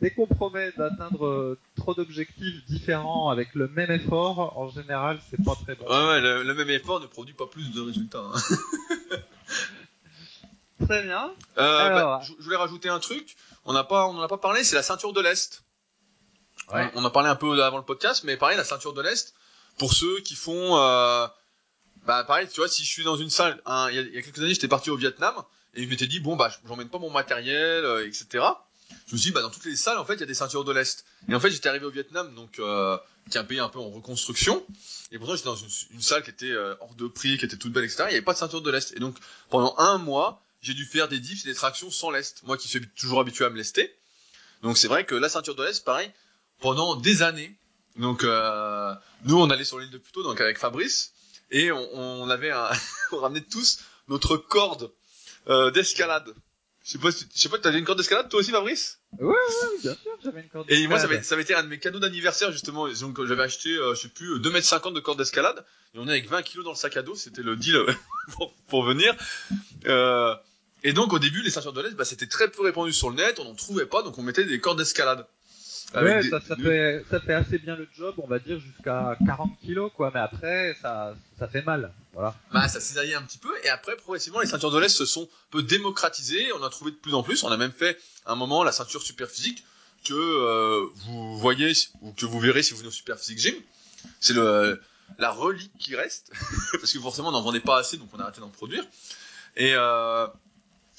Dès 0.00 0.10
qu'on 0.12 0.26
promet 0.26 0.72
d'atteindre 0.78 1.26
euh, 1.26 1.58
trop 1.76 1.92
d'objectifs 1.94 2.64
différents 2.66 3.28
avec 3.28 3.54
le 3.54 3.68
même 3.68 3.90
effort, 3.90 4.56
en 4.58 4.68
général, 4.70 5.20
c'est 5.30 5.42
pas 5.44 5.54
très 5.54 5.74
bon. 5.74 5.84
Ouais, 5.86 6.08
ouais, 6.08 6.20
le, 6.22 6.42
le 6.42 6.54
même 6.54 6.70
effort 6.70 7.00
ne 7.00 7.06
produit 7.06 7.34
pas 7.34 7.46
plus 7.46 7.70
de 7.72 7.80
résultats. 7.82 8.22
hein. 8.34 8.40
Très 10.86 11.02
bien. 11.02 11.30
Euh, 11.58 11.78
Alors. 11.86 12.18
bah, 12.18 12.24
je 12.26 12.32
je 12.38 12.44
voulais 12.44 12.56
rajouter 12.56 12.88
un 12.88 12.98
truc. 12.98 13.36
On 13.64 13.72
n'a 13.74 13.84
pas, 13.84 14.06
on 14.06 14.16
en 14.16 14.22
a 14.22 14.28
pas 14.28 14.38
parlé, 14.38 14.64
c'est 14.64 14.74
la 14.76 14.82
ceinture 14.82 15.12
de 15.12 15.20
l'est. 15.20 15.62
Ouais. 16.72 16.90
On, 16.94 17.02
on 17.02 17.04
en 17.04 17.10
parlait 17.10 17.28
un 17.28 17.36
peu 17.36 17.62
avant 17.62 17.76
le 17.76 17.84
podcast, 17.84 18.24
mais 18.24 18.36
pareil, 18.36 18.56
la 18.56 18.64
ceinture 18.64 18.94
de 18.94 19.02
l'est 19.02 19.34
pour 19.78 19.92
ceux 19.92 20.20
qui 20.20 20.34
font, 20.34 20.78
euh, 20.78 21.26
bah 22.06 22.24
pareil, 22.24 22.48
tu 22.48 22.60
vois, 22.60 22.68
si 22.68 22.84
je 22.84 22.88
suis 22.88 23.04
dans 23.04 23.16
une 23.16 23.30
salle, 23.30 23.60
hein, 23.66 23.88
il 23.90 23.96
y, 24.00 24.14
y 24.14 24.18
a 24.18 24.22
quelques 24.22 24.38
années, 24.38 24.54
j'étais 24.54 24.68
parti 24.68 24.90
au 24.90 24.96
Vietnam 24.96 25.34
et 25.74 25.84
je 25.84 25.88
m'étais 25.88 26.06
dit 26.06 26.20
bon 26.20 26.36
bah, 26.36 26.50
j'emmène 26.66 26.88
pas 26.88 26.98
mon 26.98 27.10
matériel, 27.10 27.84
euh, 27.84 28.06
etc. 28.06 28.44
Je 29.06 29.14
me 29.14 29.18
suis 29.18 29.30
dit 29.30 29.34
bah 29.34 29.42
dans 29.42 29.50
toutes 29.50 29.64
les 29.64 29.76
salles 29.76 29.98
en 29.98 30.04
fait 30.04 30.14
il 30.14 30.20
y 30.20 30.22
a 30.22 30.26
des 30.26 30.34
ceintures 30.34 30.64
de 30.64 30.72
l'est. 30.72 31.04
Et 31.28 31.34
en 31.34 31.40
fait 31.40 31.50
j'étais 31.50 31.68
arrivé 31.68 31.84
au 31.84 31.90
Vietnam 31.90 32.34
donc 32.34 32.58
euh, 32.58 32.96
qui 33.28 33.36
est 33.36 33.40
un 33.40 33.44
pays 33.44 33.58
un 33.58 33.68
peu 33.68 33.78
en 33.78 33.90
reconstruction 33.90 34.64
et 35.10 35.18
pourtant 35.18 35.34
j'étais 35.34 35.48
dans 35.48 35.56
une, 35.56 36.00
salle 36.00 36.22
qui 36.22 36.30
était 36.30 36.50
euh, 36.50 36.74
hors 36.80 36.94
de 36.94 37.08
prix, 37.08 37.36
qui 37.38 37.44
était 37.44 37.56
toute 37.56 37.72
belle, 37.72 37.84
etc. 37.84 38.04
Il 38.04 38.10
n'y 38.10 38.14
avait 38.14 38.22
pas 38.22 38.34
de 38.34 38.38
ceinture 38.38 38.62
de 38.62 38.70
l'est 38.70 38.92
et 38.96 39.00
donc 39.00 39.16
pendant 39.48 39.74
un 39.78 39.98
mois 39.98 40.42
j'ai 40.62 40.74
dû 40.74 40.84
faire 40.84 41.08
des 41.08 41.18
dips 41.18 41.44
et 41.44 41.48
des 41.48 41.54
tractions 41.54 41.90
sans 41.90 42.10
lest. 42.10 42.42
Moi 42.44 42.56
qui 42.56 42.68
suis 42.68 42.86
toujours 42.88 43.20
habitué 43.20 43.44
à 43.44 43.50
me 43.50 43.56
lester. 43.56 43.94
Donc 44.62 44.78
c'est 44.78 44.88
vrai 44.88 45.04
que 45.04 45.14
la 45.14 45.28
ceinture 45.28 45.54
de 45.54 45.64
l'est, 45.64 45.84
pareil, 45.84 46.10
pendant 46.60 46.94
des 46.96 47.22
années. 47.22 47.56
Donc 47.96 48.22
euh, 48.22 48.94
nous 49.24 49.38
on 49.40 49.50
allait 49.50 49.64
sur 49.64 49.78
l'île 49.78 49.90
de 49.90 49.98
Puteaux 49.98 50.22
donc 50.22 50.40
avec 50.40 50.58
Fabrice 50.58 51.12
et 51.50 51.72
on, 51.72 51.94
on 51.94 52.30
avait 52.30 52.50
un, 52.52 52.70
on 53.12 53.18
ramenait 53.18 53.40
tous 53.40 53.80
notre 54.08 54.36
corde 54.36 54.92
d'escalade. 55.74 56.32
Je 56.82 56.92
sais 56.92 56.98
pas, 56.98 57.12
si, 57.12 57.26
je 57.34 57.40
sais 57.40 57.48
pas, 57.50 57.58
t'avais 57.58 57.78
une 57.78 57.84
corde 57.84 57.98
d'escalade 57.98 58.28
toi 58.30 58.40
aussi 58.40 58.50
Fabrice? 58.50 59.00
Ouais, 59.18 59.28
ouais, 59.28 59.34
bien 59.82 59.92
sûr, 59.94 60.12
j'avais 60.24 60.40
une 60.40 60.48
corde. 60.48 60.66
Et 60.70 60.86
moi 60.86 60.96
ça 60.98 61.02
d'escalade. 61.02 61.16
avait, 61.18 61.22
ça 61.22 61.34
avait 61.34 61.42
été 61.42 61.54
un 61.54 61.62
de 61.62 61.68
mes 61.68 61.78
cadeaux 61.78 61.98
d'anniversaire 61.98 62.52
justement. 62.52 62.88
Donc 62.88 63.24
j'avais 63.26 63.42
acheté, 63.42 63.70
euh, 63.70 63.94
je 63.94 64.02
sais 64.02 64.08
plus, 64.08 64.38
2m50 64.40 64.94
de 64.94 65.00
corde 65.00 65.18
d'escalade 65.18 65.64
et 65.94 65.98
on 65.98 66.08
est 66.08 66.12
avec 66.12 66.28
20 66.28 66.42
kilos 66.42 66.64
dans 66.64 66.70
le 66.70 66.76
sac 66.76 66.96
à 66.96 67.02
dos. 67.02 67.14
C'était 67.14 67.42
le 67.42 67.56
deal 67.56 67.76
euh, 67.76 67.92
pour, 68.32 68.54
pour 68.68 68.82
venir. 68.84 69.14
Euh, 69.86 70.34
et 70.82 70.94
donc 70.94 71.12
au 71.12 71.18
début 71.18 71.42
les 71.42 71.50
ceintures 71.50 71.74
de 71.74 71.82
l'Est, 71.82 71.94
bah, 71.94 72.06
c'était 72.06 72.26
très 72.26 72.50
peu 72.50 72.62
répandu 72.62 72.92
sur 72.92 73.10
le 73.10 73.16
net, 73.16 73.38
on 73.38 73.44
n'en 73.44 73.54
trouvait 73.54 73.86
pas, 73.86 74.02
donc 74.02 74.16
on 74.16 74.22
mettait 74.22 74.44
des 74.44 74.58
cordes 74.60 74.78
d'escalade. 74.78 75.26
Avec 75.92 76.08
Ouais, 76.14 76.22
des- 76.22 76.30
ça, 76.30 76.40
ça, 76.40 76.54
des- 76.56 76.62
fait, 76.62 77.04
ça 77.10 77.20
fait 77.20 77.32
assez 77.34 77.58
bien 77.58 77.74
le 77.76 77.88
job, 77.96 78.14
on 78.18 78.26
va 78.26 78.38
dire, 78.38 78.60
jusqu'à 78.60 79.16
40 79.26 79.50
kilos, 79.60 79.90
quoi. 79.96 80.10
Mais 80.14 80.20
après, 80.20 80.76
ça, 80.80 81.14
ça 81.38 81.48
fait 81.48 81.62
mal. 81.62 81.92
Voilà. 82.12 82.34
Bah, 82.52 82.68
ça 82.68 82.80
cisaillait 82.80 83.14
un 83.14 83.22
petit 83.22 83.38
peu, 83.38 83.52
et 83.64 83.68
après, 83.68 83.96
progressivement, 83.96 84.40
les 84.40 84.46
ceintures 84.46 84.70
de 84.70 84.78
l'Est 84.78 84.88
se 84.88 85.06
sont 85.06 85.24
un 85.24 85.50
peu 85.50 85.62
démocratisées, 85.62 86.52
on 86.52 86.62
a 86.62 86.68
trouvé 86.70 86.90
de 86.92 86.96
plus 86.96 87.14
en 87.14 87.22
plus, 87.22 87.42
on 87.44 87.48
a 87.50 87.56
même 87.56 87.72
fait, 87.72 87.98
à 88.26 88.32
un 88.32 88.36
moment, 88.36 88.62
la 88.64 88.72
ceinture 88.72 89.02
super 89.02 89.28
physique, 89.30 89.64
que 90.04 90.14
euh, 90.14 90.86
vous 91.06 91.38
voyez, 91.38 91.72
ou 92.02 92.12
que 92.12 92.24
vous 92.26 92.40
verrez 92.40 92.62
si 92.62 92.72
vous 92.72 92.78
venez 92.78 92.88
au 92.88 92.92
super 92.92 93.18
physique 93.18 93.38
gym. 93.38 93.54
C'est 94.20 94.32
le, 94.32 94.80
la 95.18 95.30
relique 95.30 95.72
qui 95.78 95.94
reste, 95.96 96.32
parce 96.80 96.92
que 96.92 96.98
forcément, 97.00 97.28
on 97.28 97.32
n'en 97.32 97.42
vendait 97.42 97.60
pas 97.60 97.78
assez, 97.78 97.96
donc 97.96 98.08
on 98.14 98.18
a 98.18 98.22
arrêté 98.22 98.40
d'en 98.40 98.48
produire. 98.48 98.84
Et, 99.56 99.72
euh, 99.74 100.26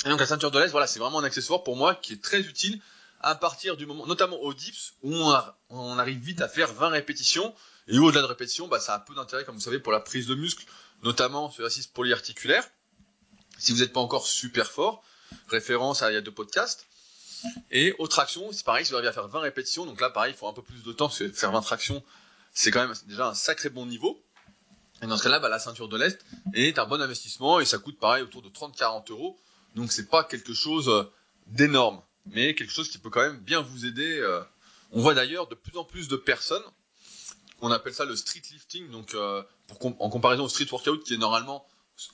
et 0.06 0.10
donc, 0.10 0.20
la 0.20 0.26
ceinture 0.26 0.52
de 0.52 0.60
l'Est, 0.60 0.70
voilà, 0.72 0.88
c'est 0.88 1.00
vraiment 1.00 1.20
un 1.20 1.24
accessoire 1.24 1.64
pour 1.64 1.76
moi 1.78 1.96
qui 1.96 2.14
est 2.14 2.22
très 2.22 2.42
utile 2.42 2.80
à 3.24 3.36
partir 3.36 3.78
du 3.78 3.86
moment, 3.86 4.06
notamment 4.06 4.38
au 4.38 4.54
dips, 4.54 4.94
où 5.04 5.14
on, 5.70 5.98
arrive 5.98 6.20
vite 6.20 6.42
à 6.42 6.48
faire 6.48 6.74
20 6.74 6.90
répétitions, 6.90 7.54
et 7.88 7.98
au-delà 8.00 8.22
de 8.22 8.28
répétitions, 8.28 8.68
bah, 8.68 8.80
ça 8.80 8.94
a 8.94 9.00
peu 9.00 9.16
d'intérêt, 9.16 9.44
comme 9.44 9.56
vous 9.56 9.62
savez, 9.62 9.80
pour 9.80 9.92
la 9.92 10.00
prise 10.00 10.28
de 10.28 10.36
muscle, 10.36 10.66
notamment 11.04 11.52
sur 11.52 11.64
l'exercice 11.64 11.88
polyarticulaire. 11.88 12.68
Si 13.58 13.72
vous 13.72 13.80
n'êtes 13.80 13.94
pas 13.94 14.00
encore 14.00 14.28
super 14.28 14.72
fort, 14.72 15.04
référence 15.48 16.02
à 16.02 16.12
il 16.12 16.16
y 16.16 16.18
a 16.18 16.22
deux 16.22 16.32
podcasts. 16.32 16.88
Et 17.72 17.94
aux 17.98 18.08
tractions, 18.08 18.52
c'est 18.52 18.66
pareil, 18.66 18.86
si 18.86 18.92
vous 18.92 18.98
arrivez 18.98 19.10
à 19.10 19.14
faire 19.14 19.28
20 19.28 19.40
répétitions, 19.40 19.86
donc 19.86 20.00
là, 20.00 20.10
pareil, 20.10 20.34
il 20.34 20.38
faut 20.38 20.48
un 20.48 20.54
peu 20.54 20.62
plus 20.62 20.84
de 20.84 20.92
temps, 20.92 21.08
parce 21.08 21.20
que 21.20 21.30
faire 21.30 21.52
20 21.52 21.62
tractions, 21.62 22.04
c'est 22.54 22.72
quand 22.72 22.86
même 22.86 22.96
déjà 23.08 23.28
un 23.28 23.34
sacré 23.34 23.70
bon 23.70 23.86
niveau. 23.86 24.24
Et 25.02 25.08
dans 25.08 25.18
ce 25.18 25.24
cas-là, 25.24 25.40
bah, 25.40 25.50
la 25.50 25.60
ceinture 25.60 25.88
de 25.88 25.98
l'Est 25.98 26.24
est 26.54 26.78
un 26.78 26.86
bon 26.86 27.02
investissement, 27.02 27.60
et 27.60 27.66
ça 27.66 27.78
coûte 27.78 28.00
pareil 28.00 28.24
autour 28.24 28.42
de 28.42 28.50
30-40 28.50 29.12
euros. 29.12 29.38
Donc 29.76 29.92
c'est 29.92 30.08
pas 30.08 30.24
quelque 30.24 30.54
chose 30.54 30.90
euh, 30.90 31.04
d'énorme, 31.48 32.02
mais 32.28 32.56
quelque 32.56 32.72
chose 32.72 32.90
qui 32.90 32.98
peut 32.98 33.10
quand 33.10 33.22
même 33.22 33.38
bien 33.38 33.62
vous 33.62 33.86
aider. 33.86 34.20
euh. 34.20 34.42
On 34.92 35.02
voit 35.02 35.14
d'ailleurs 35.14 35.48
de 35.48 35.56
plus 35.56 35.78
en 35.78 35.84
plus 35.86 36.08
de 36.08 36.18
personnes, 36.18 36.64
on 37.62 37.72
appelle 37.72 37.94
ça 37.94 38.06
le 38.06 38.16
street 38.16 38.42
lifting, 38.52 38.90
donc 38.92 39.14
euh, 39.14 39.42
en 39.70 40.10
comparaison 40.10 40.44
au 40.44 40.50
street 40.50 40.68
workout 40.70 41.04
qui 41.04 41.14
est 41.14 41.18
normalement 41.18 41.66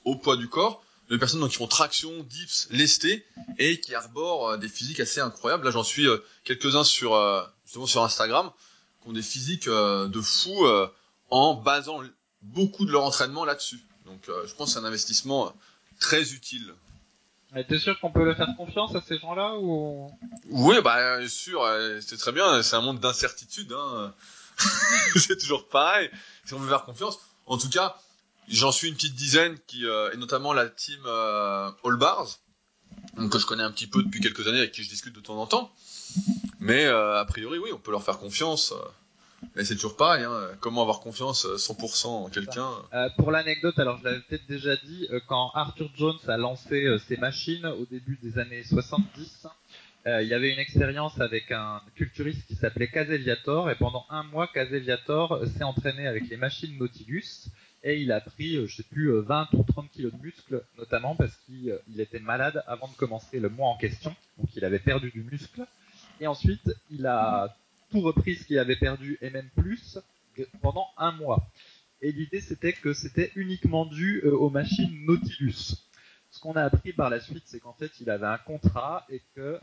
au 0.06 0.16
poids 0.16 0.38
du 0.38 0.48
corps, 0.48 0.84
de 1.10 1.18
personnes 1.18 1.48
qui 1.50 1.56
font 1.56 1.68
traction, 1.68 2.22
dips, 2.24 2.68
lestés 2.70 3.26
et 3.58 3.80
qui 3.80 3.96
arborent 3.96 4.50
euh, 4.52 4.58
des 4.58 4.68
physiques 4.68 5.00
assez 5.00 5.22
incroyables. 5.22 5.64
Là, 5.64 5.72
j'en 5.72 5.84
suis 5.84 6.06
quelques-uns 6.44 6.84
sur 6.84 7.16
sur 7.66 8.04
Instagram 8.04 8.52
qui 9.02 9.10
ont 9.10 9.14
des 9.14 9.22
physiques 9.24 9.68
de 9.68 10.22
fou 10.22 10.68
en 11.30 11.56
basant 11.56 12.02
beaucoup 12.42 12.86
de 12.86 12.92
leur 12.92 13.04
entraînement 13.04 13.46
là-dessus. 13.46 13.80
Donc, 14.06 14.22
je 14.28 14.54
pense 14.54 14.70
que 14.70 14.74
c'est 14.74 14.86
un 14.86 14.88
investissement 14.88 15.54
très 16.00 16.34
utile. 16.34 16.74
Mais 17.58 17.64
T'es 17.64 17.80
sûr 17.80 18.00
qu'on 18.00 18.12
peut 18.12 18.24
leur 18.24 18.38
faire 18.38 18.56
confiance 18.56 18.94
à 18.94 19.02
ces 19.02 19.18
gens-là 19.18 19.56
ou? 19.58 20.12
Oui, 20.52 20.76
bah 20.84 21.18
bien 21.18 21.28
sûr, 21.28 21.64
euh, 21.64 22.00
c'est 22.02 22.18
très 22.18 22.32
bien. 22.32 22.62
C'est 22.62 22.76
un 22.76 22.82
monde 22.82 23.00
d'incertitude. 23.00 23.74
Hein. 23.74 24.14
c'est 25.16 25.40
toujours 25.40 25.68
pareil. 25.68 26.12
Si 26.46 26.54
on 26.54 26.60
veut 26.60 26.70
faire 26.70 26.86
confiance, 26.86 27.18
en 27.48 27.58
tout 27.58 27.70
cas, 27.70 27.98
j'en 28.48 28.72
suis 28.72 28.90
une 28.90 28.94
petite 28.94 29.16
dizaine 29.16 29.58
qui, 29.66 29.88
euh, 29.88 30.12
et 30.14 30.18
notamment 30.18 30.54
la 30.54 30.70
team 30.70 31.00
euh, 31.08 31.72
All 31.84 31.96
Bars, 31.98 32.28
que 33.32 33.40
je 33.40 33.46
connais 33.48 33.64
un 33.64 33.72
petit 33.72 33.88
peu 33.88 34.04
depuis 34.04 34.22
quelques 34.22 34.48
années, 34.48 34.60
avec 34.60 34.72
qui 34.72 34.84
je 34.84 34.90
discute 34.90 35.16
de 35.16 35.20
temps 35.20 35.42
en 35.42 35.48
temps. 35.48 35.74
Mais 36.60 36.86
euh, 36.86 37.20
a 37.20 37.26
priori, 37.26 37.58
oui, 37.58 37.72
on 37.74 37.80
peut 37.80 37.90
leur 37.90 38.04
faire 38.04 38.20
confiance. 38.20 38.72
Euh. 39.44 39.48
Mais 39.56 39.64
c'est 39.64 39.76
toujours 39.76 39.96
pareil. 39.96 40.24
Hein. 40.24 40.50
Comment 40.60 40.82
avoir 40.82 41.00
confiance 41.00 41.46
euh, 41.46 41.58
100% 41.58 42.08
en 42.08 42.30
quelqu'un 42.30 42.70
Euh, 42.94 43.10
Pour 43.18 43.32
l'anecdote, 43.32 43.78
alors 43.80 43.98
je 44.00 44.04
l'avais 44.06 44.22
peut-être 44.22 44.48
déjà 44.48 44.76
dit, 44.78 45.08
euh, 45.12 45.20
quand 45.28 45.52
Arthur 45.54 45.90
Jones 45.96 46.18
a 46.28 46.38
lancé 46.38 46.86
euh, 46.86 46.98
ses 47.00 47.18
machines 47.18 47.66
au 47.66 47.86
début 47.86 48.18
des 48.22 48.40
années 48.40 48.64
70, 48.64 49.48
euh, 50.08 50.22
il 50.22 50.30
y 50.30 50.34
avait 50.34 50.54
une 50.54 50.60
expérience 50.60 51.20
avec 51.20 51.52
un 51.52 51.82
culturiste 51.96 52.46
qui 52.48 52.56
s'appelait 52.56 52.88
Caselliator 52.88 53.70
et 53.70 53.76
pendant 53.76 54.06
un 54.10 54.24
mois, 54.24 54.48
Caselliator 54.48 55.34
euh, 55.34 55.46
s'est 55.46 55.64
entraîné 55.64 56.08
avec 56.08 56.30
les 56.30 56.38
machines 56.38 56.78
Nautilus 56.78 57.50
et 57.84 58.02
il 58.02 58.12
a 58.12 58.22
pris, 58.22 58.56
euh, 58.56 58.68
je 58.68 58.78
sais 58.78 58.84
plus, 58.84 59.08
euh, 59.12 59.22
20 59.22 59.50
ou 59.54 59.64
30 59.64 59.90
kilos 59.92 60.14
de 60.14 60.18
muscle, 60.18 60.64
notamment 60.78 61.16
parce 61.16 61.36
qu'il 61.46 61.72
euh, 61.72 61.78
il 61.94 62.00
était 62.00 62.20
malade 62.20 62.64
avant 62.68 62.88
de 62.88 62.94
commencer 62.96 63.40
le 63.40 63.50
mois 63.50 63.68
en 63.70 63.78
question, 63.78 64.16
donc 64.38 64.48
il 64.56 64.64
avait 64.66 64.80
perdu 64.80 65.12
du 65.12 65.22
muscle. 65.24 65.66
Et 66.20 66.28
ensuite, 66.28 66.72
il 66.90 67.06
a 67.06 67.56
tout 67.92 68.02
repris 68.02 68.36
ce 68.36 68.46
qu'il 68.46 68.60
avait 68.60 68.76
perdu 68.76 69.18
et 69.22 69.30
même 69.30 69.50
plus 69.56 70.00
pendant 70.62 70.88
un 70.98 71.12
mois. 71.12 71.48
Et 72.02 72.12
l'idée, 72.12 72.42
c'était 72.42 72.74
que 72.74 72.94
c'était 72.94 73.32
uniquement 73.36 73.86
dû 73.86 74.22
euh, 74.24 74.32
aux 74.32 74.50
machines 74.50 75.06
Nautilus. 75.06 75.76
Ce 76.30 76.40
qu'on 76.40 76.54
a 76.54 76.64
appris 76.64 76.94
par 76.94 77.10
la 77.10 77.20
suite, 77.20 77.44
c'est 77.46 77.60
qu'en 77.60 77.74
fait, 77.74 77.92
il 78.00 78.10
avait 78.10 78.28
un 78.28 78.38
contrat 78.38 79.06
et 79.10 79.22
que 79.36 79.60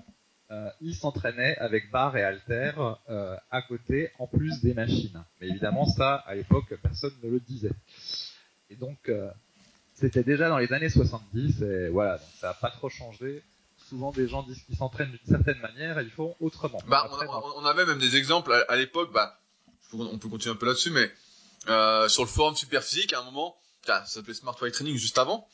euh, 0.51 0.69
il 0.81 0.95
s'entraînait 0.95 1.57
avec 1.59 1.91
barre 1.91 2.17
et 2.17 2.23
halter 2.23 2.73
euh, 3.09 3.37
à 3.51 3.63
côté, 3.63 4.11
en 4.19 4.27
plus 4.27 4.61
des 4.61 4.75
machines. 4.75 5.23
Mais 5.41 5.49
évidemment, 5.49 5.87
ça, 5.87 6.17
à 6.17 6.35
l'époque, 6.35 6.75
personne 6.83 7.15
ne 7.23 7.31
le 7.31 7.41
disait. 7.41 7.73
Et 8.69 8.77
donc, 8.77 9.09
euh, 9.09 9.31
c'était 9.95 10.23
déjà 10.23 10.49
dans 10.49 10.59
les 10.59 10.73
années 10.73 10.91
70, 10.91 11.63
et 11.63 11.89
voilà, 11.89 12.19
donc 12.19 12.29
ça 12.41 12.49
n'a 12.49 12.55
pas 12.55 12.71
trop 12.71 12.89
changé. 12.89 13.43
Souvent, 13.95 14.11
des 14.11 14.27
gens 14.27 14.43
disent 14.43 14.61
qu'ils 14.67 14.77
s'entraînent 14.77 15.13
d'une 15.13 15.37
certaine 15.37 15.61
manière 15.61 16.01
et 16.01 16.03
ils 16.03 16.11
font 16.11 16.35
autrement. 16.41 16.83
Bah, 16.89 17.09
on, 17.55 17.65
avait 17.65 17.87
même 17.87 18.01
des 18.01 18.17
exemples 18.17 18.53
à, 18.53 18.65
à 18.69 18.75
l'époque. 18.75 19.13
Bah, 19.13 19.39
on 19.93 20.19
peut 20.19 20.29
continuer 20.29 20.53
un 20.53 20.59
peu 20.59 20.67
là-dessus, 20.67 20.91
mais 20.91 21.13
euh, 21.69 22.09
sur 22.09 22.25
le 22.25 22.29
forum 22.29 22.57
Superphysique, 22.57 23.13
à 23.13 23.21
un 23.21 23.23
moment, 23.23 23.57
ça 23.87 24.05
s'appelait 24.05 24.35
Smart 24.35 24.57
Weight 24.61 24.75
Training 24.75 24.97
juste 24.97 25.17
avant. 25.17 25.47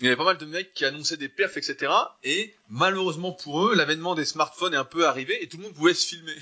il 0.00 0.04
y 0.04 0.06
avait 0.08 0.16
pas 0.16 0.24
mal 0.24 0.38
de 0.38 0.44
mecs 0.44 0.74
qui 0.74 0.84
annonçaient 0.84 1.16
des 1.16 1.28
perfs, 1.28 1.56
etc. 1.56 1.92
Et 2.24 2.52
malheureusement 2.68 3.30
pour 3.30 3.64
eux, 3.64 3.76
l'avènement 3.76 4.16
des 4.16 4.24
smartphones 4.24 4.74
est 4.74 4.78
un 4.78 4.84
peu 4.84 5.06
arrivé 5.06 5.40
et 5.40 5.48
tout 5.48 5.58
le 5.58 5.62
monde 5.62 5.74
pouvait 5.74 5.94
se 5.94 6.04
filmer. 6.04 6.36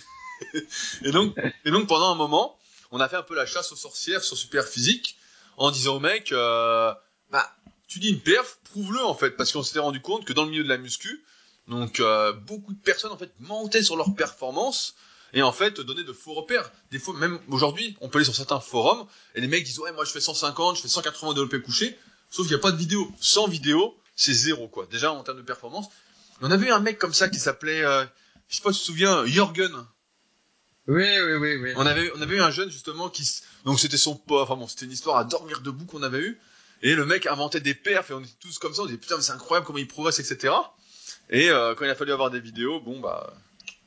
et 1.03 1.13
donc, 1.13 1.37
et 1.67 1.71
donc 1.71 1.87
pendant 1.87 2.13
un 2.13 2.15
moment, 2.15 2.59
on 2.93 3.01
a 3.01 3.11
fait 3.11 3.17
un 3.17 3.23
peu 3.23 3.35
la 3.35 3.45
chasse 3.45 3.73
aux 3.73 3.77
sorcières 3.77 4.25
sur 4.25 4.39
Super 4.39 4.67
Physique 4.67 5.19
en 5.59 5.71
disant 5.71 5.97
aux 5.97 6.01
mecs, 6.01 6.33
euh, 6.33 6.95
bah, 7.31 7.55
tu 7.89 7.99
dis 7.99 8.09
une 8.09 8.21
perf, 8.21 8.59
prouve-le 8.65 9.05
en 9.05 9.15
fait, 9.15 9.33
parce 9.33 9.53
qu'on 9.53 9.63
s'était 9.63 9.81
rendu 9.81 10.01
compte 10.01 10.25
que 10.25 10.33
dans 10.33 10.45
le 10.45 10.51
milieu 10.51 10.65
de 10.65 10.69
la 10.71 10.79
muscu, 10.79 11.23
donc 11.69 12.01
euh, 12.01 12.33
beaucoup 12.33 12.73
de 12.73 12.81
personnes 12.81 13.13
en 13.13 13.17
fait 13.17 13.33
mentaient 13.39 13.83
sur 13.83 13.97
leur 13.97 14.15
performance 14.15 14.95
et 15.33 15.43
en 15.43 15.53
fait 15.53 15.81
donnaient 15.81 16.05
de 16.05 16.13
faux 16.13 16.35
repères. 16.35 16.71
Des 16.91 16.99
fois, 16.99 17.15
même 17.15 17.39
aujourd'hui, 17.49 17.97
on 18.01 18.09
peut 18.09 18.19
aller 18.19 18.25
sur 18.25 18.35
certains 18.35 18.61
forums 18.61 19.07
et 19.35 19.41
les 19.41 19.47
mecs 19.47 19.65
disent 19.65 19.79
ouais 19.79 19.93
moi 19.93 20.05
je 20.05 20.11
fais 20.11 20.21
150, 20.21 20.77
je 20.77 20.83
fais 20.83 20.89
180 20.89 21.35
développés 21.35 21.63
couchés, 21.63 21.97
sauf 22.31 22.47
qu'il 22.47 22.55
n'y 22.57 22.61
a 22.61 22.63
pas 22.63 22.73
de 22.73 22.77
vidéo. 22.77 23.11
Sans 23.21 23.47
vidéo, 23.47 23.97
c'est 24.17 24.35
zéro 24.35 24.69
quoi. 24.69 24.87
Déjà 24.91 25.13
en 25.13 25.23
termes 25.23 25.39
de 25.39 25.43
performance. 25.43 25.87
On 26.41 26.51
avait 26.51 26.67
eu 26.67 26.73
un 26.73 26.81
mec 26.81 26.99
comme 26.99 27.15
ça 27.15 27.29
qui 27.29 27.39
s'appelait, 27.39 27.85
euh, 27.85 28.05
je 28.49 28.57
sais 28.57 28.63
pas 28.63 28.73
si 28.73 28.81
tu 28.81 28.87
te 28.87 28.87
souviens, 28.87 29.25
Jorgen. 29.27 29.87
Oui, 30.89 31.07
oui, 31.21 31.35
oui, 31.35 31.57
oui. 31.57 31.73
On 31.77 31.87
avait, 31.87 32.11
on 32.17 32.21
avait 32.21 32.37
eu 32.37 32.41
un 32.41 32.51
jeune 32.51 32.69
justement 32.69 33.09
qui, 33.09 33.29
donc 33.65 33.79
c'était 33.79 33.97
son, 33.97 34.21
enfin 34.31 34.57
bon, 34.57 34.67
c'était 34.67 34.87
une 34.87 34.93
histoire 34.93 35.17
à 35.17 35.25
dormir 35.25 35.61
debout 35.61 35.87
qu'on 35.87 36.03
avait 36.03 36.19
eu. 36.19 36.41
Et 36.83 36.97
le 36.97 37.07
mec 37.07 37.27
inventait 37.27 37.61
des 37.61 37.75
perfs 37.75 38.11
et 38.11 38.15
on 38.15 38.21
était 38.21 38.35
tous 38.41 38.59
comme 38.59 38.75
ça, 38.75 38.83
on 38.83 38.87
disait 38.87 38.99
putain 38.99 39.17
mais 39.17 39.23
c'est 39.23 39.33
incroyable 39.33 39.65
comment 39.65 39.79
il 39.79 39.87
progresse, 39.87 40.19
etc. 40.19 40.53
Et 41.31 41.51
euh, 41.51 41.75
quand 41.75 41.85
il 41.85 41.91
a 41.91 41.95
fallu 41.95 42.13
avoir 42.13 42.31
des 42.31 42.41
vidéos, 42.41 42.81
bon 42.81 43.01
bah. 43.01 43.33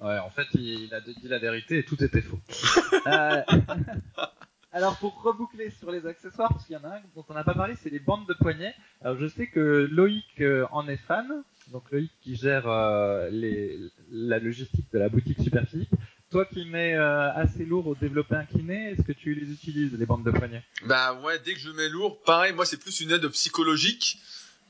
Ouais, 0.01 0.19
en 0.19 0.29
fait, 0.29 0.47
il, 0.55 0.93
a 0.93 0.99
dit 0.99 1.15
la 1.23 1.39
vérité 1.39 1.79
et 1.79 1.83
tout 1.83 2.03
était 2.03 2.21
faux. 2.21 2.39
euh... 3.07 3.41
Alors 4.75 4.97
pour 4.97 5.21
reboucler 5.21 5.71
sur 5.79 5.89
les 5.89 6.05
accessoires, 6.05 6.49
parce 6.49 6.65
qu'il 6.65 6.75
y 6.75 6.77
en 6.77 6.83
a 6.83 6.95
un 6.95 7.01
dont 7.15 7.23
on 7.29 7.33
n'a 7.33 7.45
pas 7.45 7.53
parlé, 7.53 7.75
c'est 7.81 7.89
les 7.89 7.99
bandes 7.99 8.27
de 8.27 8.33
poignet. 8.33 8.75
Alors 9.01 9.17
je 9.17 9.25
sais 9.25 9.47
que 9.47 9.88
Loïc 9.89 10.41
euh, 10.41 10.65
en 10.73 10.89
est 10.89 10.97
fan, 10.97 11.43
donc 11.71 11.89
Loïc 11.91 12.11
qui 12.21 12.36
gère 12.36 12.67
euh, 12.67 13.29
les, 13.31 13.79
la 14.11 14.38
logistique 14.38 14.91
de 14.91 14.99
la 14.99 15.07
boutique 15.07 15.41
Superphysique. 15.41 15.89
Toi 16.29 16.43
qui 16.43 16.65
mets 16.65 16.93
euh, 16.93 17.31
assez 17.36 17.63
lourd 17.63 17.88
au 17.88 17.95
développé 17.95 18.36
incliné, 18.36 18.91
est-ce 18.91 19.03
que 19.03 19.13
tu 19.13 19.33
les 19.33 19.49
utilises 19.49 19.93
les 19.97 20.05
bandes 20.05 20.25
de 20.25 20.31
poignet 20.31 20.61
Bah 20.86 21.13
ouais, 21.23 21.39
dès 21.45 21.53
que 21.53 21.59
je 21.61 21.69
mets 21.69 21.88
lourd, 21.88 22.21
pareil, 22.23 22.51
moi 22.51 22.65
c'est 22.65 22.75
plus 22.75 22.99
une 22.99 23.11
aide 23.11 23.25
psychologique 23.29 24.19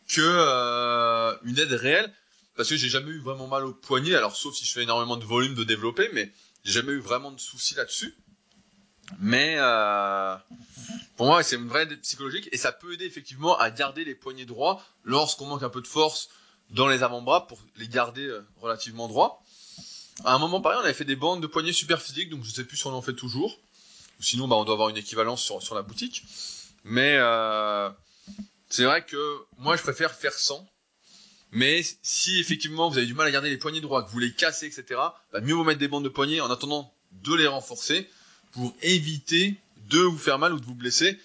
que 0.07 1.47
une 1.47 1.57
aide 1.57 1.72
réelle 1.72 2.13
parce 2.56 2.70
que 2.70 2.78
j'ai 2.78 2.89
jamais 2.89 3.12
eu 3.12 3.20
vraiment 3.20 3.47
mal 3.47 3.66
au 3.66 3.74
poignet, 3.74 4.16
alors 4.16 4.36
sauf 4.36 4.56
si 4.56 4.66
je 4.66 4.72
fais 4.72 4.84
énormément 4.84 5.18
de 5.18 5.26
volume 5.26 5.56
de 5.56 5.64
développer, 5.64 6.10
mais 6.14 6.32
j'ai 6.64 6.74
jamais 6.74 6.93
eu 6.93 6.99
vraiment 6.99 7.32
de 7.32 7.39
soucis 7.39 7.76
là-dessus. 7.76 8.16
Mais 9.20 9.56
euh, 9.58 10.36
pour 11.16 11.28
moi, 11.28 11.43
c'est 11.43 11.58
une 11.58 11.68
vraie 11.68 11.84
aide 11.84 12.01
psychologique 12.01 12.49
et 12.51 12.58
ça 12.58 12.72
peut 12.72 12.93
aider 12.93 13.06
effectivement 13.06 13.58
à 13.58 13.70
garder 13.70 14.03
les 14.03 14.16
poignets 14.16 14.45
droits 14.45 14.84
lorsqu'on 15.03 15.45
manque 15.45 15.64
un 15.64 15.70
peu 15.70 15.82
de 15.82 15.88
force 15.88 16.30
dans 16.72 16.88
les 16.88 17.03
avant-bras 17.03 17.45
pour 17.47 17.60
les 17.76 17.88
garder 17.88 18.26
euh, 18.26 18.41
relativement 18.58 19.08
droits. 19.08 19.43
À 20.24 20.34
un 20.34 20.39
moment 20.39 20.62
pareil, 20.62 20.80
on 20.82 20.86
avait 20.86 20.93
fait 20.93 21.06
des 21.06 21.16
bandes 21.16 21.41
de 21.41 21.47
poignets 21.47 21.74
super 21.74 22.01
physiques, 22.01 22.30
donc 22.30 22.43
je 22.43 22.51
sais 22.51 22.64
plus 22.64 22.78
si 22.78 22.88
on 22.88 22.93
en 22.93 23.01
fait 23.01 23.14
toujours. 23.14 23.60
Ou 24.20 24.24
sinon, 24.24 24.47
bah, 24.47 24.56
on 24.56 24.64
doit 24.64 24.74
avoir 24.74 24.89
une 24.89 24.97
équivalence 24.97 25.43
sur, 25.43 25.62
sur 25.62 25.76
la 25.76 25.82
boutique. 25.82 26.24
Mais 26.84 27.18
euh, 27.18 27.89
c'est 28.70 28.86
vrai 28.86 29.06
que 29.06 29.38
moi, 29.58 29.76
je 29.76 29.84
préfère 29.84 30.14
faire 30.14 30.34
sans. 30.34 30.66
Mais 31.52 31.84
si 32.02 32.39
effectivement 32.39 32.89
vous 32.89 32.98
avez 32.98 33.08
du 33.08 33.14
mal 33.14 33.28
à 33.28 33.32
garder 33.32 33.50
les 33.50 33.58
poignets 33.58 33.82
droits, 33.82 34.04
que 34.04 34.10
vous 34.10 34.20
les 34.20 34.34
cassez, 34.34 34.66
etc., 34.66 35.00
bah, 35.32 35.41
mieux 35.41 35.54
vous 35.54 35.64
mettre 35.64 35.80
des 35.80 35.88
bandes 35.88 36.04
de 36.04 36.10
poignets 36.10 36.41
en 36.41 36.52
attendant 36.52 36.93
de 37.24 37.34
les 37.34 37.48
renforcer 37.48 38.10
pour 38.52 38.74
éviter 38.82 39.56
de 39.89 40.00
vous 40.00 40.18
faire 40.18 40.39
mal 40.39 40.54
ou 40.54 40.60
de 40.60 40.66
vous 40.66 40.76
blesser. 40.76 41.20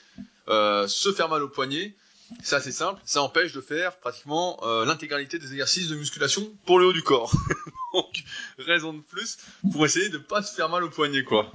Euh, 0.48 0.86
se 0.88 1.12
faire 1.12 1.28
mal 1.28 1.42
au 1.42 1.48
poignet, 1.48 1.94
c'est 2.42 2.56
assez 2.56 2.72
simple, 2.72 3.00
ça 3.04 3.22
empêche 3.22 3.52
de 3.52 3.60
faire 3.60 3.96
pratiquement 3.98 4.58
euh, 4.62 4.84
l'intégralité 4.84 5.38
des 5.38 5.52
exercices 5.52 5.88
de 5.88 5.96
musculation 5.96 6.50
pour 6.64 6.78
le 6.78 6.86
haut 6.86 6.92
du 6.92 7.02
corps. 7.02 7.32
Donc, 7.94 8.24
raison 8.58 8.92
de 8.92 9.00
plus 9.00 9.38
pour 9.72 9.84
essayer 9.84 10.08
de 10.08 10.18
pas 10.18 10.42
se 10.42 10.54
faire 10.54 10.68
mal 10.68 10.84
au 10.84 10.90
poignet, 10.90 11.24
quoi. 11.24 11.50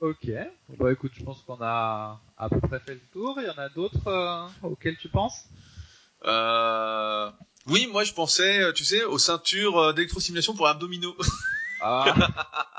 Ok, 0.00 0.30
bah 0.80 0.90
écoute, 0.90 1.12
je 1.14 1.22
pense 1.22 1.42
qu'on 1.42 1.58
a 1.60 2.20
à 2.36 2.48
peu 2.48 2.60
près 2.60 2.80
fait 2.80 2.94
le 2.94 3.00
tour. 3.12 3.38
Il 3.38 3.46
y 3.46 3.50
en 3.50 3.58
a 3.58 3.68
d'autres 3.68 4.08
euh, 4.08 4.48
auxquels 4.62 4.96
tu 4.96 5.08
penses? 5.08 5.44
Euh... 6.26 7.30
Oui, 7.68 7.86
moi 7.86 8.02
je 8.04 8.12
pensais, 8.12 8.72
tu 8.74 8.84
sais, 8.84 9.04
aux 9.04 9.18
ceintures 9.18 9.78
euh, 9.78 9.92
d'électrostimulation 9.92 10.54
pour 10.54 10.66
abdominaux. 10.66 11.16
Ah. 11.80 12.14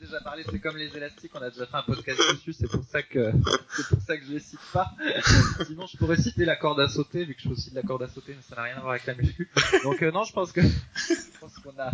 a 0.00 0.04
déjà 0.06 0.20
parlé, 0.20 0.44
c'est 0.50 0.58
comme 0.60 0.76
les 0.76 0.94
élastiques, 0.96 1.30
on 1.34 1.42
a 1.42 1.50
déjà 1.50 1.66
fait 1.66 1.76
un 1.76 1.82
podcast 1.82 2.18
dessus, 2.18 2.52
c'est 2.52 2.68
pour 2.68 2.84
ça 2.84 3.02
que 3.02 3.32
c'est 3.76 3.88
pour 3.88 4.02
ça 4.02 4.16
que 4.16 4.24
je 4.24 4.32
les 4.32 4.40
cite 4.40 4.60
pas. 4.72 4.90
Sinon, 5.66 5.86
je 5.86 5.96
pourrais 5.96 6.16
citer 6.16 6.44
la 6.44 6.56
corde 6.56 6.80
à 6.80 6.88
sauter, 6.88 7.24
vu 7.24 7.34
que 7.34 7.42
je 7.42 7.48
fais 7.48 7.54
aussi 7.54 7.70
de 7.70 7.76
la 7.76 7.82
corde 7.82 8.02
à 8.02 8.08
sauter, 8.08 8.34
mais 8.34 8.42
ça 8.48 8.56
n'a 8.56 8.62
rien 8.62 8.76
à 8.76 8.80
voir 8.80 8.92
avec 8.92 9.06
la 9.06 9.14
muscu. 9.14 9.50
Donc 9.84 10.02
euh, 10.02 10.10
non, 10.10 10.24
je 10.24 10.32
pense 10.32 10.52
que 10.52 10.62
je 10.62 11.38
pense 11.40 11.54
qu'on 11.58 11.78
a, 11.78 11.92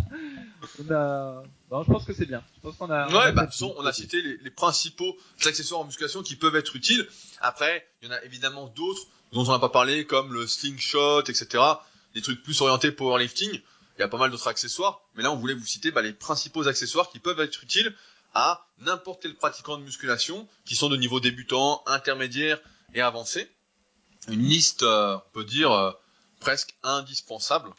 on 0.81 0.93
a, 0.93 1.43
non, 1.71 1.83
je 1.83 1.93
pense 1.93 2.05
que 2.05 2.13
c'est 2.13 2.27
bien. 2.27 2.43
Je 2.57 2.61
pense 2.61 2.77
qu'on 2.77 2.91
a. 2.91 3.09
Ouais, 3.09 3.15
on 3.15 3.19
a, 3.19 3.33
bah, 3.33 3.49
son, 3.51 3.75
on 3.77 3.85
a 3.85 3.93
cité 3.93 4.23
les, 4.23 4.37
les 4.39 4.51
principaux 4.51 5.17
accessoires 5.45 5.81
en 5.81 5.85
musculation 5.85 6.23
qui 6.23 6.37
peuvent 6.37 6.57
être 6.57 6.77
utiles. 6.77 7.07
Après, 7.41 7.89
il 8.03 8.09
y 8.09 8.11
en 8.11 8.15
a 8.15 8.23
évidemment 8.25 8.69
d'autres 8.69 9.03
dont 9.33 9.45
on 9.45 9.53
n'a 9.53 9.59
pas 9.59 9.69
parlé, 9.69 10.07
comme 10.07 10.33
le 10.33 10.47
slingshot, 10.47 11.23
etc. 11.23 11.63
Des 12.15 12.23
trucs 12.23 12.43
plus 12.43 12.61
orientés 12.63 12.93
powerlifting 12.93 13.61
il 13.97 14.01
y 14.01 14.05
a 14.05 14.09
pas 14.09 14.19
mal 14.19 14.31
d'autres 14.31 14.49
accessoires, 14.49 15.01
mais 15.15 15.23
là 15.23 15.33
on 15.33 15.37
voulait 15.37 15.55
vous 15.55 15.67
citer 15.67 15.91
bah, 15.91 16.03
les 16.03 16.13
principaux 16.13 16.69
accessoires 16.69 17.11
qui 17.11 17.19
peuvent 17.19 17.41
être 17.41 17.63
utiles 17.63 17.95
à 18.35 18.67
n'importe 18.81 19.23
quel 19.23 19.35
pratiquant 19.35 19.79
de 19.79 19.83
musculation, 19.83 20.47
qui 20.67 20.77
sont 20.77 20.91
de 20.91 20.97
niveau 20.97 21.21
débutant, 21.21 21.83
intermédiaire 21.87 22.61
et 22.93 23.01
avancé. 23.01 23.51
Une 24.29 24.43
liste, 24.43 24.83
euh, 24.83 25.17
on 25.17 25.31
peut 25.33 25.45
dire, 25.45 25.73
euh, 25.73 25.91
presque 26.41 26.75
indispensable. 26.83 27.71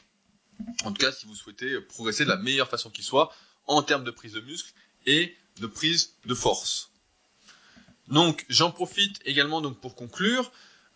En 0.84 0.91
tout 0.91 0.99
cas, 0.99 1.11
si 1.11 1.28
vous 1.28 1.36
souhaitez 1.36 1.80
progresser 1.82 2.24
de 2.24 2.30
la 2.30 2.38
meilleure 2.38 2.70
façon 2.70 2.89
qui 2.89 3.03
soit, 3.03 3.32
en 3.68 3.84
termes 3.84 4.03
de 4.03 4.09
prise 4.11 4.34
de 4.34 4.41
muscle 4.41 4.74
et 5.05 5.38
de 5.59 5.68
prise 5.68 6.15
de 6.26 6.34
force. 6.34 6.89
Donc, 8.07 8.45
j'en 8.49 8.72
profite 8.72 9.20
également 9.26 9.61
donc 9.61 9.80
pour 9.80 9.95
conclure 9.95 10.51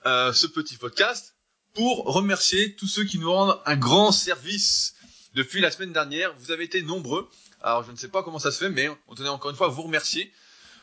euh, 0.06 0.34
ce 0.34 0.48
petit 0.48 0.78
podcast 0.78 1.36
pour 1.74 2.06
remercier 2.06 2.76
tous 2.76 2.88
ceux 2.88 3.04
qui 3.04 3.20
nous 3.20 3.32
rendent 3.32 3.60
un 3.66 3.76
grand 3.76 4.12
service 4.12 4.96
depuis 5.34 5.62
la 5.62 5.72
semaine 5.72 5.94
dernière. 5.94 6.34
Vous 6.38 6.52
avez 6.52 6.64
été 6.64 6.82
nombreux. 6.82 7.30
Alors 7.62 7.84
je 7.84 7.92
ne 7.92 7.98
sais 7.98 8.08
pas 8.08 8.24
comment 8.24 8.40
ça 8.40 8.52
se 8.52 8.60
fait, 8.60 8.70
mais 8.70 8.90
on 9.08 9.16
tenait 9.16 9.30
encore 9.30 9.52
une 9.52 9.58
fois 9.58 9.68
à 9.68 9.70
vous 9.70 9.84
remercier. 9.84 10.32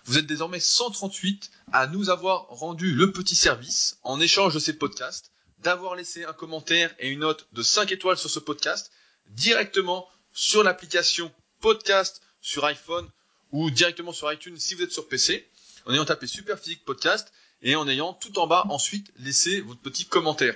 Vous 0.05 0.16
êtes 0.16 0.26
désormais 0.26 0.61
138 0.61 1.51
à 1.72 1.86
nous 1.86 2.09
avoir 2.09 2.46
rendu 2.49 2.94
le 2.94 3.12
petit 3.12 3.34
service 3.34 3.99
en 4.03 4.20
échange 4.20 4.55
de 4.55 4.59
ces 4.59 4.72
podcasts, 4.72 5.32
d'avoir 5.59 5.96
laissé 5.96 6.24
un 6.24 6.32
commentaire 6.32 6.94
et 6.99 7.11
une 7.11 7.20
note 7.20 7.46
de 7.53 7.62
5 7.62 7.92
étoiles 7.92 8.16
sur 8.16 8.30
ce 8.30 8.38
podcast 8.38 8.90
directement 9.30 10.09
sur 10.32 10.62
l'application 10.62 11.32
podcast 11.61 12.22
sur 12.40 12.64
iPhone 12.64 13.09
ou 13.53 13.70
directement 13.70 14.12
sur 14.12 14.32
iTunes 14.32 14.57
si 14.59 14.74
vous 14.74 14.82
êtes 14.82 14.92
sur 14.92 15.09
PC, 15.09 15.49
en 15.86 15.92
ayant 15.92 16.05
tapé 16.05 16.26
Super 16.26 16.59
Physique 16.59 16.84
Podcast 16.84 17.32
et 17.62 17.76
en 17.76 17.88
ayant 17.88 18.12
tout 18.12 18.38
en 18.38 18.46
bas 18.46 18.64
ensuite 18.68 19.12
laissé 19.18 19.61
votre 19.61 19.80
petit 19.80 20.07
commentaire. 20.07 20.55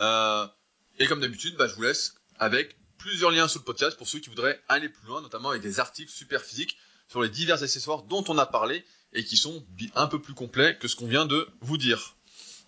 Euh, 0.00 0.46
et 0.98 1.06
comme 1.06 1.20
d'habitude, 1.20 1.56
bah, 1.56 1.68
je 1.68 1.74
vous 1.74 1.82
laisse 1.82 2.14
avec 2.38 2.77
plusieurs 2.98 3.30
liens 3.30 3.48
sous 3.48 3.58
le 3.58 3.64
podcast 3.64 3.96
pour 3.96 4.08
ceux 4.08 4.18
qui 4.18 4.28
voudraient 4.28 4.60
aller 4.68 4.88
plus 4.88 5.06
loin, 5.06 5.22
notamment 5.22 5.50
avec 5.50 5.62
des 5.62 5.80
articles 5.80 6.10
super 6.10 6.42
physiques 6.42 6.76
sur 7.08 7.22
les 7.22 7.28
divers 7.28 7.62
accessoires 7.62 8.02
dont 8.02 8.24
on 8.28 8.36
a 8.38 8.46
parlé 8.46 8.84
et 9.12 9.24
qui 9.24 9.36
sont 9.36 9.64
un 9.94 10.06
peu 10.06 10.20
plus 10.20 10.34
complets 10.34 10.76
que 10.76 10.88
ce 10.88 10.96
qu'on 10.96 11.06
vient 11.06 11.26
de 11.26 11.48
vous 11.60 11.78
dire. 11.78 12.16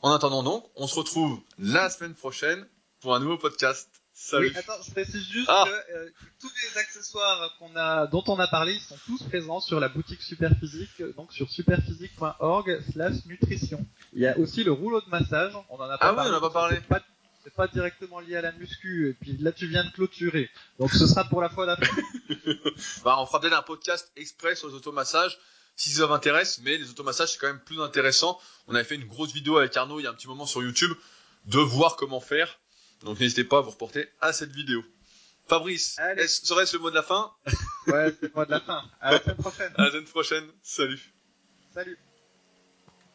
En 0.03 0.13
attendant 0.13 0.43
donc, 0.43 0.65
on 0.77 0.87
se 0.87 0.95
retrouve 0.95 1.41
la 1.59 1.91
semaine 1.91 2.15
prochaine 2.15 2.67
pour 3.01 3.15
un 3.15 3.21
nouveau 3.21 3.37
podcast. 3.37 3.89
Salut. 4.13 4.49
Oui, 4.49 4.57
attends, 4.57 4.83
je 4.87 4.91
précise 4.91 5.27
juste 5.29 5.49
ah. 5.49 5.65
que 5.67 5.95
euh, 5.95 6.11
tous 6.41 6.51
les 6.63 6.79
accessoires 6.79 7.57
qu'on 7.59 7.75
a, 7.75 8.07
dont 8.07 8.23
on 8.27 8.39
a 8.39 8.49
parlé, 8.49 8.75
ils 8.75 8.81
sont 8.81 8.99
tous 9.07 9.23
présents 9.23 9.61
sur 9.61 9.81
la 9.81 9.89
boutique 9.89 10.21
Superphysique, 10.21 11.03
donc 11.17 11.33
sur 11.33 11.51
superphysique.org/slash 11.51 13.25
nutrition. 13.27 13.87
Il 14.13 14.21
y 14.21 14.27
a 14.27 14.37
aussi 14.39 14.63
le 14.63 14.73
rouleau 14.73 15.01
de 15.01 15.09
massage. 15.09 15.55
On 15.71 15.77
en 15.77 15.89
a 15.89 15.97
pas 15.97 16.09
ah 16.09 16.15
parlé. 16.15 16.31
oui, 16.31 16.35
on 16.35 16.35
en 16.35 16.39
a 16.39 16.41
pas 16.41 16.51
parlé 16.51 16.81
c'est 17.43 17.55
pas 17.55 17.69
directement 17.69 18.21
lié 18.21 18.37
à 18.37 18.43
la 18.43 18.53
muscu, 18.53 19.09
et 19.11 19.15
puis 19.15 19.37
là 19.39 19.53
tu 19.53 19.67
viens 19.67 19.85
de 19.85 19.91
clôturer. 19.91 20.51
Donc 20.79 20.93
ce 20.93 21.07
sera 21.07 21.25
pour 21.25 21.41
la 21.41 21.49
fois 21.49 21.67
d'après. 21.67 21.89
bah, 23.05 23.17
on 23.19 23.27
fera 23.27 23.41
peut-être 23.41 23.57
un 23.59 23.63
podcast 23.63 24.11
exprès 24.17 24.55
sur 24.55 24.69
les 24.69 24.75
automassages, 24.75 25.39
si 25.77 25.91
ça 25.91 26.07
vous 26.07 26.13
intéresse, 26.13 26.61
mais 26.63 26.77
les 26.77 26.91
automassages 26.91 27.33
c'est 27.33 27.39
quand 27.39 27.47
même 27.49 27.61
plus 27.61 27.81
intéressant. 27.81 28.39
On 28.69 28.75
avait 28.75 28.85
fait 28.85 28.97
une 28.97 29.07
grosse 29.07 29.33
vidéo 29.33 29.57
avec 29.59 29.77
Arnaud 29.77 30.01
il 30.01 30.05
y 30.05 30.07
a 30.07 30.11
un 30.11 30.15
petit 30.15 30.29
moment 30.29 30.47
sur 30.47 30.63
YouTube, 30.63 30.93
de 31.47 31.59
voir 31.59 31.97
comment 31.97 32.21
faire. 32.21 32.59
Donc 33.03 33.19
n'hésitez 33.21 33.45
pas 33.45 33.59
à 33.59 33.61
vous 33.63 33.71
reporter 33.71 34.09
à 34.21 34.33
cette 34.33 34.53
vidéo. 34.53 34.83
Fabrice, 35.49 35.97
est-ce- 36.17 36.47
serait-ce 36.47 36.77
le 36.77 36.83
mot 36.83 36.91
de 36.91 36.95
la 36.95 37.03
fin? 37.03 37.33
Ouais, 37.87 38.15
c'est 38.21 38.27
le 38.29 38.33
mot 38.37 38.45
de 38.45 38.51
la 38.51 38.61
fin. 38.61 38.85
À 39.01 39.13
la 39.13 39.21
semaine 39.21 39.37
prochaine. 39.37 39.73
À 39.77 39.85
la 39.85 39.91
semaine 39.91 40.05
prochaine. 40.05 40.47
Salut. 40.63 41.13
Salut. 41.75 41.99